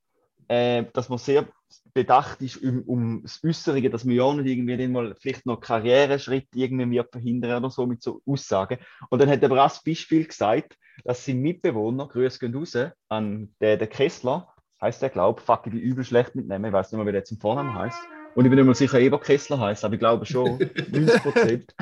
äh, 0.48 0.86
dass 0.94 1.10
man 1.10 1.17
sehr 1.17 1.50
bedacht 1.94 2.41
ist 2.41 2.63
um, 2.63 2.82
um 2.84 3.22
das 3.24 3.44
Äußerige, 3.44 3.89
dass 3.89 4.06
man 4.06 4.15
ja 4.15 4.34
nicht 4.34 4.48
irgendwie 4.48 4.78
den 4.78 4.94
mal 4.94 5.13
vielleicht 5.20 5.46
noch 5.46 5.60
Karriereschritt 5.60 6.48
irgendwie 6.56 6.91
wird 6.91 7.12
verhindern 7.12 7.62
oder 7.63 7.72
so 7.72 7.86
mit 7.86 8.02
so 8.02 8.22
Aussagen. 8.26 8.78
Und 9.10 9.20
dann 9.20 9.30
hat 9.30 9.44
er 9.44 9.52
auch 9.52 9.56
das 9.56 9.84
Beispiel 9.84 10.26
gesagt, 10.26 10.78
dass 11.04 11.26
sein 11.26 11.41
Mitbewohner, 11.41 12.08
Grüße 12.08 12.39
gehen 12.39 12.56
raus, 12.56 12.78
an 13.10 13.54
den, 13.60 13.80
den 13.80 13.89
Kessler, 13.89 14.51
heißt 14.82 15.02
der, 15.02 15.10
glaube 15.10 15.39
ich, 15.39 15.46
fuck, 15.46 15.62
ich 15.65 15.72
bin 15.72 15.82
übel 15.82 16.04
schlecht 16.04 16.36
mitnehmen, 16.36 16.65
ich 16.65 16.74
weiß 16.74 16.91
nicht 16.91 16.98
mehr, 16.98 17.08
wie 17.08 17.12
der 17.12 17.24
zum 17.24 17.39
Vornamen 17.39 17.74
heißt. 17.74 18.00
Und 18.34 18.46
ich 18.46 18.50
bin 18.50 18.58
nicht 18.58 18.65
mehr 18.65 18.76
sicher, 18.76 19.00
Eber 19.00 19.20
Kessler 19.20 19.60
heißt, 19.60 19.84
aber 19.86 19.94
ich 19.94 20.00
glaube 20.00 20.26
schon, 20.26 20.58
90 20.91 21.22
Prozent. 21.22 21.76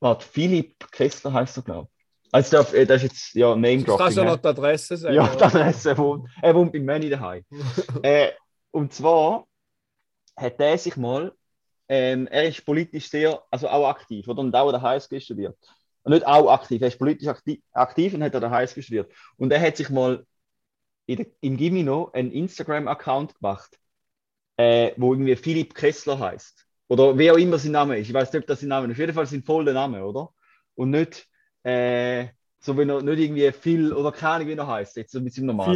Warte, 0.00 0.26
Philipp 0.26 0.90
Kessler 0.90 1.32
heißt 1.32 1.58
er, 1.58 1.62
glaube 1.62 1.88
ich. 1.92 2.00
Also, 2.32 2.58
das, 2.58 2.72
äh, 2.72 2.86
das 2.86 3.02
ist 3.02 3.10
jetzt 3.10 3.34
ja 3.34 3.54
Name 3.56 3.82
Du 3.82 3.96
kannst 3.96 4.16
ja 4.16 4.22
Dropping. 4.24 4.36
noch 4.36 4.36
die 4.42 4.48
Adresse 4.48 4.96
sagen. 4.96 5.14
Ja, 5.14 5.34
die 5.34 5.42
Adresse 5.42 5.98
wohnt. 5.98 6.28
Er 6.40 6.54
wohnt 6.54 6.72
bei 6.72 6.78
Manny 6.80 7.10
daheim. 7.10 7.44
äh, 8.02 8.30
und 8.70 8.92
zwar 8.92 9.46
hat 10.36 10.60
er 10.60 10.78
sich 10.78 10.96
mal, 10.96 11.32
ähm, 11.88 12.28
er 12.28 12.48
ist 12.48 12.64
politisch 12.64 13.10
sehr, 13.10 13.42
also 13.50 13.68
auch 13.68 13.88
aktiv, 13.88 14.26
oder? 14.28 14.40
Und 14.40 14.54
auch 14.54 14.80
HSG 14.80 15.20
studiert. 15.20 15.56
Und 16.02 16.12
nicht 16.12 16.26
auch 16.26 16.50
aktiv, 16.50 16.80
er 16.80 16.88
ist 16.88 16.98
politisch 16.98 17.28
aktiv, 17.28 17.60
aktiv 17.72 18.14
und 18.14 18.22
hat 18.22 18.34
HSG 18.34 18.80
studiert. 18.80 19.12
Und 19.36 19.52
er 19.52 19.60
hat 19.60 19.76
sich 19.76 19.90
mal 19.90 20.24
in 21.10 21.56
der, 21.56 21.84
noch 21.84 22.12
einen 22.12 22.30
Instagram-Account 22.30 23.36
gemacht, 23.36 23.78
äh, 24.56 24.92
wo 24.96 25.12
irgendwie 25.12 25.36
Philipp 25.36 25.74
Kessler 25.74 26.18
heißt. 26.18 26.66
Oder 26.88 27.16
wer 27.16 27.34
auch 27.34 27.38
immer 27.38 27.58
sein 27.58 27.72
Name 27.72 27.98
ist. 27.98 28.08
Ich 28.08 28.14
weiß 28.14 28.32
nicht, 28.32 28.42
ob 28.42 28.46
das 28.46 28.60
sein 28.60 28.68
Name 28.68 28.86
ist. 28.86 28.92
Auf 28.92 28.98
jeden 28.98 29.14
Fall 29.14 29.26
sein 29.26 29.42
voller 29.42 29.72
Name, 29.72 30.04
oder? 30.04 30.30
Und 30.74 30.90
nicht, 30.90 31.28
äh, 31.62 32.28
so 32.58 32.76
wenn 32.76 32.90
er 32.90 33.02
nicht 33.02 33.18
irgendwie 33.18 33.50
viel, 33.52 33.92
oder 33.92 34.12
keine 34.12 34.34
Ahnung, 34.34 34.48
wie 34.48 34.52
er 34.52 34.66
heißt, 34.66 34.96
jetzt 34.96 35.12
so 35.12 35.20
mit 35.20 35.32
seinem 35.32 35.46
normalen. 35.46 35.74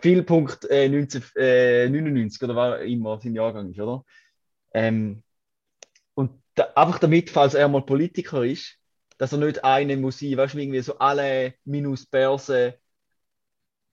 Viel 0.00 0.22
Punkt 0.22 0.64
äh, 0.70 0.88
19, 0.88 1.22
äh, 1.36 1.88
99 1.88 2.42
oder 2.42 2.56
war 2.56 2.80
immer 2.80 3.20
sein 3.20 3.34
Jahrgang 3.34 3.70
ist, 3.70 3.80
oder? 3.80 4.04
Ähm, 4.72 5.22
und 6.14 6.30
da, 6.54 6.68
einfach 6.76 6.98
damit, 6.98 7.30
falls 7.30 7.54
er 7.54 7.68
mal 7.68 7.82
Politiker 7.82 8.44
ist, 8.44 8.76
dass 9.18 9.32
er 9.32 9.38
nicht 9.38 9.64
eine 9.64 9.96
muss 9.96 10.18
sein, 10.18 10.36
weißt 10.36 10.54
du, 10.54 10.58
irgendwie 10.58 10.80
so 10.80 10.98
alle 10.98 11.54
minus 11.64 12.06
Börse 12.06 12.79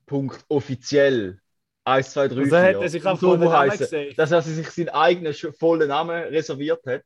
Punkt 0.07 0.43
offiziell 0.47 1.39
1, 1.83 2.11
2, 2.11 2.27
3, 2.29 2.35
Also 2.35 2.49
4. 2.49 2.61
hat 2.61 2.75
er 2.75 2.89
sich 2.89 3.05
einfach 3.05 3.21
so 3.21 3.53
heißen, 3.53 4.13
dass 4.17 4.31
er 4.31 4.41
sich 4.41 4.69
seinen 4.71 4.89
eigenen 4.89 5.33
vollen 5.33 5.87
Namen 5.87 6.15
reserviert 6.23 6.83
hat. 6.85 7.03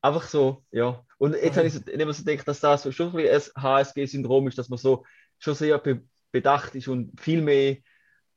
Einfach 0.00 0.28
so, 0.28 0.62
ja. 0.70 1.04
Und 1.18 1.34
jetzt 1.34 1.56
habe 1.56 1.66
ich 1.66 1.74
habe 1.74 2.12
so 2.12 2.24
gedacht, 2.24 2.46
dass 2.46 2.60
das 2.60 2.82
so 2.82 2.92
schon 2.92 3.16
ein 3.16 3.40
HSG-Syndrom 3.56 4.48
ist, 4.48 4.58
dass 4.58 4.68
man 4.68 4.78
so 4.78 5.04
schon 5.38 5.54
sehr 5.54 5.78
be 5.78 6.02
bedacht 6.30 6.74
ist 6.74 6.88
und 6.88 7.18
viel 7.20 7.42
mehr 7.42 7.76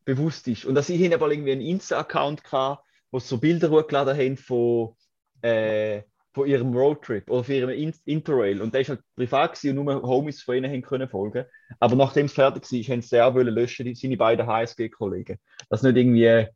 bewusst 0.05 0.47
ist. 0.47 0.65
Und 0.65 0.75
dass 0.75 0.89
ich 0.89 1.13
aber 1.13 1.31
irgendwie 1.31 1.51
einen 1.51 1.61
Insta-Account 1.61 2.43
hatte, 2.51 2.81
wo 3.11 3.19
so 3.19 3.39
Bilder 3.39 3.69
hochgeladen 3.69 4.15
haben 4.15 4.37
von, 4.37 4.95
äh, 5.41 6.03
von 6.37 6.47
ihrem 6.47 6.71
Roadtrip 6.71 7.29
oder 7.31 7.43
von 7.43 7.55
ihrem 7.55 7.69
In 7.71 7.93
Interrail. 8.05 8.61
Und 8.61 8.71
der 8.73 8.81
ist 8.81 8.89
halt 8.89 9.01
privat 9.15 9.55
gewesen 9.55 9.79
und 9.79 9.85
nur 9.85 10.01
Homies 10.03 10.43
von 10.43 10.55
ihnen 10.55 10.71
haben 10.71 10.83
können 10.83 11.09
folgen. 11.09 11.45
Aber 11.79 11.95
nachdem 11.95 12.27
es 12.27 12.33
fertig 12.33 12.63
war, 12.63 12.79
haben 12.93 13.01
sie 13.01 13.21
auch 13.21 13.33
wollen 13.33 13.53
löschen, 13.53 13.85
die- 13.85 13.95
seine 13.95 14.17
beiden 14.17 14.45
HSG-Kollegen. 14.45 15.39
Dass 15.69 15.81
nicht 15.81 15.97
irgendwie 15.97 16.47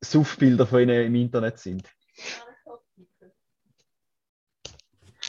Suff-Bilder 0.00 0.66
von 0.66 0.80
ihnen 0.80 1.06
im 1.06 1.14
Internet 1.14 1.58
sind. 1.58 1.88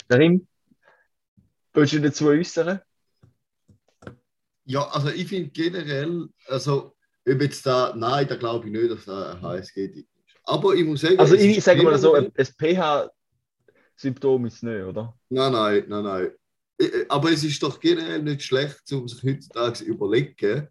Darin, 0.07 0.47
willst 1.73 1.93
du 1.93 2.01
dazu 2.01 2.27
äußern? 2.27 2.81
Ja, 4.65 4.87
also 4.89 5.09
ich 5.09 5.27
finde 5.27 5.49
generell, 5.51 6.27
also 6.47 6.95
ob 7.27 7.41
jetzt 7.41 7.65
da, 7.67 7.93
nein, 7.95 8.27
da 8.27 8.35
glaube 8.35 8.65
ich 8.67 8.73
nicht, 8.73 8.89
dass 8.89 9.05
da 9.05 9.33
ein 9.33 9.41
HSG 9.41 9.85
ist. 9.85 10.07
Aber 10.43 10.73
ich 10.73 10.85
muss 10.85 11.01
sagen, 11.01 11.19
Also 11.19 11.35
ich 11.35 11.63
sage 11.63 11.83
mal 11.83 11.97
so, 11.99 12.15
ein 12.15 12.31
ein 12.35 12.47
pH-Symptom 14.01 14.45
ist 14.45 14.55
es 14.55 14.63
nicht, 14.63 14.83
oder? 14.83 15.13
Nein, 15.29 15.51
nein, 15.51 15.83
nein, 15.87 16.03
nein. 16.03 16.29
Aber 17.09 17.31
es 17.31 17.43
ist 17.43 17.61
doch 17.61 17.79
generell 17.79 18.23
nicht 18.23 18.41
schlecht, 18.43 18.91
um 18.91 19.07
sich 19.07 19.23
heutzutage 19.23 19.73
zu 19.73 19.83
überlegen, 19.85 20.67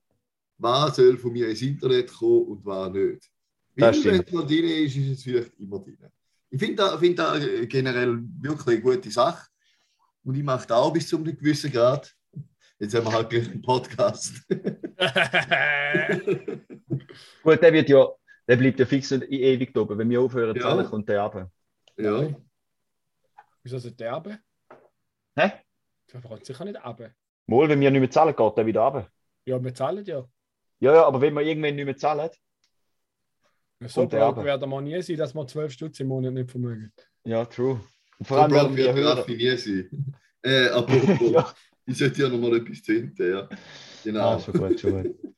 was 0.59 0.97
soll 0.97 1.17
von 1.17 1.33
mir 1.33 1.49
ins 1.49 1.63
Internet 1.63 2.13
kommen 2.13 2.47
und 2.47 2.65
was 2.67 2.93
nicht. 2.93 3.31
Weil 3.77 4.05
wenn 4.05 4.21
es 4.21 4.33
noch 4.33 4.47
drin 4.47 4.65
ist, 4.65 4.97
ist 4.97 5.19
es 5.19 5.23
vielleicht 5.23 5.59
immer 5.59 5.79
drin. 5.79 5.99
Ich 6.51 6.59
finde 6.59 6.77
das, 6.77 6.99
find 6.99 7.19
das 7.19 7.39
generell 7.69 8.19
wirklich 8.41 8.67
eine 8.67 8.81
gute 8.97 9.11
Sache. 9.11 9.47
Und 10.25 10.35
ich 10.35 10.43
mache 10.43 10.67
das 10.67 10.77
auch 10.77 10.93
bis 10.93 11.09
zu 11.09 11.17
einem 11.17 11.37
gewissen 11.37 11.71
Grad. 11.71 12.13
Jetzt 12.79 12.95
haben 12.95 13.07
wir 13.07 13.13
halt 13.13 13.31
gleich 13.31 13.49
einen 13.49 13.63
Podcast. 13.63 14.35
Gut, 17.43 17.63
der 17.63 17.73
wird 17.73 17.89
ja, 17.89 18.07
der 18.49 18.57
bleibt 18.57 18.81
ja 18.81 18.87
fix 18.87 19.13
und 19.13 19.31
ewig 19.31 19.77
oben. 19.79 19.97
Wenn 19.99 20.11
wir 20.11 20.21
aufhören 20.21 20.57
zu 20.57 20.63
Ja. 20.63 20.71
zahlen, 20.71 20.87
kommt 20.87 21.09
der 21.09 21.23
runter. 21.23 21.51
ja. 21.99 22.29
Wieso 23.63 23.79
sollte 23.79 23.97
der 23.97 24.13
runter? 24.15 24.39
Hä? 25.37 25.53
Der 26.13 26.19
braucht 26.21 26.45
sicher 26.47 26.65
nicht 26.65 26.83
runter. 26.85 27.11
Mal, 27.47 27.69
wenn 27.69 27.81
wir 27.81 27.91
nicht 27.91 28.01
mehr 28.01 28.11
zahlen, 28.11 28.35
geht 28.37 28.57
der 28.57 28.67
wieder 28.67 28.81
runter. 28.83 29.11
Ja, 29.47 29.63
wir 29.63 29.75
zahlen 29.75 30.05
ja. 30.05 30.25
Ja, 30.81 30.95
ja, 30.95 31.05
aber 31.05 31.21
wenn 31.21 31.35
wir 31.35 31.43
irgendwann 31.43 31.75
nicht 31.77 31.85
mehr 31.85 31.97
zahlen, 31.97 32.31
So 33.87 34.01
Kommt 34.03 34.13
der 34.13 34.27
broke 34.33 34.45
werden 34.45 34.69
wir 34.71 34.81
nie 34.81 35.01
sein, 35.03 35.17
dass 35.17 35.35
wir 35.35 35.47
12 35.47 35.73
Stutz 35.73 36.01
im 36.01 36.09
Monat 36.09 36.33
nicht 36.33 36.51
vermögen. 36.51 36.93
ja, 37.25 37.45
true. 37.45 37.81
Und 38.19 38.27
vor 38.27 38.37
So 38.37 38.43
allem 38.43 38.77
werden 38.77 38.97
wir. 38.97 39.05
Raffi 39.07 39.37
nie 39.37 39.57
sein. 39.57 40.15
Äh, 40.43 40.69
apropos, 40.69 41.31
ja, 41.33 41.55
ich 41.87 41.99
sollte 41.99 42.23
ja 42.23 42.29
noch 42.29 42.39
mal 42.39 42.57
etwas 42.57 42.83
zu 42.83 42.93
hinten, 42.93 43.31
ja. 43.33 43.49
Genau. 44.05 44.21
ah, 44.37 44.41
schon 44.41 44.55
gut, 44.55 44.81
schon 44.81 45.03
gut. 45.03 45.35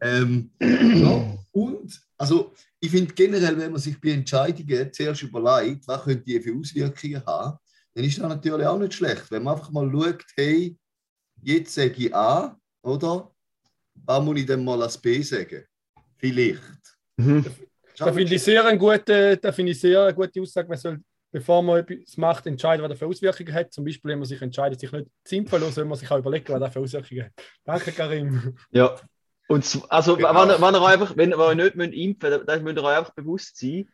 Ähm, 0.00 0.50
ja, 0.60 1.38
und, 1.52 2.00
also, 2.18 2.52
ich 2.84 2.90
finde 2.90 3.14
generell, 3.14 3.56
wenn 3.58 3.70
man 3.70 3.80
sich 3.80 3.98
bei 4.00 4.10
Entscheidungen 4.10 4.92
zuerst 4.92 5.22
überlegt, 5.22 5.86
was 5.86 6.02
könnte 6.02 6.24
die 6.24 6.40
für 6.40 6.58
Auswirkungen 6.58 7.24
haben, 7.24 7.56
dann 7.94 8.04
ist 8.04 8.18
das 8.18 8.28
natürlich 8.28 8.66
auch 8.66 8.78
nicht 8.78 8.94
schlecht. 8.94 9.30
Wenn 9.30 9.44
man 9.44 9.54
einfach 9.54 9.70
mal 9.70 9.88
schaut, 9.88 10.24
hey, 10.36 10.76
jetzt 11.42 11.74
sage 11.74 11.94
ich 11.96 12.14
A, 12.14 12.58
oder? 12.82 13.30
Was 14.04 14.24
muss 14.24 14.40
ich 14.40 14.46
denn 14.46 14.64
mal 14.64 14.82
als 14.82 14.98
B 14.98 15.22
sagen? 15.22 15.64
Vielleicht. 16.16 16.60
Mhm. 17.16 17.44
Da 17.96 18.12
finde 18.12 18.34
ich 18.34 18.42
sehr 18.42 18.66
eine 18.66 18.76
gute, 18.76 19.36
da 19.36 19.52
finde 19.52 19.70
ich 19.70 19.80
sehr 19.80 20.02
eine 20.02 20.14
gute 20.14 20.40
Aussage. 20.40 20.68
Man 20.68 20.78
soll, 20.78 20.98
bevor 21.30 21.62
man 21.62 21.86
etwas 21.86 22.16
macht, 22.16 22.46
entscheiden, 22.46 22.82
was 22.82 22.90
das 22.90 22.98
für 22.98 23.06
Auswirkungen 23.06 23.52
hat. 23.52 23.72
Zum 23.72 23.84
Beispiel, 23.84 24.10
wenn 24.10 24.18
man 24.18 24.26
sich 24.26 24.42
entscheidet, 24.42 24.80
sich 24.80 24.90
nicht 24.90 25.06
zu 25.22 25.36
impfen 25.36 25.58
zu 25.58 25.64
lassen, 25.64 25.74
soll 25.74 25.84
man 25.84 25.98
sich 25.98 26.10
auch 26.10 26.18
überlegen, 26.18 26.48
was 26.48 26.58
das 26.58 26.72
für 26.72 26.80
Auswirkungen 26.80 27.26
hat. 27.26 27.32
Danke, 27.64 27.92
Karim. 27.92 28.56
Ja. 28.72 28.98
Und 29.52 29.82
also, 29.88 30.16
Genau. 30.16 30.34
wenn, 30.34 30.60
wenn 30.62 30.74
ihr 30.74 30.86
einfach, 30.86 31.16
wenn 31.16 31.32
ihr 31.32 31.54
nicht 31.54 31.74
müsst 31.76 31.92
impfen 31.94 32.30
müsst, 32.30 32.48
dann 32.48 32.62
müsst 32.64 32.78
ihr 32.78 32.84
euch 32.84 32.98
einfach 32.98 33.14
bewusst 33.14 33.56
sein, 33.58 33.88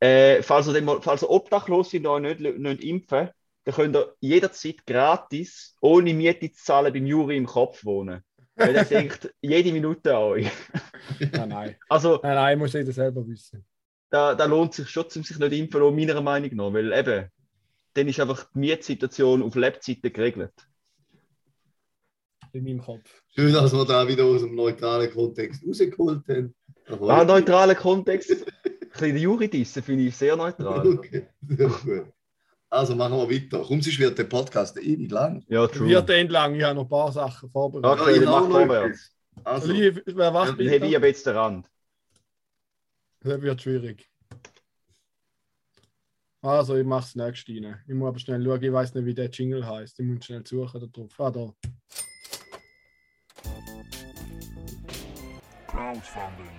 äh, 0.00 0.42
falls, 0.42 0.66
ihr 0.68 0.82
mal, 0.82 1.00
falls 1.02 1.22
ihr 1.22 1.30
obdachlos 1.30 1.90
seid 1.90 2.06
und 2.06 2.26
euch 2.26 2.38
nicht, 2.38 2.58
nicht 2.58 2.84
impfen, 2.84 3.30
dann 3.64 3.74
könnt 3.74 3.96
ihr 3.96 4.14
jederzeit 4.20 4.86
gratis, 4.86 5.74
ohne 5.80 6.14
Miete 6.14 6.52
zu 6.52 6.62
zahlen, 6.64 6.92
beim 6.92 7.06
Juri 7.06 7.36
im 7.36 7.46
Kopf 7.46 7.84
wohnen. 7.84 8.22
Weil 8.54 8.72
der 8.74 8.84
denkt 8.94 9.34
jede 9.40 9.72
Minute 9.72 10.14
an 10.16 10.22
euch. 10.22 10.50
Nein, 11.32 11.48
nein. 11.48 11.76
Also, 11.88 12.20
Nein, 12.22 12.34
nein, 12.34 12.58
muss 12.58 12.72
jeder 12.74 12.92
selber 12.92 13.26
wissen. 13.26 13.64
da, 14.10 14.34
da 14.34 14.44
lohnt 14.44 14.74
sich 14.74 14.88
schon, 14.88 15.04
um 15.16 15.22
sich 15.24 15.38
nicht 15.38 15.52
impfen 15.52 15.94
meiner 15.96 16.20
Meinung 16.20 16.54
nach. 16.54 16.72
Weil 16.72 16.92
eben, 16.92 17.26
dann 17.94 18.08
ist 18.08 18.20
einfach 18.20 18.44
die 18.54 18.58
Mietsituation 18.60 19.42
auf 19.42 19.54
Lebzeiten 19.56 20.12
geregelt. 20.12 20.52
In 22.56 22.64
meinem 22.64 22.80
Kopf. 22.80 23.22
Schön, 23.34 23.52
dass 23.52 23.70
wir 23.70 23.84
da 23.84 24.08
wieder 24.08 24.24
aus 24.24 24.40
dem 24.40 24.54
neutralen 24.54 25.10
Kontext 25.12 25.62
rausgeholt 25.66 26.22
haben. 26.26 26.54
Ah, 26.88 27.18
mich. 27.18 27.26
neutraler 27.26 27.74
Kontext. 27.74 28.30
Ein 28.30 28.90
bisschen 28.90 29.14
den 29.14 29.16
Juri 29.18 29.48
dissen 29.48 29.82
finde 29.82 30.04
ich 30.04 30.16
sehr 30.16 30.36
neutral. 30.36 30.86
Okay, 30.86 31.26
sehr 31.46 31.68
gut. 31.68 32.06
Also 32.70 32.96
machen 32.96 33.18
wir 33.18 33.30
weiter. 33.30 33.62
Komm, 33.66 33.82
sonst 33.82 33.98
wird 33.98 34.18
der 34.18 34.24
Podcast 34.24 34.78
ewig 34.78 35.10
lang. 35.10 35.44
Ja, 35.48 35.66
true. 35.66 35.86
Wird 35.86 36.08
entlang, 36.08 36.54
ich 36.54 36.62
habe 36.62 36.74
noch 36.74 36.84
ein 36.84 36.88
paar 36.88 37.12
Sachen 37.12 37.50
vorbereitet. 37.50 38.00
Okay, 38.00 38.12
ich 38.14 38.20
dann 38.20 38.28
auch 38.28 38.40
mach 38.40 38.48
noch 38.48 38.56
vorwärts. 38.56 39.12
Also, 39.44 39.72
Lieb, 39.72 40.02
wer 40.06 40.32
wach 40.32 40.46
Ja, 40.46 40.52
Dann 40.54 40.70
habe 40.70 40.86
ich 40.86 40.96
aber 40.96 41.06
jetzt 41.08 41.26
den 41.26 41.36
Rand. 41.36 41.70
Das 43.20 43.42
wird 43.42 43.60
schwierig. 43.60 44.10
Also, 46.40 46.76
ich 46.76 46.86
mache 46.86 47.02
das 47.02 47.14
nächste 47.16 47.52
rein. 47.52 47.82
Ich 47.86 47.94
muss 47.94 48.08
aber 48.08 48.18
schnell 48.18 48.42
schauen, 48.42 48.62
ich 48.62 48.72
weiß 48.72 48.94
nicht, 48.94 49.04
wie 49.04 49.14
der 49.14 49.28
Jingle 49.28 49.66
heißt. 49.66 50.00
Ich 50.00 50.06
muss 50.06 50.24
schnell 50.24 50.46
suchen 50.46 50.80
da 50.80 50.86
drauf. 50.86 51.20
Ah, 51.20 51.30
da. 51.30 51.54
Crowdfunding. 55.76 56.50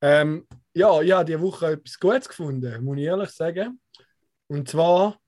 Ähm, 0.00 0.46
ja, 0.72 1.02
ich 1.02 1.12
habe 1.12 1.26
diese 1.26 1.42
Woche 1.42 1.72
etwas 1.72 2.00
Gutes 2.00 2.26
gefunden, 2.26 2.82
muss 2.82 2.96
ich 2.96 3.04
ehrlich 3.04 3.28
sagen. 3.28 3.80
Und 4.46 4.66
zwar 4.66 5.20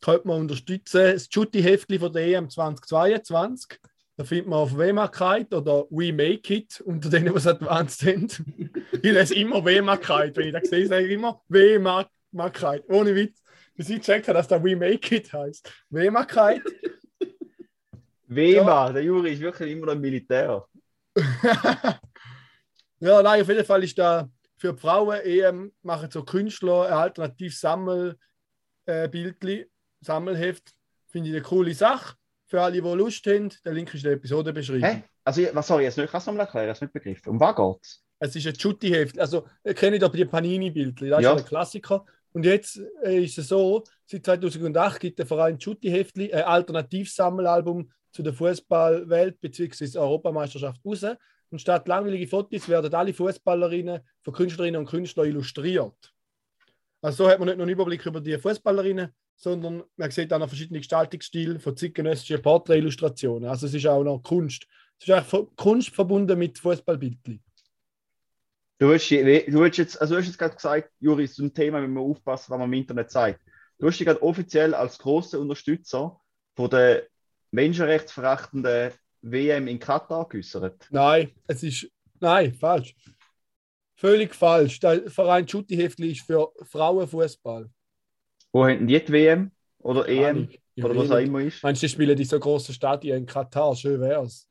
könnte 0.00 0.28
man 0.28 0.42
unterstützen 0.42 1.12
das 1.14 1.28
Jutti-Heftli 1.28 1.98
von 1.98 2.12
der 2.12 2.22
EM 2.22 2.48
2022. 2.48 3.80
Da 4.16 4.22
findet 4.22 4.46
man 4.46 4.60
auf 4.60 4.76
WMAKite 4.76 5.56
oder 5.56 5.84
We 5.90 6.12
Make 6.12 6.54
It 6.54 6.80
unter 6.82 7.10
denen, 7.10 7.34
was 7.34 7.48
advanced 7.48 7.98
sind. 7.98 8.40
ich 8.92 9.02
lese 9.02 9.34
immer 9.34 9.64
WMAKite, 9.64 10.36
wenn 10.36 10.46
ich 10.46 10.52
das 10.52 10.70
sehe, 10.70 10.86
sage 10.86 11.06
ich 11.06 11.12
immer 11.14 11.42
WMAKite. 11.48 12.84
Ohne 12.88 13.16
Witz. 13.16 13.41
Bis 13.74 13.88
ich 13.88 13.98
gecheckt 13.98 14.28
habe, 14.28 14.38
dass 14.38 14.48
da 14.48 14.62
We 14.62 14.76
Make 14.76 15.16
It 15.16 15.32
heißt. 15.32 15.72
WMAKite. 15.90 16.62
Wema, 18.26 18.92
der 18.92 19.02
Juri 19.02 19.32
ist 19.32 19.40
wirklich 19.40 19.72
immer 19.72 19.86
noch 19.86 19.92
im 19.94 20.00
Militär. 20.00 20.66
ja, 23.00 23.22
nein, 23.22 23.42
auf 23.42 23.48
jeden 23.48 23.64
Fall 23.64 23.84
ist 23.84 23.98
da 23.98 24.28
für 24.56 24.72
die 24.72 24.80
Frauen 24.80 25.20
EM 25.20 25.72
machen 25.82 26.10
so 26.10 26.22
Künstler 26.22 26.86
ein 26.86 26.92
alternatives 26.92 27.60
Sammel, 27.60 28.16
äh, 28.86 29.08
Sammelheft. 30.00 30.72
Finde 31.08 31.28
ich 31.28 31.34
eine 31.34 31.42
coole 31.42 31.74
Sache. 31.74 32.16
Für 32.46 32.62
alle, 32.62 32.74
die 32.74 32.80
Lust 32.80 33.26
haben, 33.26 33.50
der 33.64 33.72
Link 33.72 33.92
ist 33.92 34.00
in 34.00 34.04
der 34.04 34.12
Episode 34.12 34.52
beschrieben. 34.52 34.84
Hä? 34.84 35.02
Also, 35.24 35.42
was 35.52 35.66
soll 35.66 35.80
ich 35.80 35.86
jetzt 35.86 35.98
nicht? 35.98 36.10
Kannst 36.10 36.26
du 36.26 36.30
nochmal 36.30 36.46
erklären? 36.46 36.64
Ich 36.64 36.68
habe 36.68 36.74
es 36.76 36.80
nicht 36.82 36.92
begriffen. 36.92 37.30
Um 37.30 37.40
was 37.40 37.56
geht's? 37.56 38.04
Es 38.18 38.36
ist 38.36 38.46
ein 38.46 38.54
Jutti-Heft. 38.54 39.18
Also, 39.18 39.46
ihr 39.64 39.74
kennt 39.74 40.02
aber 40.02 40.16
die 40.16 40.24
Panini-Bildli, 40.24 41.08
das 41.10 41.22
Ja. 41.22 41.34
ist 41.34 41.42
ein 41.42 41.48
Klassiker. 41.48 42.04
Und 42.32 42.44
jetzt 42.44 42.80
äh, 43.04 43.24
ist 43.24 43.38
es 43.38 43.48
so, 43.48 43.84
seit 44.06 44.24
2008 44.24 45.00
gibt 45.00 45.18
der 45.18 45.26
Verein 45.26 45.58
Jutti-Heftli 45.58 46.32
ein 46.32 46.44
Alternativsammelalbum 46.44 47.90
zu 48.10 48.22
der 48.22 48.32
Fußballwelt 48.32 49.40
bzw. 49.40 49.98
Europameisterschaft 49.98 50.80
raus. 50.84 51.04
Und 51.50 51.60
statt 51.60 51.86
langweilige 51.86 52.26
Fotos 52.26 52.68
werden 52.68 52.94
alle 52.94 53.12
Fußballerinnen 53.12 54.00
von 54.22 54.34
Künstlerinnen 54.34 54.80
und 54.80 54.86
Künstlern 54.86 55.26
illustriert. 55.26 56.12
Also 57.02 57.24
so 57.24 57.30
hat 57.30 57.38
man 57.38 57.48
nicht 57.48 57.58
nur 57.58 57.64
einen 57.64 57.72
Überblick 57.72 58.06
über 58.06 58.20
die 58.20 58.38
Fußballerinnen, 58.38 59.12
sondern 59.36 59.82
man 59.96 60.10
sieht 60.10 60.32
auch 60.32 60.38
noch 60.38 60.48
verschiedene 60.48 60.78
Gestaltungsstile 60.78 61.58
von 61.58 61.76
zeitgenössischen 61.76 62.40
Porträtillustrationen. 62.40 63.48
Also 63.48 63.66
es 63.66 63.74
ist 63.74 63.86
auch 63.86 64.04
noch 64.04 64.22
Kunst. 64.22 64.66
Es 64.98 65.08
ist 65.08 65.14
eigentlich 65.14 65.56
Kunst 65.56 65.90
verbunden 65.90 66.38
mit 66.38 66.58
Fußballbildchen. 66.58 67.42
Du 68.82 68.92
hast, 68.92 69.08
du 69.08 69.64
hast 69.64 69.76
jetzt, 69.76 70.00
also 70.00 70.14
du 70.14 70.20
hast 70.20 70.26
jetzt 70.26 70.38
gerade 70.38 70.56
gesagt, 70.56 70.90
Juri, 70.98 71.22
ist 71.22 71.38
ein 71.38 71.54
Thema, 71.54 71.80
wenn 71.80 71.92
man 71.92 72.02
aufpassen, 72.02 72.50
was 72.50 72.58
man 72.58 72.66
im 72.66 72.72
Internet 72.80 73.12
zeigt. 73.12 73.38
Du 73.78 73.86
hast 73.86 73.96
dich 73.96 74.04
gerade 74.08 74.20
offiziell 74.20 74.74
als 74.74 74.98
großer 74.98 75.38
Unterstützer 75.38 76.20
von 76.56 76.68
der 76.68 77.06
menschenrechtsverachtenden 77.52 78.90
WM 79.20 79.68
in 79.68 79.78
Katar 79.78 80.28
geäußert. 80.28 80.88
Nein, 80.90 81.30
es 81.46 81.62
ist. 81.62 81.92
Nein, 82.18 82.54
falsch. 82.54 82.96
Völlig 83.94 84.34
falsch. 84.34 84.80
Der 84.80 85.08
Verein 85.08 85.46
Schutti-Heftli 85.46 86.10
ist 86.10 86.26
für 86.26 86.52
Frauenfußball. 86.64 87.70
Wo 88.50 88.66
haben 88.66 88.84
die 88.84 88.98
die 88.98 89.12
WM 89.12 89.52
oder 89.78 90.08
EM 90.08 90.24
Ahnung. 90.24 90.48
Ja, 90.74 90.84
oder 90.86 90.96
was 90.96 91.10
auch 91.12 91.18
immer 91.18 91.40
ist? 91.42 91.62
Meinst 91.62 91.82
du, 91.82 91.86
die 91.86 91.92
spielen 91.92 92.18
in 92.18 92.24
so 92.24 92.40
großen 92.40 92.74
Stadien 92.74 93.18
in 93.18 93.26
Katar? 93.26 93.76
Schön 93.76 94.00
wär's. 94.00 94.48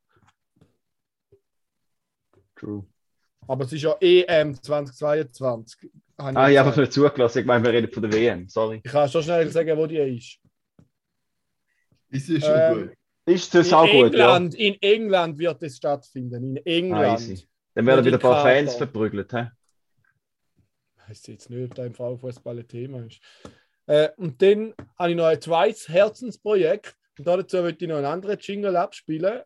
True. 2.55 2.85
Aber 3.47 3.65
es 3.65 3.73
ist 3.73 3.81
ja 3.81 3.95
EM 3.99 4.55
2022. 4.61 5.89
Habe 6.17 6.37
Ah, 6.39 6.49
ich 6.49 6.57
habe 6.57 6.79
nicht 6.79 6.93
zugelassen. 6.93 7.39
Ich 7.39 7.45
meine, 7.45 7.63
wir 7.63 7.71
reden 7.73 7.91
von 7.91 8.03
der 8.03 8.13
WM. 8.13 8.47
Sorry. 8.47 8.81
Ich 8.83 8.91
kann 8.91 9.09
schon 9.09 9.23
schnell 9.23 9.49
sagen, 9.49 9.75
wo 9.77 9.87
die 9.87 9.97
ist. 9.97 10.37
Ist 12.09 12.29
ja 12.29 12.39
schon 12.39 12.49
Ähm, 12.81 12.87
gut. 12.89 12.97
Ist 13.25 13.53
das 13.55 13.67
In 13.69 13.73
auch 13.73 13.85
gut, 13.89 14.13
ja? 14.13 14.35
England, 14.35 14.55
in 14.55 14.81
England 14.81 15.37
wird 15.39 15.63
es 15.63 15.77
stattfinden. 15.77 16.57
In 16.57 16.57
Ah, 16.57 16.61
England. 16.65 17.19
easy. 17.21 17.47
Dann 17.73 17.85
werden 17.85 18.05
wieder 18.05 18.17
ein 18.17 18.21
paar 18.21 18.37
Indikator. 18.41 18.65
Fans 18.65 18.75
verprügelt. 18.75 19.33
Hä? 19.33 19.47
Ich 21.03 21.09
weiß 21.09 21.27
jetzt 21.27 21.49
nicht, 21.49 21.69
ob 21.71 21.75
da 21.75 21.85
im 21.85 21.93
Frauenfußball 21.93 22.59
ein 22.59 22.67
Thema 22.67 23.05
ist. 23.05 23.19
Äh, 23.87 24.09
und 24.17 24.41
dann 24.41 24.73
habe 24.97 25.11
ich 25.11 25.15
noch 25.17 25.25
ein 25.25 25.41
zweites 25.41 25.87
Herzensprojekt. 25.89 26.95
Und 27.17 27.27
dazu 27.27 27.57
möchte 27.61 27.85
ich 27.85 27.89
noch 27.89 27.97
einen 27.97 28.05
anderen 28.05 28.37
Jingle 28.39 28.75
abspielen. 28.75 29.41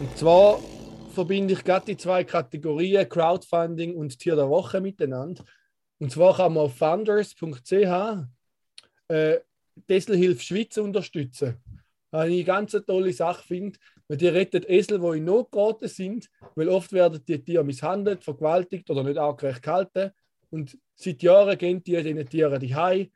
Und 0.00 0.18
zwar 0.18 0.58
verbinde 1.10 1.54
ich 1.54 1.62
gerade 1.62 1.86
die 1.86 1.96
zwei 1.96 2.24
Kategorien 2.24 3.08
Crowdfunding 3.08 3.94
und 3.94 4.18
Tier 4.18 4.34
der 4.34 4.48
Woche 4.48 4.80
miteinander. 4.80 5.44
Und 6.00 6.10
zwar 6.10 6.36
kann 6.36 6.54
man 6.54 6.64
auf 6.64 6.76
funders.ch 6.76 8.26
äh, 9.08 9.38
Tesselhilfe 9.86 10.42
Schweiz 10.42 10.76
unterstützen. 10.78 11.62
Was 12.10 12.28
ich 12.28 12.34
eine 12.34 12.44
ganz 12.44 12.72
tolle 12.86 13.12
Sache 13.12 13.44
finde, 13.46 13.78
weil 14.08 14.16
die 14.16 14.28
rettet 14.28 14.68
Esel, 14.68 15.00
die 15.00 15.18
in 15.18 15.24
Not 15.24 15.52
geraten 15.52 15.88
sind, 15.88 16.28
weil 16.56 16.68
oft 16.68 16.92
werden 16.92 17.24
die 17.26 17.42
Tiere 17.42 17.64
misshandelt, 17.64 18.24
vergewaltigt 18.24 18.90
oder 18.90 19.04
nicht 19.04 19.18
artgerecht 19.18 19.62
gehalten. 19.62 20.10
Und 20.50 20.76
seit 20.96 21.22
Jahren 21.22 21.56
gehen 21.56 21.82
die 21.82 22.02
diesen 22.02 22.28
Tieren 22.28 22.60
die 22.60 22.74
Hai, 22.74 23.10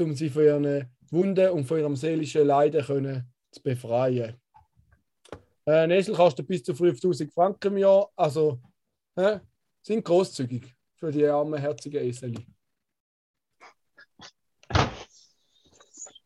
um 0.00 0.14
sie 0.14 0.30
von 0.30 0.42
ihren 0.42 0.90
Wunden 1.10 1.50
und 1.50 1.64
von 1.64 1.78
ihrem 1.78 1.96
seelischen 1.96 2.46
Leiden 2.46 2.84
können 2.84 3.32
zu 3.50 3.62
befreien. 3.62 4.36
Äh, 5.66 5.84
ein 5.84 5.90
Esel 5.90 6.14
kostet 6.14 6.46
bis 6.46 6.62
zu 6.62 6.74
5000 6.74 7.32
Franken 7.32 7.72
im 7.72 7.78
Jahr, 7.78 8.10
also 8.16 8.60
äh, 9.16 9.38
sind 9.82 10.04
großzügig 10.04 10.74
für 10.96 11.10
die 11.10 11.26
armen, 11.26 11.58
herzigen 11.58 12.02
Esel. 12.04 12.34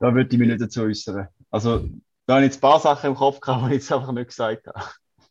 Da 0.00 0.14
würde 0.14 0.28
ich 0.30 0.38
mich 0.38 0.48
nicht 0.48 0.60
dazu 0.60 0.82
äußern. 0.82 1.28
Also, 1.50 1.88
da 2.26 2.34
habe 2.34 2.44
ich 2.44 2.52
jetzt 2.52 2.58
ein 2.58 2.60
paar 2.60 2.80
Sachen 2.80 3.10
im 3.10 3.16
Kopf 3.16 3.40
gehabt, 3.40 3.64
die 3.64 3.76
ich 3.76 3.80
jetzt 3.80 3.92
einfach 3.92 4.12
nicht 4.12 4.28
gesagt 4.28 4.66
habe. 4.66 4.80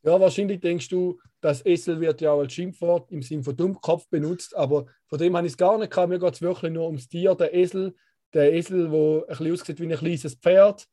Ja, 0.03 0.19
wahrscheinlich 0.19 0.61
denkst 0.61 0.87
du, 0.89 1.19
das 1.41 1.65
Esel 1.65 1.99
wird 1.99 2.21
ja 2.21 2.31
auch 2.31 2.39
als 2.39 2.53
Schimpfwort 2.53 3.11
im 3.11 3.21
Sinn 3.21 3.43
von 3.43 3.55
Dummkopf 3.55 4.07
benutzt, 4.09 4.55
aber 4.55 4.85
von 5.07 5.19
dem 5.19 5.35
habe 5.35 5.47
ich 5.47 5.53
es 5.53 5.57
gar 5.57 5.77
nicht 5.77 5.91
gehabt. 5.91 6.09
Mir 6.09 6.19
geht 6.19 6.33
es 6.33 6.41
wirklich 6.41 6.71
nur 6.71 6.85
ums 6.85 7.07
Tier, 7.09 7.35
der 7.35 7.53
Esel. 7.53 7.95
Der 8.33 8.53
Esel, 8.53 8.89
der 8.89 9.21
ein 9.21 9.27
bisschen 9.27 9.53
aussieht 9.53 9.79
wie 9.79 9.91
ein 9.91 9.97
kleines 9.97 10.35
Pferd, 10.35 10.87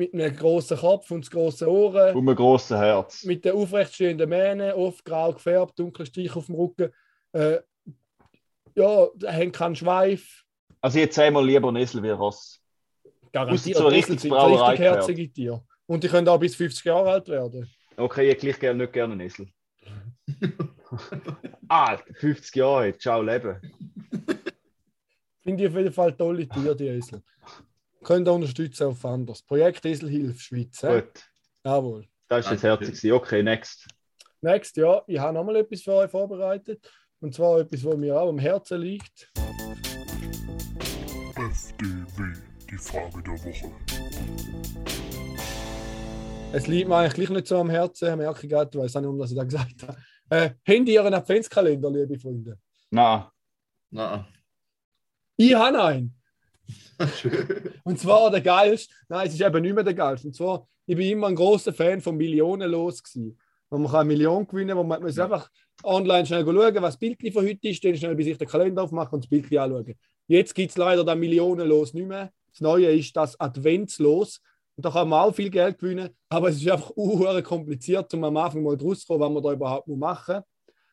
mit 0.00 0.14
einem 0.14 0.34
großen 0.34 0.78
Kopf 0.78 1.10
und 1.10 1.30
großen 1.30 1.68
Ohren, 1.68 2.16
Um 2.16 2.26
ein 2.26 2.34
grosses 2.34 2.78
Herz. 2.78 3.22
mit 3.24 3.44
den 3.44 3.52
aufrechtstehenden 3.52 4.30
Mähnen, 4.30 4.72
oft 4.72 5.04
grau 5.04 5.34
gefärbt, 5.34 5.78
dunkler 5.78 6.06
Stich 6.06 6.34
auf 6.34 6.46
dem 6.46 6.54
Rücken. 6.54 6.90
Äh, 7.32 7.58
ja, 8.74 9.08
der 9.14 9.36
hat 9.36 9.52
keinen 9.52 9.76
Schweif. 9.76 10.44
Also, 10.80 10.98
jetzt 10.98 11.18
einmal 11.18 11.44
lieber 11.44 11.68
ein 11.68 11.76
Esel 11.76 12.02
wie 12.02 12.08
Ross. 12.08 12.62
Garantiert, 13.30 13.76
so 13.76 13.86
richtiges 13.88 14.22
sind 14.22 14.32
richtig 14.32 14.78
herzige 14.78 15.30
Tiere. 15.30 15.62
Und 15.86 16.02
die 16.02 16.08
können 16.08 16.26
auch 16.28 16.40
bis 16.40 16.56
50 16.56 16.84
Jahre 16.86 17.10
alt 17.10 17.28
werden. 17.28 17.70
Okay, 17.98 18.30
ich 18.30 18.38
gleich 18.38 18.58
gerne 18.58 18.78
nicht 18.84 18.92
gerne 18.94 19.12
einen 19.12 19.20
Esel. 19.20 19.48
ah, 21.68 21.98
50 22.14 22.56
Jahre, 22.56 22.96
ciao 22.96 23.20
Leben. 23.20 23.60
Finde 25.42 25.62
ich 25.64 25.70
auf 25.70 25.76
jeden 25.76 25.92
Fall 25.92 26.16
tolle 26.16 26.48
Tiere, 26.48 26.74
die 26.74 26.88
Esel. 26.88 27.22
Könnt 28.02 28.26
ihr 28.28 28.32
unterstützen 28.32 28.84
auf 28.88 29.04
anders. 29.04 29.42
Projekt 29.42 29.84
Eselhilfe 29.84 30.38
Schweiz. 30.40 30.82
hä? 30.82 31.00
Gut, 31.02 31.24
Jawohl. 31.64 32.06
das 32.28 32.46
ist 32.46 32.52
jetzt 32.52 32.64
Danke. 32.64 32.84
herzig. 32.86 33.00
gewesen. 33.00 33.12
Okay, 33.12 33.42
next. 33.42 33.86
Next, 34.40 34.76
ja, 34.76 35.02
ich 35.06 35.18
habe 35.18 35.34
nochmal 35.34 35.56
etwas 35.56 35.82
für 35.82 35.92
euch 35.94 36.10
vorbereitet. 36.10 36.90
Und 37.20 37.34
zwar 37.34 37.60
etwas, 37.60 37.84
was 37.84 37.96
mir 37.96 38.18
auch 38.18 38.30
am 38.30 38.38
Herzen 38.38 38.80
liegt. 38.80 39.30
FDW, 41.36 42.32
die 42.70 42.76
Frage 42.78 43.22
der 43.22 43.34
Woche. 43.34 43.70
Es 46.52 46.66
liegt 46.66 46.88
mir 46.88 46.96
eigentlich 46.96 47.14
gleich 47.14 47.30
nicht 47.30 47.46
so 47.46 47.58
am 47.58 47.70
Herzen, 47.70 48.16
merke 48.16 48.44
ich 48.46 48.50
gerade, 48.50 48.70
ich 48.76 48.82
weiß 48.84 48.96
auch 48.96 49.00
nicht, 49.02 49.18
was 49.20 49.30
ich 49.30 49.36
da 49.36 49.44
gesagt 49.44 49.82
habe. 49.82 49.96
Äh, 50.30 50.50
habt 50.66 50.88
ihr 50.88 51.04
einen 51.04 51.14
Adventskalender, 51.14 51.90
liebe 51.90 52.18
Freunde? 52.18 52.58
Na, 52.90 53.30
Nein. 53.90 54.24
Ich 55.36 55.54
habe 55.54 55.82
einen. 55.82 56.19
Und 57.84 57.98
zwar 57.98 58.30
der 58.30 58.40
geilste. 58.40 58.92
Nein, 59.08 59.26
es 59.28 59.34
ist 59.34 59.40
eben 59.40 59.62
nicht 59.62 59.74
mehr 59.74 59.84
der 59.84 59.94
geilste. 59.94 60.28
Und 60.28 60.34
zwar, 60.34 60.66
ich 60.86 60.96
bin 60.96 61.10
immer 61.10 61.28
ein 61.28 61.34
großer 61.34 61.72
Fan 61.72 62.00
von 62.00 62.16
Millionen 62.16 62.70
los 62.70 63.02
gewesen. 63.02 63.38
Wo 63.70 63.78
man 63.78 63.90
kann 63.90 64.00
eine 64.00 64.08
Million 64.08 64.46
gewinnen 64.46 64.76
wo 64.76 64.82
man 64.82 65.00
muss 65.00 65.18
einfach 65.18 65.48
online 65.84 66.26
schnell 66.26 66.44
schauen, 66.44 66.74
was 66.74 66.94
das 66.94 66.98
Bild 66.98 67.32
von 67.32 67.46
heute 67.46 67.68
ist, 67.68 67.84
dann 67.84 67.96
schnell 67.96 68.16
bei 68.16 68.24
sich 68.24 68.36
den 68.36 68.48
Kalender 68.48 68.82
aufmachen 68.82 69.14
und 69.14 69.24
das 69.24 69.30
Bild 69.30 69.44
anschauen. 69.56 69.94
Jetzt 70.26 70.54
gibt 70.54 70.70
es 70.70 70.76
leider 70.76 71.04
das 71.04 71.16
Millionenlos 71.16 71.94
nicht 71.94 72.06
mehr. 72.06 72.32
Das 72.50 72.60
Neue 72.60 72.92
ist 72.92 73.16
das 73.16 73.38
Adventslos. 73.38 74.40
Und 74.76 74.84
da 74.84 74.90
kann 74.90 75.08
man 75.08 75.28
auch 75.28 75.34
viel 75.34 75.50
Geld 75.50 75.78
gewinnen, 75.78 76.10
aber 76.28 76.48
es 76.48 76.56
ist 76.56 76.68
einfach 76.70 76.90
unhöher 76.96 77.42
kompliziert, 77.42 78.12
um 78.14 78.24
am 78.24 78.36
Anfang 78.36 78.62
mal 78.62 78.76
draus 78.76 79.00
zu 79.00 79.06
kommen, 79.08 79.20
was 79.20 79.30
man 79.30 79.42
da 79.42 79.52
überhaupt 79.52 79.88
machen 79.88 80.36
muss. 80.36 80.44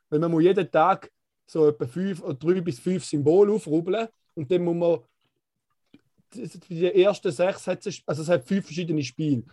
Weil 0.10 0.20
man 0.20 0.32
muss 0.32 0.44
jeden 0.44 0.70
Tag 0.70 1.12
so 1.46 1.68
etwa 1.68 1.88
fünf 1.88 2.22
oder 2.22 2.34
drei 2.34 2.62
bis 2.62 2.80
fünf 2.80 3.06
Symbole 3.06 3.54
aufrubbeln 3.54 4.08
und 4.36 4.52
dann 4.52 4.64
muss 4.64 4.76
man 4.76 5.00
die 6.70 7.04
ersten 7.04 7.32
sechs 7.32 7.68
hat 7.68 7.86
es, 7.86 8.02
also 8.06 8.22
es 8.22 8.30
hat 8.30 8.48
fünf 8.48 8.66
verschiedene 8.66 9.04
Spiele. 9.04 9.44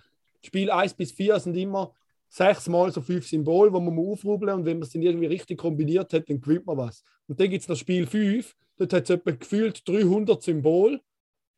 Spiel 0.43 0.71
1 0.71 0.95
bis 0.95 1.13
4 1.13 1.41
sind 1.41 1.57
immer 1.57 1.93
sechs 2.29 2.69
Mal 2.69 2.91
so 2.91 3.01
fünf 3.01 3.27
Symbole, 3.27 3.71
die 3.71 3.81
man 3.81 3.99
aufrubbeln 3.99 4.51
muss. 4.53 4.59
und 4.59 4.65
wenn 4.67 4.79
man 4.79 4.83
es 4.83 4.93
dann 4.93 5.03
irgendwie 5.03 5.27
richtig 5.27 5.59
kombiniert 5.59 6.13
hat, 6.13 6.29
dann 6.29 6.41
gewinnt 6.41 6.67
man 6.67 6.77
was. 6.77 7.03
Und 7.29 7.39
dann 7.41 7.49
gibt 7.49 7.63
es 7.63 7.69
noch 7.69 7.77
Spiel 7.77 8.07
5, 8.07 8.55
dort 8.77 8.93
hat 8.93 9.05
es 9.05 9.11
etwa 9.11 9.31
gefühlt 9.31 9.89
300 9.89 10.43
Symbole 10.43 11.01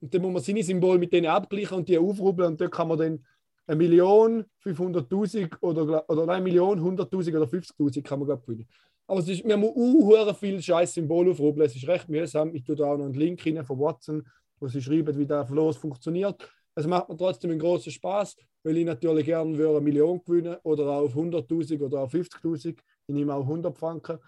und 0.01 0.12
dann 0.12 0.22
muss 0.22 0.33
man 0.33 0.43
seine 0.43 0.62
Symbole 0.62 0.99
mit 0.99 1.12
denen 1.12 1.27
abgleichen 1.27 1.79
und 1.79 1.89
die 1.89 1.99
aufrubbeln 1.99 2.53
und 2.53 2.61
dort 2.61 2.72
kann 2.72 2.89
man 2.89 2.99
dann 2.99 3.24
eine 3.66 3.77
Million, 3.77 4.45
500.000 4.64 5.61
oder, 5.61 6.09
oder 6.09 6.29
eine 6.33 6.45
Million, 6.45 6.79
100.000 6.79 7.37
oder 7.37 7.47
50.000 7.47 8.03
kann 8.03 8.18
man 8.20 8.29
glaub, 8.29 8.47
gewinnen. 8.47 8.68
Aber 9.09 9.20
es 9.20 9.29
ist, 9.29 9.45
wir 9.45 9.55
haben 9.55 9.64
uh, 9.64 10.35
viel 10.35 10.61
scheiß 10.61 10.95
Symbole 10.95 11.31
aufrubbeln. 11.31 11.66
Es 11.66 11.77
ist 11.77 11.87
recht 11.87 12.09
mühsam. 12.09 12.55
Ich 12.55 12.64
tue 12.64 12.74
da 12.74 12.87
auch 12.87 12.99
noch 12.99 13.05
einen 13.05 13.14
Link 13.14 13.45
rein 13.47 13.64
von 13.64 13.79
Watson, 13.79 14.27
wo 14.59 14.69
sie 14.69 14.83
schreiben, 14.83 15.17
wie 15.19 15.27
der 15.27 15.47
Floß 15.47 15.77
funktioniert. 15.77 16.49
Es 16.75 16.87
macht 16.87 17.09
mir 17.09 17.17
trotzdem 17.17 17.51
einen 17.51 17.61
großen 17.61 17.93
Spaß, 17.93 18.37
weil 18.63 18.77
ich 18.77 18.85
natürlich 18.85 19.25
gerne 19.25 19.57
würde 19.57 19.77
eine 19.77 19.81
Million 19.81 20.23
gewinnen 20.25 20.57
oder 20.63 20.91
auf 20.91 21.15
100.000 21.15 21.83
oder 21.83 22.01
auf 22.01 22.13
50.000. 22.13 22.79
Ich 23.07 23.15
nehme 23.15 23.35
auch 23.35 23.43
100 23.43 23.77
Franken. 23.77 24.19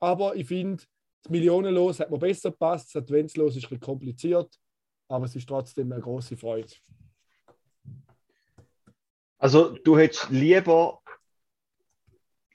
Aber 0.00 0.34
ich 0.34 0.46
finde, 0.46 0.82
das 1.22 1.30
Millionenlos 1.30 2.00
hat 2.00 2.10
mir 2.10 2.18
besser 2.18 2.50
gepasst. 2.50 2.94
Das 2.94 3.02
Adventslos 3.02 3.56
ist 3.56 3.64
ein 3.64 3.68
bisschen 3.68 3.80
kompliziert, 3.80 4.58
aber 5.08 5.26
es 5.26 5.36
ist 5.36 5.48
trotzdem 5.48 5.92
eine 5.92 6.00
große 6.00 6.36
Freude. 6.36 6.72
also 9.38 9.70
du 9.70 9.96
hättest 9.96 10.30
lieber 10.30 11.00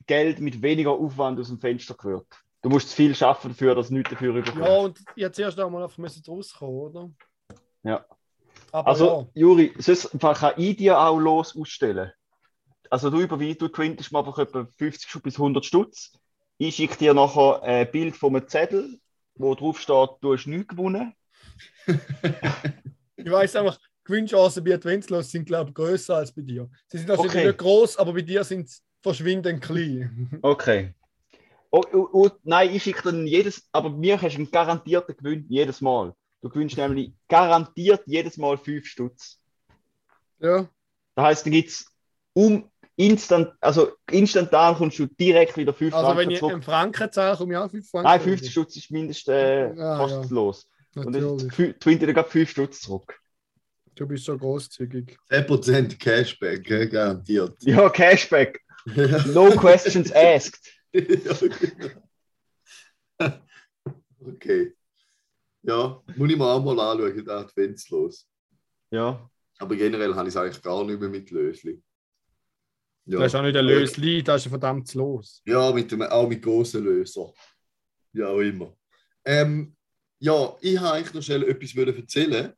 Geld 0.06 0.39
mit 0.39 0.62
weniger 0.62 0.91
Aufwand 0.91 1.39
aus 1.39 1.47
dem 1.47 1.60
Fenster 1.60 1.95
gewürgt. 1.95 2.43
Du 2.64 2.70
musst 2.70 2.89
zu 2.89 2.95
viel 2.95 3.14
schaffen 3.14 3.49
dafür, 3.51 3.76
dass 3.76 3.89
du 3.89 3.95
nichts 3.95 4.09
dafür 4.09 4.30
überkommst. 4.36 4.57
Ja, 4.57 4.78
und 4.78 4.99
hätte 5.18 5.32
zuerst 5.34 5.59
einmal 5.59 5.84
einfach 5.84 5.97
müssen 5.97 6.24
rauskommen, 6.26 6.74
oder? 6.80 7.11
Ja. 7.84 8.05
Aber 8.72 8.88
Also, 8.88 9.30
Juri, 9.34 9.74
sonst 9.78 10.09
kann 10.20 10.53
ich 10.57 10.78
dir 10.78 10.97
auch 10.97 11.20
los 11.20 11.55
ausstellen. 11.57 12.11
Also, 12.89 13.09
du 13.09 13.20
überweist, 13.20 13.61
du 13.61 13.68
quintest 13.70 14.14
mir 14.14 14.20
einfach 14.20 14.39
etwa 14.39 14.66
50 14.78 15.09
Stutz 15.09 15.24
bis 15.24 15.36
100 15.36 15.66
Stutz. 15.66 16.14
Ich 16.57 16.76
schicke 16.78 16.95
dir 16.97 17.14
nachher 17.14 17.61
ein 17.64 17.91
Bild 17.91 18.16
von 18.16 18.34
einem 18.36 18.47
Zettel, 18.47 18.97
wo 19.36 19.53
drauf 19.55 19.80
steht, 19.80 20.09
du 20.22 20.34
hast 20.34 20.47
nichts 20.47 20.70
gewonnen. 20.70 21.14
ja, 21.86 21.93
ich 23.18 23.30
weiß 23.32 23.57
einfach, 23.57 23.78
Gewinnchancen 24.05 24.64
bei 24.64 24.76
Adventslos 24.76 25.32
sind, 25.32 25.45
glaube 25.45 25.72
ich, 25.72 25.76
größer 25.76 26.16
als 26.16 26.32
bei 26.32 26.43
dir. 26.43 26.70
Sie 26.88 26.97
sind 26.97 27.07
natürlich 27.07 27.32
Okay. 27.32 27.47
nicht 27.47 27.57
groß, 27.57 27.97
aber 27.97 28.14
bei 28.14 28.22
dir 28.22 28.43
sind 28.45 28.70
sie 28.70 28.80
verschwindend 29.01 29.61
klein. 29.61 30.39
Okay. 30.41 30.93
Oh, 31.76 31.82
oh, 31.91 32.07
oh, 32.13 32.30
nein, 32.43 32.69
ich 32.71 32.84
schicke 32.84 33.01
dann 33.01 33.26
jedes, 33.26 33.67
aber 33.71 33.89
mir 33.89 34.21
hast 34.21 34.34
du 34.34 34.38
einen 34.38 34.51
garantierten 34.51 35.17
Gewinn 35.17 35.47
jedes 35.49 35.82
Mal. 35.82 36.13
Du 36.43 36.49
gewinnst 36.49 36.78
nämlich 36.78 37.13
garantiert 37.28 38.03
jedes 38.05 38.38
Mal 38.38 38.59
5 38.59 38.86
Stutz. 38.86 39.39
Ja. 40.39 40.69
Das 41.15 41.26
heißt, 41.26 41.45
dann 41.47 41.53
gibt 41.53 41.69
es 41.69 41.88
um 42.34 42.69
instant, 42.95 43.53
also 43.59 43.93
instantan 44.11 44.76
kommst 44.76 44.99
du 44.99 45.07
direkt 45.07 45.57
wieder 45.57 45.74
5 45.74 45.95
Also 45.95 46.09
wenn 46.09 46.15
Franken 46.15 46.32
ich 46.32 46.39
zurück. 46.39 46.53
einen 46.53 46.61
Franken 46.61 47.11
zahle, 47.11 47.38
komme 47.38 47.53
ich 47.53 47.57
auch 47.57 47.71
5 47.71 47.89
Franken. 47.89 48.07
Nein, 48.07 48.21
50 48.21 48.51
Stutz 48.51 48.76
ist 48.76 48.91
mindestens 48.91 49.34
äh, 49.34 49.76
Ja, 49.76 49.97
kostenlos. 49.97 50.69
Und 50.93 51.11
dann 51.15 51.38
Natürlich. 51.38 51.80
twint 51.80 52.01
dir 52.03 52.13
gerade 52.13 52.30
5 52.30 52.49
Stutz 52.51 52.82
zurück. 52.82 53.19
Du 53.95 54.07
bist 54.07 54.26
so 54.26 54.38
großzügig. 54.38 55.17
10% 55.32 55.97
Cashback, 55.97 56.91
garantiert. 56.91 57.55
Ja, 57.61 57.89
Cashback. 57.89 58.61
Ja, 58.93 59.24
No 59.28 59.49
questions 59.51 60.11
asked. 60.11 60.59
Genau. 60.94 61.36
okay. 64.26 64.74
Ja, 65.64 66.04
muss 66.16 66.30
ich 66.30 66.38
mir 66.38 66.46
auch 66.46 66.64
mal 66.64 66.80
anschauen, 66.80 67.26
der 67.26 67.36
Adventslos. 67.36 68.30
Ja. 68.91 69.30
Aber 69.60 69.76
generell 69.76 70.14
habe 70.14 70.28
ich 70.28 70.36
es 70.36 70.38
eigentlich 70.38 70.62
gar 70.62 70.84
nicht 70.84 71.00
mehr 71.00 71.10
mit 71.10 71.32
Lösli. 71.32 71.82
Ja. 73.06 73.20
Das 73.20 73.28
ist 73.34 73.36
auch 73.36 73.44
nicht 73.44 73.56
ein 73.56 73.66
Lösli, 73.66 74.24
das 74.24 74.41
ist 74.41 74.48
ein 74.48 74.52
verdammtes 74.52 74.94
Los. 74.94 75.41
Ja, 75.46 75.72
mit 75.72 75.91
dem, 75.91 76.02
auch 76.04 76.28
mit 76.28 76.41
großen 76.41 76.84
Löser. 76.84 77.34
Ja, 78.14 78.28
auch 78.28 78.39
immer. 78.39 78.76
Ähm, 79.26 79.76
ja, 80.20 80.56
ich 80.62 80.78
habe 80.78 80.98
eigentlich 80.98 81.14
noch 81.14 81.22
schnell 81.22 81.44
etwas 81.44 81.76
erzählen. 81.76 82.54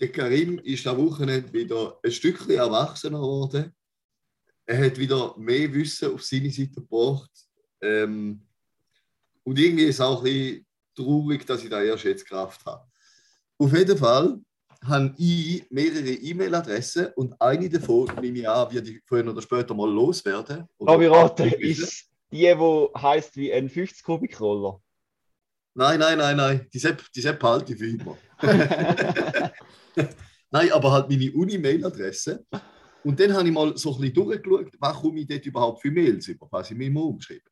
Der 0.00 0.12
Karim 0.12 0.58
ist 0.60 0.86
am 0.86 0.98
Wochenende 0.98 1.52
wieder 1.52 1.98
ein 2.02 2.12
Stückchen 2.12 2.52
erwachsener 2.52 3.18
geworden. 3.18 3.74
Er 4.64 4.86
hat 4.86 4.98
wieder 4.98 5.36
mehr 5.38 5.72
Wissen 5.72 6.12
auf 6.12 6.22
seine 6.22 6.50
Seite 6.50 6.80
gebracht. 6.80 7.47
Ähm, 7.80 8.40
und 9.44 9.58
irgendwie 9.58 9.84
ist 9.84 9.96
es 9.96 10.00
auch 10.00 10.18
ein 10.18 10.24
bisschen 10.24 10.66
traurig, 10.94 11.46
dass 11.46 11.62
ich 11.62 11.70
da 11.70 11.82
erst 11.82 12.04
jetzt 12.04 12.26
Kraft 12.26 12.64
habe. 12.66 12.84
Auf 13.58 13.72
jeden 13.72 13.96
Fall 13.96 14.38
habe 14.84 15.14
ich 15.16 15.64
mehrere 15.70 16.10
E-Mail-Adressen 16.10 17.08
und 17.16 17.40
eine 17.40 17.68
davon 17.68 18.10
nehme 18.20 18.38
ich 18.38 18.48
an, 18.48 18.72
wird 18.72 18.88
ich 18.88 19.00
früher 19.04 19.26
oder 19.26 19.42
später 19.42 19.74
mal 19.74 19.90
loswerden. 19.90 20.68
Aber 20.78 21.02
ich 21.02 21.10
rate, 21.10 21.44
abwickle. 21.44 21.68
ist 21.70 22.10
die, 22.30 22.38
die 22.38 23.00
heisst 23.00 23.36
wie 23.36 23.52
ein 23.52 23.68
50-Kubik-Roller. 23.68 24.80
Nein, 25.74 25.98
nein, 26.00 26.18
nein, 26.18 26.36
nein. 26.36 26.66
Die 26.72 26.78
Sepp, 26.78 27.02
die 27.12 27.20
Sepp 27.20 27.42
halte 27.42 27.72
ich 27.72 27.78
für 27.78 27.88
immer. 27.88 28.16
nein, 30.50 30.72
aber 30.72 30.92
halt 30.92 31.08
meine 31.08 31.32
Uni-Mail-Adresse. 31.32 32.44
Und 33.02 33.18
dann 33.18 33.32
habe 33.32 33.48
ich 33.48 33.54
mal 33.54 33.76
so 33.76 33.94
ein 33.94 34.00
bisschen 34.00 34.14
durchgeschaut, 34.14 34.72
was 34.78 34.96
komme 34.96 35.20
ich 35.20 35.26
dort 35.26 35.46
überhaupt 35.46 35.80
für 35.80 35.90
Mails 35.90 36.28
über, 36.28 36.46
was 36.50 36.70
ich 36.70 36.76
mir 36.76 36.86
immer 36.86 37.04
umgeschrieben 37.04 37.48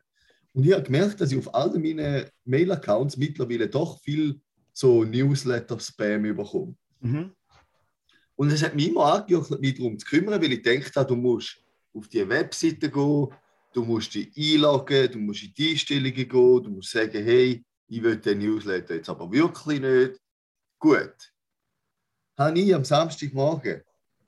Und 0.57 0.64
ich 0.64 0.72
habe 0.72 0.84
gemerkt, 0.84 1.20
dass 1.20 1.30
ich 1.30 1.36
auf 1.36 1.54
all 1.54 1.68
meinen 1.78 2.24
Mail-Accounts 2.46 3.18
mittlerweile 3.18 3.68
doch 3.68 4.00
viel 4.00 4.40
so 4.72 5.04
Newsletter-Spam 5.04 6.22
bekomme. 6.34 6.74
Mhm. 7.00 7.34
Und 8.36 8.50
es 8.50 8.62
hat 8.62 8.74
mich 8.74 8.88
immer 8.88 9.04
angejuckt, 9.04 9.61
mich 9.61 9.74
darum 9.74 9.98
zu 9.98 10.07
kümmern, 10.07 10.40
weil 10.40 10.52
ich 10.52 10.62
denke, 10.62 11.04
du 11.04 11.14
musst 11.14 11.62
auf 11.92 12.09
die 12.09 12.26
Webseite 12.26 12.90
gehen, 12.90 13.28
du 13.74 13.84
musst 13.84 14.14
dich 14.14 14.32
einloggen, 14.34 15.12
du 15.12 15.18
musst 15.18 15.42
in 15.42 15.52
die 15.52 15.72
Einstellungen 15.72 16.14
gehen, 16.14 16.26
du 16.62 16.70
musst 16.70 16.90
sagen, 16.90 17.22
hey, 17.22 17.62
ich 17.88 18.02
will 18.02 18.16
den 18.16 18.38
Newsletter 18.38 18.94
jetzt 18.94 19.11
aber 19.11 19.30
wirklich 19.30 19.80
nicht. 19.80 20.18
Gut. 20.78 21.34
Habe 22.38 22.59
ich 22.59 22.74
am 22.74 22.84
Samstagmorgen 22.84 23.82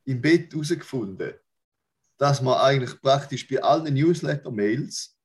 im 0.05 0.21
Bett 0.21 0.53
herausgefunden, 0.53 1.33
dass 2.19 2.43
man 2.43 2.59
eigentlich 2.59 3.01
praktisch 3.01 3.49
bei 3.49 3.63
allen 3.63 3.95
Newsletter-Mails 3.95 5.18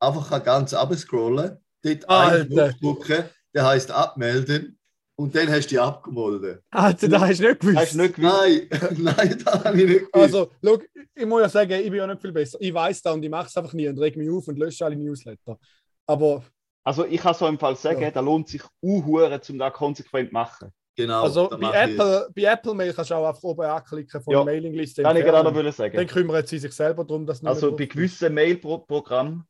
einfach 0.00 0.28
kann 0.30 0.42
ganz 0.44 0.74
abscrollen, 0.74 1.58
dort. 1.82 2.06
Knopf 2.48 2.74
drücken, 2.80 3.24
der 3.54 3.64
heißt 3.66 3.90
abmelden 3.90 4.78
und 5.18 5.34
dann 5.34 5.48
hast 5.48 5.66
du 5.66 5.68
dich 5.70 5.80
abgemeldet. 5.80 6.62
Alter, 6.70 7.08
das 7.08 7.22
hast 7.22 7.40
du 7.40 7.48
nicht 7.48 7.60
gewusst. 7.60 7.78
Hast 7.78 7.94
du 7.94 7.98
nicht 8.02 8.14
gewusst? 8.16 8.34
Nein, 8.40 8.68
nein, 9.16 9.42
das 9.44 9.64
habe 9.64 9.80
ich 9.82 9.88
nicht 9.88 10.12
gewusst. 10.12 10.14
Also, 10.34 10.50
schau, 10.62 10.78
ich 11.14 11.26
muss 11.26 11.40
ja 11.40 11.48
sagen, 11.48 11.72
ich 11.72 11.84
bin 11.90 11.94
ja 11.94 12.06
nicht 12.06 12.20
viel 12.20 12.32
besser. 12.32 12.58
Ich 12.60 12.74
weiß 12.74 13.02
da 13.02 13.12
und 13.12 13.22
ich 13.22 13.30
mache 13.30 13.46
es 13.46 13.56
einfach 13.56 13.72
nie 13.72 13.88
und 13.88 13.98
reg 13.98 14.16
mich 14.16 14.28
auf 14.30 14.46
und 14.48 14.58
lösche 14.58 14.84
alle 14.84 14.96
Newsletter. 14.96 15.58
Aber 16.06 16.44
Also 16.84 17.04
ich 17.06 17.20
kann 17.20 17.34
so 17.34 17.46
im 17.46 17.58
Fall 17.58 17.76
sagen, 17.76 18.02
Ja. 18.02 18.10
da 18.10 18.20
lohnt 18.20 18.48
sich 18.48 18.62
uhuere, 18.82 19.40
um 19.48 19.58
das 19.58 19.72
konsequent 19.72 20.28
zu 20.28 20.34
machen. 20.34 20.72
genau, 20.96 21.22
also 21.22 21.48
bei 21.48 21.72
Apple, 21.84 22.28
bei 22.34 22.42
Apple 22.42 22.74
Mail 22.74 22.92
kannst 22.92 23.10
du 23.10 23.14
auch 23.14 23.26
einfach 23.28 23.42
oben 23.42 23.62
anklicken 23.66 24.22
von 24.22 24.32
Ja. 24.32 24.38
der 24.44 24.54
Mailingliste. 24.54 25.02
Kann 25.02 25.16
ich 25.16 25.24
gerade 25.24 25.72
sagen. 25.72 25.96
Dann 25.96 26.06
kümmern 26.06 26.46
sie 26.46 26.58
sich 26.58 26.72
selber 26.72 27.04
darum, 27.04 27.26
dass 27.26 27.40
nicht 27.42 27.48
Also 27.48 27.74
bei 27.74 27.86
gewissen 27.86 28.32
Mailprogrammen 28.34 29.44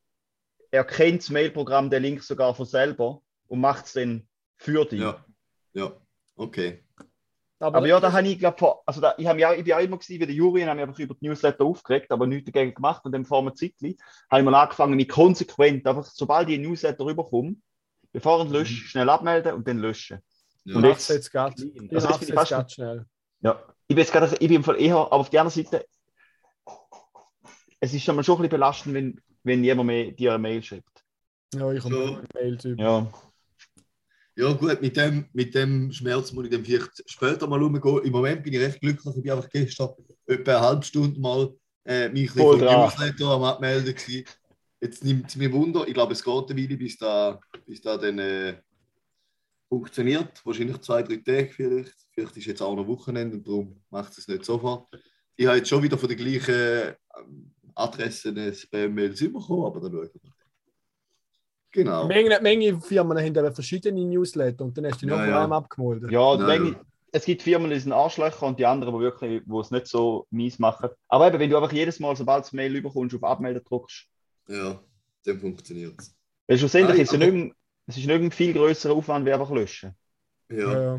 erkennt 0.71 1.21
das 1.21 1.29
Mailprogramm 1.29 1.89
den 1.89 2.03
Link 2.03 2.23
sogar 2.23 2.53
von 2.55 2.65
selber 2.65 3.21
und 3.47 3.59
macht 3.59 3.85
es 3.85 3.93
dann 3.93 4.27
für 4.57 4.85
dich. 4.85 4.99
Ja, 5.01 5.23
ja, 5.73 5.91
okay. 6.35 6.83
Aber, 7.59 7.77
Aber 7.77 7.87
ja, 7.87 7.99
da 7.99 8.11
habe 8.11 8.27
ich, 8.27 8.37
glaube 8.37 8.81
also 8.85 9.01
da, 9.01 9.15
ich, 9.17 9.25
hab 9.25 9.35
ich 9.37 9.63
bin 9.63 9.73
auch 9.73 9.79
immer 9.79 9.97
gewesen, 9.97 10.19
wie 10.21 10.25
der 10.27 10.35
Juri, 10.35 10.61
und 10.61 10.69
habe 10.69 10.79
mich 10.79 10.87
einfach 10.87 10.99
über 10.99 11.15
die 11.15 11.27
Newsletter 11.27 11.65
aufgeregt, 11.65 12.11
aber 12.11 12.27
nichts 12.27 12.51
dagegen 12.51 12.73
gemacht. 12.75 13.03
Und 13.03 13.13
dann 13.13 13.25
vor 13.25 13.39
einem 13.39 13.55
Zeitchen 13.55 13.97
habe 14.29 14.41
ich 14.41 14.45
mal 14.45 14.53
angefangen, 14.53 14.95
mich 14.95 15.09
konsequent, 15.09 15.87
einfach 15.87 16.05
sobald 16.05 16.49
ich 16.49 16.55
einen 16.55 16.69
Newsletter 16.69 17.03
rüberkomme, 17.03 17.55
bevor 18.11 18.45
ich 18.45 18.51
lösche, 18.51 18.75
schnell 18.87 19.09
abmelden 19.09 19.53
und 19.55 19.67
dann 19.67 19.79
löschen. 19.79 20.19
Ja. 20.65 20.75
Und 20.75 20.83
ich 20.83 20.91
jetzt- 20.91 21.09
jetzt 21.09 21.31
gerade. 21.31 21.55
Ich 21.63 21.95
Also 21.95 22.09
ich 22.09 22.15
jetzt 22.21 22.33
fast- 22.33 22.51
gerade 22.51 22.69
schnell. 22.69 23.05
Ja, 23.41 23.59
ich 23.87 23.95
bin 23.95 23.97
jetzt 23.99 24.11
gerade, 24.11 24.31
ich 24.33 24.39
bin 24.39 24.57
im 24.57 24.63
Fall 24.63 24.79
eher, 24.79 24.95
aber 24.97 25.13
auf 25.13 25.29
der 25.31 25.41
anderen 25.41 25.63
Seite, 25.63 25.83
es 27.79 27.93
ist 27.93 28.03
schon 28.03 28.15
mal 28.15 28.23
schon 28.23 28.35
ein 28.35 28.41
bisschen 28.43 28.49
belastend, 28.51 28.93
wenn, 28.95 29.21
wenn 29.47 29.63
jemand 29.63 29.87
mehr 29.87 30.11
dir 30.11 30.33
eine 30.33 30.41
Mail 30.41 30.61
schreibt. 30.61 31.03
Ja, 31.53 31.71
ich 31.71 31.81
komme 31.81 31.95
So. 31.95 32.19
Mails 32.33 32.65
über. 32.65 32.83
Ja, 32.83 33.11
Ja, 34.35 34.53
gut, 34.53 34.81
mit 34.81 34.95
dem, 34.95 35.25
mit 35.33 35.55
dem 35.55 35.91
Schmerz 35.91 36.31
muss 36.31 36.45
ich 36.45 36.51
dann 36.51 36.63
vielleicht 36.63 37.03
später 37.09 37.47
mal 37.47 37.63
umgehen. 37.63 38.03
Im 38.03 38.11
Moment 38.11 38.43
bin 38.43 38.53
ich 38.53 38.59
recht 38.59 38.79
glücklich. 38.79 39.15
Ich 39.15 39.23
bin 39.23 39.31
einfach 39.31 39.49
gestern 39.49 39.89
etwa 40.27 40.51
eine 40.51 40.61
halbe 40.61 40.83
Stunde 40.83 41.19
mal 41.19 41.53
äh, 41.85 42.09
mich 42.09 42.31
dran. 42.33 42.59
Newsletter 42.59 43.25
am 43.27 43.43
Abmelden 43.43 43.95
gewesen. 43.95 44.25
Jetzt 44.79 45.03
nimmt 45.03 45.27
es 45.27 45.35
mir 45.35 45.51
Wunder. 45.51 45.87
Ich 45.87 45.93
glaube, 45.95 46.13
es 46.13 46.23
geht 46.23 46.51
eine 46.51 46.61
Weile, 46.61 46.77
bis 46.77 46.97
da, 46.97 47.39
bis 47.65 47.81
da 47.81 47.97
dann 47.97 48.19
äh, 48.19 48.61
funktioniert. 49.69 50.45
Wahrscheinlich 50.45 50.77
zwei, 50.81 51.01
drei 51.01 51.15
Tage 51.17 51.49
vielleicht. 51.49 51.95
Vielleicht 52.11 52.37
ist 52.37 52.45
jetzt 52.45 52.61
auch 52.61 52.75
noch 52.75 52.87
Wochenende 52.87 53.37
und 53.37 53.47
darum 53.47 53.81
macht 53.89 54.15
es 54.17 54.27
nicht 54.27 54.45
sofort. 54.45 54.87
Ich 55.35 55.47
habe 55.47 55.57
jetzt 55.57 55.69
schon 55.69 55.81
wieder 55.81 55.97
von 55.97 56.09
der 56.09 56.17
gleichen 56.17 56.95
Adresse 57.77 58.29
eine 58.29 58.53
Spam-Mails 58.53 59.19
bekommen, 59.19 59.65
aber 59.65 59.79
dann 59.81 59.91
schauen 59.91 60.09
wir. 60.13 60.31
Genau. 61.71 62.07
Menge, 62.07 62.39
Menge 62.41 62.79
Firmen 62.81 63.17
haben 63.17 63.35
eben 63.35 63.53
verschiedene 63.53 64.03
Newsletter 64.05 64.63
und 64.65 64.77
dann 64.77 64.85
hast 64.87 65.01
du 65.01 65.05
die 65.05 65.11
Ja, 65.11 65.17
noch 65.17 65.23
von 65.23 65.29
ja. 65.33 65.43
einem 65.43 65.53
abgemeldet. 65.53 66.11
ja, 66.11 66.37
Nein, 66.37 66.75
es 67.11 67.25
gibt 67.25 67.41
Firmen, 67.41 67.69
die 67.69 67.79
sind 67.79 67.91
Arschlöcher 67.91 68.45
und 68.47 68.57
die 68.59 68.65
anderen, 68.65 68.93
die 68.95 68.99
wirklich, 69.01 69.41
wo 69.45 69.61
es 69.61 69.71
nicht 69.71 69.87
so 69.87 70.25
mies 70.31 70.59
machen. 70.59 70.89
Aber 71.07 71.27
eben, 71.27 71.39
wenn 71.39 71.49
du 71.49 71.57
einfach 71.57 71.71
jedes 71.71 71.99
Mal, 71.99 72.15
sobald 72.15 72.51
du 72.51 72.55
Mail 72.55 72.75
überkommst, 72.75 73.15
auf 73.15 73.23
Abmelden 73.23 73.63
drückst, 73.63 74.07
Ja, 74.47 74.81
dann 75.25 75.39
funktioniert 75.39 75.95
es. 75.99 76.15
weil 76.47 76.57
schlussendlich 76.57 76.95
Nein, 76.97 77.03
ist 77.03 77.13
es, 77.13 77.15
aber- 77.21 77.31
nicht, 77.31 77.55
es 77.87 77.97
ist 77.97 78.07
nicht 78.07 78.21
ein 78.21 78.31
viel 78.31 78.53
größerer 78.53 78.93
Aufwand, 78.93 79.25
wie 79.25 79.33
einfach 79.33 79.51
löschen. 79.51 79.93
Ja. 80.49 80.57
Ja, 80.57 80.71
ja. 80.81 80.95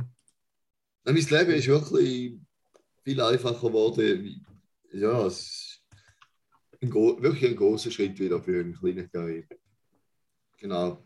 Ja, 1.06 1.12
mein 1.12 1.16
Leben 1.16 1.50
ist 1.52 1.66
wirklich 1.66 2.34
viel 3.02 3.20
einfacher 3.20 3.68
geworden. 3.68 4.44
Ja, 4.92 5.26
es 5.26 5.40
ist 5.40 5.67
ein 6.80 6.92
wirklich 6.92 7.50
ein 7.50 7.56
großer 7.56 7.90
Schritt 7.90 8.18
wieder 8.18 8.40
für 8.40 8.60
einen 8.60 8.74
kleinen 8.78 9.10
Karriere. 9.10 9.58
Genau. 10.58 11.02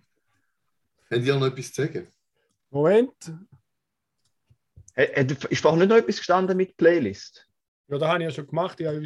Habt 1.11 1.25
ihr 1.25 1.37
noch 1.37 1.47
etwas 1.47 1.73
zu 1.73 1.83
sagen? 1.83 2.09
Moment. 2.71 3.33
Ist 4.95 5.61
vorhin 5.63 5.81
nicht 5.81 5.89
noch 5.89 5.97
etwas 5.97 6.19
gestanden 6.19 6.57
mit 6.57 6.77
Playlist? 6.77 7.49
Ja, 7.89 7.99
das 7.99 8.09
habe 8.09 8.23
ich 8.23 8.29
ja 8.29 8.35
schon 8.35 8.47
gemacht. 8.47 8.81
Ich 8.81 8.87
habe 8.87 9.03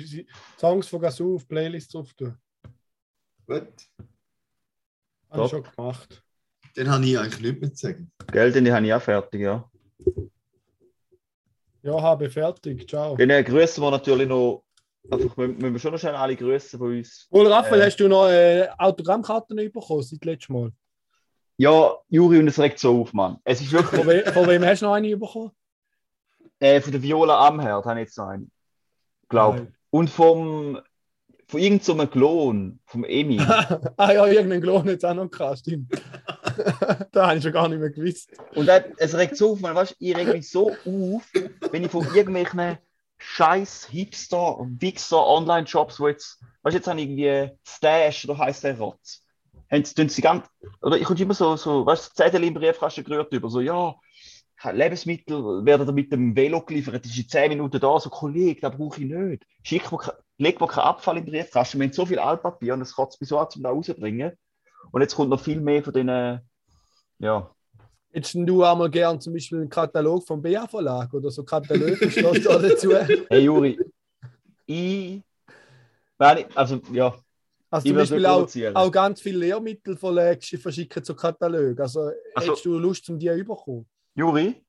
Songs 0.59 0.87
von 0.89 1.01
Gasou 1.01 1.37
auf 1.37 1.49
Playlists 1.49 1.93
drauf 1.93 2.13
tun. 2.15 2.37
Gut, 3.47 3.63
Habe 3.97 4.09
Top. 5.31 5.45
ich 5.45 5.51
schon 5.51 5.63
gemacht. 5.63 6.23
dann 6.75 6.91
habe 6.91 7.05
ich 7.05 7.19
eigentlich 7.19 7.41
nichts 7.41 7.61
mehr 7.61 7.75
zu 7.75 7.87
sagen. 7.87 8.11
Gell, 8.33 8.53
die 8.53 8.73
habe 8.73 8.87
ich 8.87 8.93
auch 8.95 9.03
fertig, 9.03 9.41
ja. 9.41 9.71
Ja, 11.83 12.03
habe 12.03 12.29
fertig. 12.29 12.89
Ciao. 12.89 13.17
Dann 13.17 13.31
äh, 13.31 13.45
grüßen 13.45 13.83
wir 13.83 13.91
natürlich 13.93 14.29
noch, 14.29 14.65
einfach, 15.11 15.37
müssen 15.37 15.59
müssen 15.59 15.73
wir 15.73 15.79
schon 15.79 15.93
noch 15.93 15.99
schnell 15.99 16.15
alle 16.15 16.37
grüßen 16.37 16.79
von 16.79 16.97
uns. 16.97 17.27
Wohl, 17.31 17.47
Raphael, 17.47 17.81
Äh. 17.81 17.87
hast 17.87 17.97
du 17.97 18.09
noch 18.09 18.29
äh, 18.29 18.69
Autogrammkarten 18.79 19.57
bekommen 19.57 20.03
seit 20.03 20.25
letztem 20.25 20.57
Mal? 20.57 20.73
Ja, 21.59 21.95
Juri, 22.09 22.39
und 22.39 22.49
es 22.49 22.59
regt 22.59 22.79
so 22.79 23.01
auf, 23.01 23.13
Mann. 23.13 23.39
Es 23.45 23.61
ist 23.61 23.73
wirklich 23.73 24.01
Von, 24.01 24.07
we 24.07 24.31
von 24.33 24.47
wem 24.47 24.65
hast 24.65 24.83
du 24.83 24.87
noch 24.87 24.93
eine 24.93 25.17
bekommen? 25.17 25.51
äh, 26.61 26.81
von 26.81 26.93
der 26.93 27.03
Viola 27.03 27.47
Amherd, 27.47 27.85
habe 27.85 28.01
ich 28.01 28.07
jetzt 28.07 28.19
noch 28.19 28.29
eine. 28.29 28.47
Glaube. 29.29 29.73
Und 29.91 30.11
vom, 30.11 30.79
von 31.49 31.61
irgendeinem 31.61 32.01
so 32.01 32.07
Klon, 32.07 32.79
vom 32.85 33.05
Emi. 33.05 33.41
ah 33.97 34.13
ja, 34.13 34.27
irgendeinen 34.27 34.63
Klon 34.63 34.87
jetzt 34.87 35.05
auch 35.05 35.15
noch 35.15 35.31
gehabt, 35.31 35.59
stimmt. 35.59 35.91
da 37.13 37.29
habe 37.29 37.39
ich 37.39 37.43
schon 37.43 37.53
gar 37.53 37.69
nicht 37.69 37.81
mehr 37.81 37.91
gewusst. 37.91 38.31
Und 38.55 38.67
dann, 38.67 38.85
es 38.99 39.17
regt 39.17 39.37
so 39.37 39.53
auf, 39.53 39.61
man, 39.61 39.75
weißt, 39.75 39.97
ich 39.99 40.17
reg 40.17 40.29
mich 40.29 40.51
so 40.51 40.71
auf, 40.71 41.33
wenn 41.71 41.85
ich 41.85 41.91
von 41.91 42.07
irgendwelchen 42.15 42.79
scheiß 43.19 43.87
Hipster, 43.87 44.59
Wichser, 44.79 45.27
Online-Shops, 45.27 46.01
wo 46.01 46.09
jetzt, 46.09 46.41
weißt 46.63 46.75
du, 46.75 46.79
jetzt 46.79 46.89
habe 46.89 47.01
ich 47.01 47.09
irgendwie 47.09 47.57
Stash 47.67 48.25
oder 48.29 48.39
heisst 48.39 48.65
der 48.65 48.79
Rotz. 48.79 49.23
Haben 49.71 49.85
sie, 49.85 50.09
sie 50.09 50.23
ganz, 50.23 50.47
oder 50.83 50.97
ich 50.97 51.05
komme 51.05 51.21
immer 51.21 51.35
so, 51.35 51.57
so 51.57 51.85
weißt 51.87 52.11
du, 52.11 52.15
Zettel 52.15 52.45
im 52.45 52.55
Briefkasten 52.55 53.05
gerührt 53.05 53.33
über, 53.33 53.51
so, 53.51 53.61
ja, 53.61 53.95
Lebensmittel 54.65 55.65
werden 55.65 55.95
mit 55.95 56.13
dem 56.13 56.35
Velo 56.35 56.63
geliefert, 56.63 57.05
das 57.05 57.13
ist 57.13 57.19
in 57.19 57.29
10 57.29 57.49
Minuten 57.51 57.81
da, 57.81 57.99
so, 57.99 58.11
Kollege, 58.11 58.61
das 58.61 58.77
brauche 58.77 59.01
ich 59.01 59.09
nicht. 59.09 59.45
Schick 59.63 59.91
mir, 59.93 59.99
leg 60.39 60.61
mir 60.61 60.67
keinen 60.67 60.85
Abfall 60.85 61.19
im 61.19 61.25
Briefkasten, 61.25 61.79
wir 61.79 61.87
haben 61.87 61.93
so 61.93 62.07
viel 62.07 62.19
Altpapier 62.19 62.75
und 62.75 62.81
das 62.81 62.95
kotzt 62.95 63.21
mich 63.21 63.29
so 63.29 63.39
an, 63.39 63.51
zum 63.51 63.63
da 63.63 63.71
rauszubringen. 63.71 64.33
Und 64.93 65.01
jetzt 65.03 65.15
kommt 65.15 65.31
noch 65.31 65.41
viel 65.41 65.61
mehr 65.61 65.83
von 65.83 65.93
diesen, 65.93 66.41
ja, 67.19 67.51
Hättest 68.17 68.35
du 68.35 68.63
einmal 68.63 68.89
gern 68.89 69.21
zum 69.21 69.35
Beispiel 69.35 69.59
einen 69.59 69.69
Katalog 69.69 70.27
vom 70.27 70.41
BA-Verlag 70.41 71.13
oder 71.13 71.31
so 71.31 71.45
da 72.43 72.59
dazu? 72.59 72.95
hey 73.29 73.41
Juri, 73.45 73.79
ich, 74.65 75.23
also, 76.55 76.81
ja, 76.93 77.15
Also 77.69 77.89
zum 77.89 77.97
Beispiel 77.97 78.25
auch, 78.25 78.49
auch 78.73 78.91
ganz 78.91 79.21
viele 79.21 79.41
Lehrmittel 79.41 79.99
verlegst, 79.99 80.51
die 80.51 80.57
verschicken 80.57 81.05
zu 81.05 81.15
Katalogen. 81.15 81.79
Also, 81.79 82.11
Also- 82.35 82.53
hättest 82.53 82.65
du 82.65 82.79
Lust, 82.79 83.07
um 83.11 83.19
die 83.19 83.29
zu 83.29 83.45
bekommen? 83.45 83.87
Juri, 84.15 84.65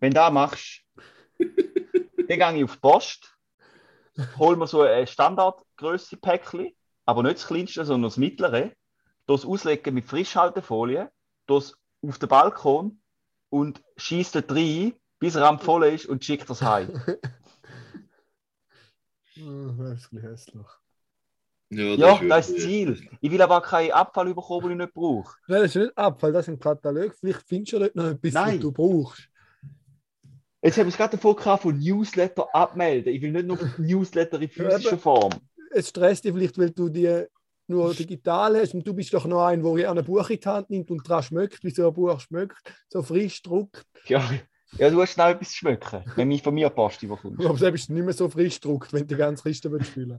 wenn 0.00 0.12
du 0.12 0.14
das 0.14 0.32
machst, 0.32 0.80
dann 1.38 2.26
gehe 2.26 2.56
ich 2.56 2.64
auf 2.64 2.72
die 2.72 2.80
Post, 2.80 3.36
hol 4.38 4.56
mir 4.56 4.66
so 4.66 4.80
ein 4.80 5.06
Standardgröße 5.06 6.16
Päckchen, 6.16 6.72
aber 7.04 7.22
nicht 7.22 7.36
das 7.36 7.48
kleinste, 7.48 7.84
sondern 7.84 8.08
das 8.08 8.16
mittlere, 8.16 8.72
das 9.26 9.44
auslegen 9.44 9.92
mit 9.92 10.06
Frischhaltefolie, 10.06 11.10
das 11.46 11.76
auf 12.02 12.18
den 12.18 12.28
Balkon 12.28 13.00
und 13.48 13.82
schießt 13.96 14.34
dort 14.34 14.52
rein, 14.52 14.94
bis 15.18 15.34
er 15.34 15.48
am 15.48 15.58
voll 15.58 15.84
ist 15.84 16.06
und 16.06 16.24
schickt 16.24 16.48
das 16.48 16.62
heim. 16.62 16.92
Das 19.36 19.36
ist 19.36 19.42
ein 19.42 19.76
bisschen 19.76 20.20
hässlich. 20.20 20.66
Ja, 21.68 21.96
das 21.96 22.20
ist 22.20 22.30
das 22.30 22.62
Ziel. 22.62 23.08
Ich 23.20 23.30
will 23.30 23.42
aber 23.42 23.60
keinen 23.60 23.90
Abfall 23.90 24.32
bekommen, 24.32 24.68
den 24.68 24.72
ich 24.72 24.86
nicht 24.86 24.94
brauche. 24.94 25.36
Nein, 25.48 25.62
das 25.62 25.74
ist 25.74 25.82
nicht 25.82 25.98
Abfall, 25.98 26.32
das 26.32 26.46
ist 26.46 26.54
ein 26.54 26.60
Katalog. 26.60 27.14
Vielleicht 27.18 27.42
findest 27.42 27.72
du 27.72 27.78
dort 27.80 27.96
noch 27.96 28.06
etwas, 28.06 28.34
was 28.34 28.46
Nein. 28.46 28.60
du 28.60 28.72
brauchst. 28.72 29.28
Jetzt 30.62 30.78
habe 30.78 30.88
ich 30.88 30.96
gerade 30.96 31.16
davon 31.16 31.36
gehabt, 31.36 31.62
von 31.62 31.78
Newsletter 31.78 32.48
abmelden. 32.54 33.12
Ich 33.12 33.20
will 33.20 33.32
nicht 33.32 33.46
nur 33.46 33.58
Newsletter 33.78 34.40
in 34.40 34.48
physischer 34.48 34.98
Form. 34.98 35.32
Es 35.70 35.88
stresst 35.88 36.24
dich 36.24 36.32
vielleicht, 36.32 36.56
weil 36.56 36.70
du 36.70 36.88
die 36.88 37.26
nur 37.68 37.94
digital 37.94 38.56
hast 38.56 38.74
und 38.74 38.86
du 38.86 38.94
bist 38.94 39.12
doch 39.12 39.26
noch 39.26 39.44
ein, 39.44 39.62
der 39.62 39.90
ein 39.90 40.04
Buch 40.04 40.30
in 40.30 40.40
die 40.40 40.48
Hand 40.48 40.70
nimmt 40.70 40.90
und 40.90 41.08
dran 41.08 41.22
schmeckt, 41.22 41.62
wie 41.64 41.70
so 41.70 41.88
ein 41.88 41.94
Buch 41.94 42.20
schmeckt, 42.20 42.56
so 42.88 43.02
frisch 43.02 43.42
druckt. 43.42 43.84
Ja, 44.06 44.28
ja 44.78 44.90
du 44.90 45.00
hast 45.00 45.12
schnell 45.12 45.32
etwas 45.32 45.50
zu 45.50 45.56
schmecken, 45.56 46.04
wenn 46.14 46.28
mich 46.28 46.42
von 46.42 46.54
mir 46.54 46.70
Post 46.70 47.02
überkommst. 47.02 47.44
Aber 47.44 47.58
selbst 47.58 47.82
ist 47.82 47.90
nicht 47.90 48.04
mehr 48.04 48.14
so 48.14 48.28
frisch 48.28 48.60
druckt, 48.60 48.92
wenn 48.92 49.00
du 49.00 49.14
die 49.14 49.16
ganze 49.16 49.42
Kiste 49.42 49.70
willst 49.70 49.90
spielen 49.90 50.18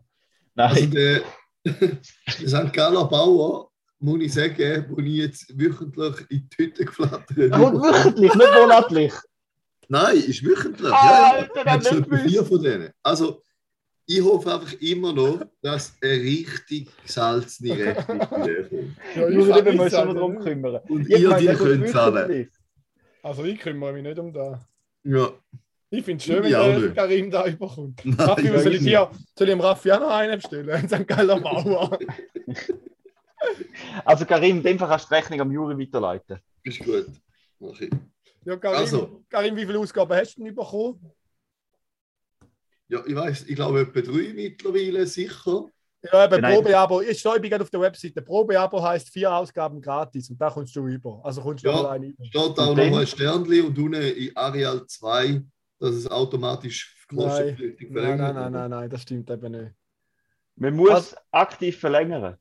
Also 0.56 0.82
Nein, 0.82 0.91
der, 0.91 1.22
der 1.66 2.48
St. 2.48 2.74
Galler 2.74 3.06
Bauer, 3.06 3.72
muss 4.00 4.22
ich 4.22 4.34
sagen, 4.34 4.86
wo 4.89 5.00
ich 5.00 5.16
jetzt 5.16 5.60
wöchentlich 5.60 6.16
in 6.30 6.39
die 6.39 6.50
Tüte 6.50 6.86
geflattert 6.86 7.38
und 7.38 7.82
wöchentlich, 7.82 8.34
nicht 8.34 8.52
monatlich. 8.60 9.14
Nein, 9.89 10.18
ist 10.18 10.43
wöchentlich. 10.43 10.91
Ah, 10.91 11.06
ja, 11.06 11.32
Alter, 11.32 11.58
ja. 11.58 11.64
das 11.64 11.74
Hat 11.74 11.88
schon 11.88 12.10
nicht 12.10 12.24
vier 12.24 12.45
von 12.45 12.62
denen. 12.62 12.91
Also, 13.02 13.41
ich 14.08 14.22
hoffe 14.24 14.53
einfach 14.53 14.74
immer 14.80 15.14
noch, 15.14 15.41
dass 15.62 15.95
eine 16.01 16.14
richtig 16.14 16.89
gesalzene 17.05 17.78
Rechnung 17.78 18.20
kommt. 18.30 18.47
Ja, 19.16 19.30
müssen 19.30 19.80
uns 19.80 19.91
sagen, 19.91 20.16
darum 20.16 20.39
kümmern. 20.39 20.82
Und 20.88 21.10
Ich 21.10 21.20
ihr 21.20 21.34
die 21.38 21.45
könnt 21.47 21.89
zahlen. 21.89 22.49
Also 23.22 23.43
ich 23.43 23.60
kümmere 23.60 23.93
mich 23.93 24.03
nicht 24.03 24.18
um 24.18 24.32
das. 24.32 24.60
Ja. 25.03 25.30
Ich 25.89 26.03
finde 26.03 26.18
es 26.20 26.24
schön, 26.26 26.43
wenn 26.43 26.78
Ich 26.78 26.82
der. 26.84 26.93
Karim 26.93 27.32
da 27.32 27.47
überkommt. 27.47 28.01
Nein, 28.03 28.16
Raffi, 28.20 28.53
was 28.53 28.64
soll 28.64 28.74
ich 28.76 28.82
nicht. 28.82 28.91
dir? 28.93 29.10
Soll 29.38 29.47
ich 29.47 29.53
dem 29.53 29.62
Raffi 29.62 29.91
auch 29.91 29.99
noch 29.99 30.10
einen 30.12 30.39
bestellen? 30.39 30.70
Ein 30.70 30.88
St. 30.89 31.08
Galler 31.08 31.39
Bauer. 31.39 31.99
Also 34.03 34.26
Karim, 34.26 34.58
in 34.58 34.64
dem 34.64 34.80
Fall 34.80 34.88
kannst 34.89 35.05
du 35.05 35.10
die 35.10 35.16
Rechnung 35.16 35.41
am 35.41 35.51
Juri 35.51 35.78
weiterleiten. 35.80 36.39
Ist 36.64 36.80
gut. 36.84 37.05
Mach 37.60 37.80
ich. 37.80 37.91
Ja, 38.45 38.58
Karim, 38.58 38.78
Also. 38.80 39.24
Karim, 39.30 39.55
wie 39.55 39.66
viele 39.66 39.80
Ausgaben 39.80 40.12
hast 40.16 40.36
du 40.38 40.43
denn 40.43 40.55
bekommen? 40.55 41.12
Ja, 42.90 43.04
ich 43.06 43.16
weiß, 43.16 43.44
ich 43.48 43.56
glaube 43.56 43.82
etwa 43.82 44.02
drei 44.02 44.34
mittlerweile 44.34 45.06
sicher. 45.06 45.66
Ja, 46.04 46.26
eben. 46.26 46.42
Probeabo. 46.42 47.02
Ich 47.02 47.20
stehe 47.20 47.42
gerade 47.42 47.64
auf 47.64 47.70
der 47.70 47.82
Webseite. 47.82 48.22
Probeabo 48.22 48.82
heißt 48.82 49.10
vier 49.10 49.32
Ausgaben 49.34 49.82
gratis 49.82 50.30
und 50.30 50.40
da 50.40 50.50
kommst 50.50 50.76
du 50.76 50.88
über. 50.88 51.20
Also 51.24 51.42
kommst 51.42 51.66
du 51.66 51.70
Ja. 51.70 51.76
alleine 51.76 52.08
über. 52.08 52.24
Steht 52.24 52.40
auch 52.42 52.70
Und 52.70 52.78
noch 52.78 52.84
dann? 52.86 52.94
ein 52.96 53.08
Sternli 53.08 53.62
und 53.62 53.78
unten 53.78 54.02
in 54.02 54.38
Areal 54.38 54.86
2, 54.86 55.42
dass 55.80 55.96
es 55.96 56.10
automatisch 56.10 57.06
kostenpflichtig 57.10 57.90
Nein, 57.90 57.94
verlängert 58.04 58.20
nein, 58.20 58.36
nein, 58.36 58.52
nein, 58.54 58.70
nein, 58.70 58.90
das 58.90 59.02
stimmt 59.02 59.30
eben 59.30 59.52
nicht. 59.52 59.72
Man 60.56 60.76
muss 60.76 60.90
Was? 60.92 61.16
aktiv 61.32 61.78
verlängern. 61.80 62.38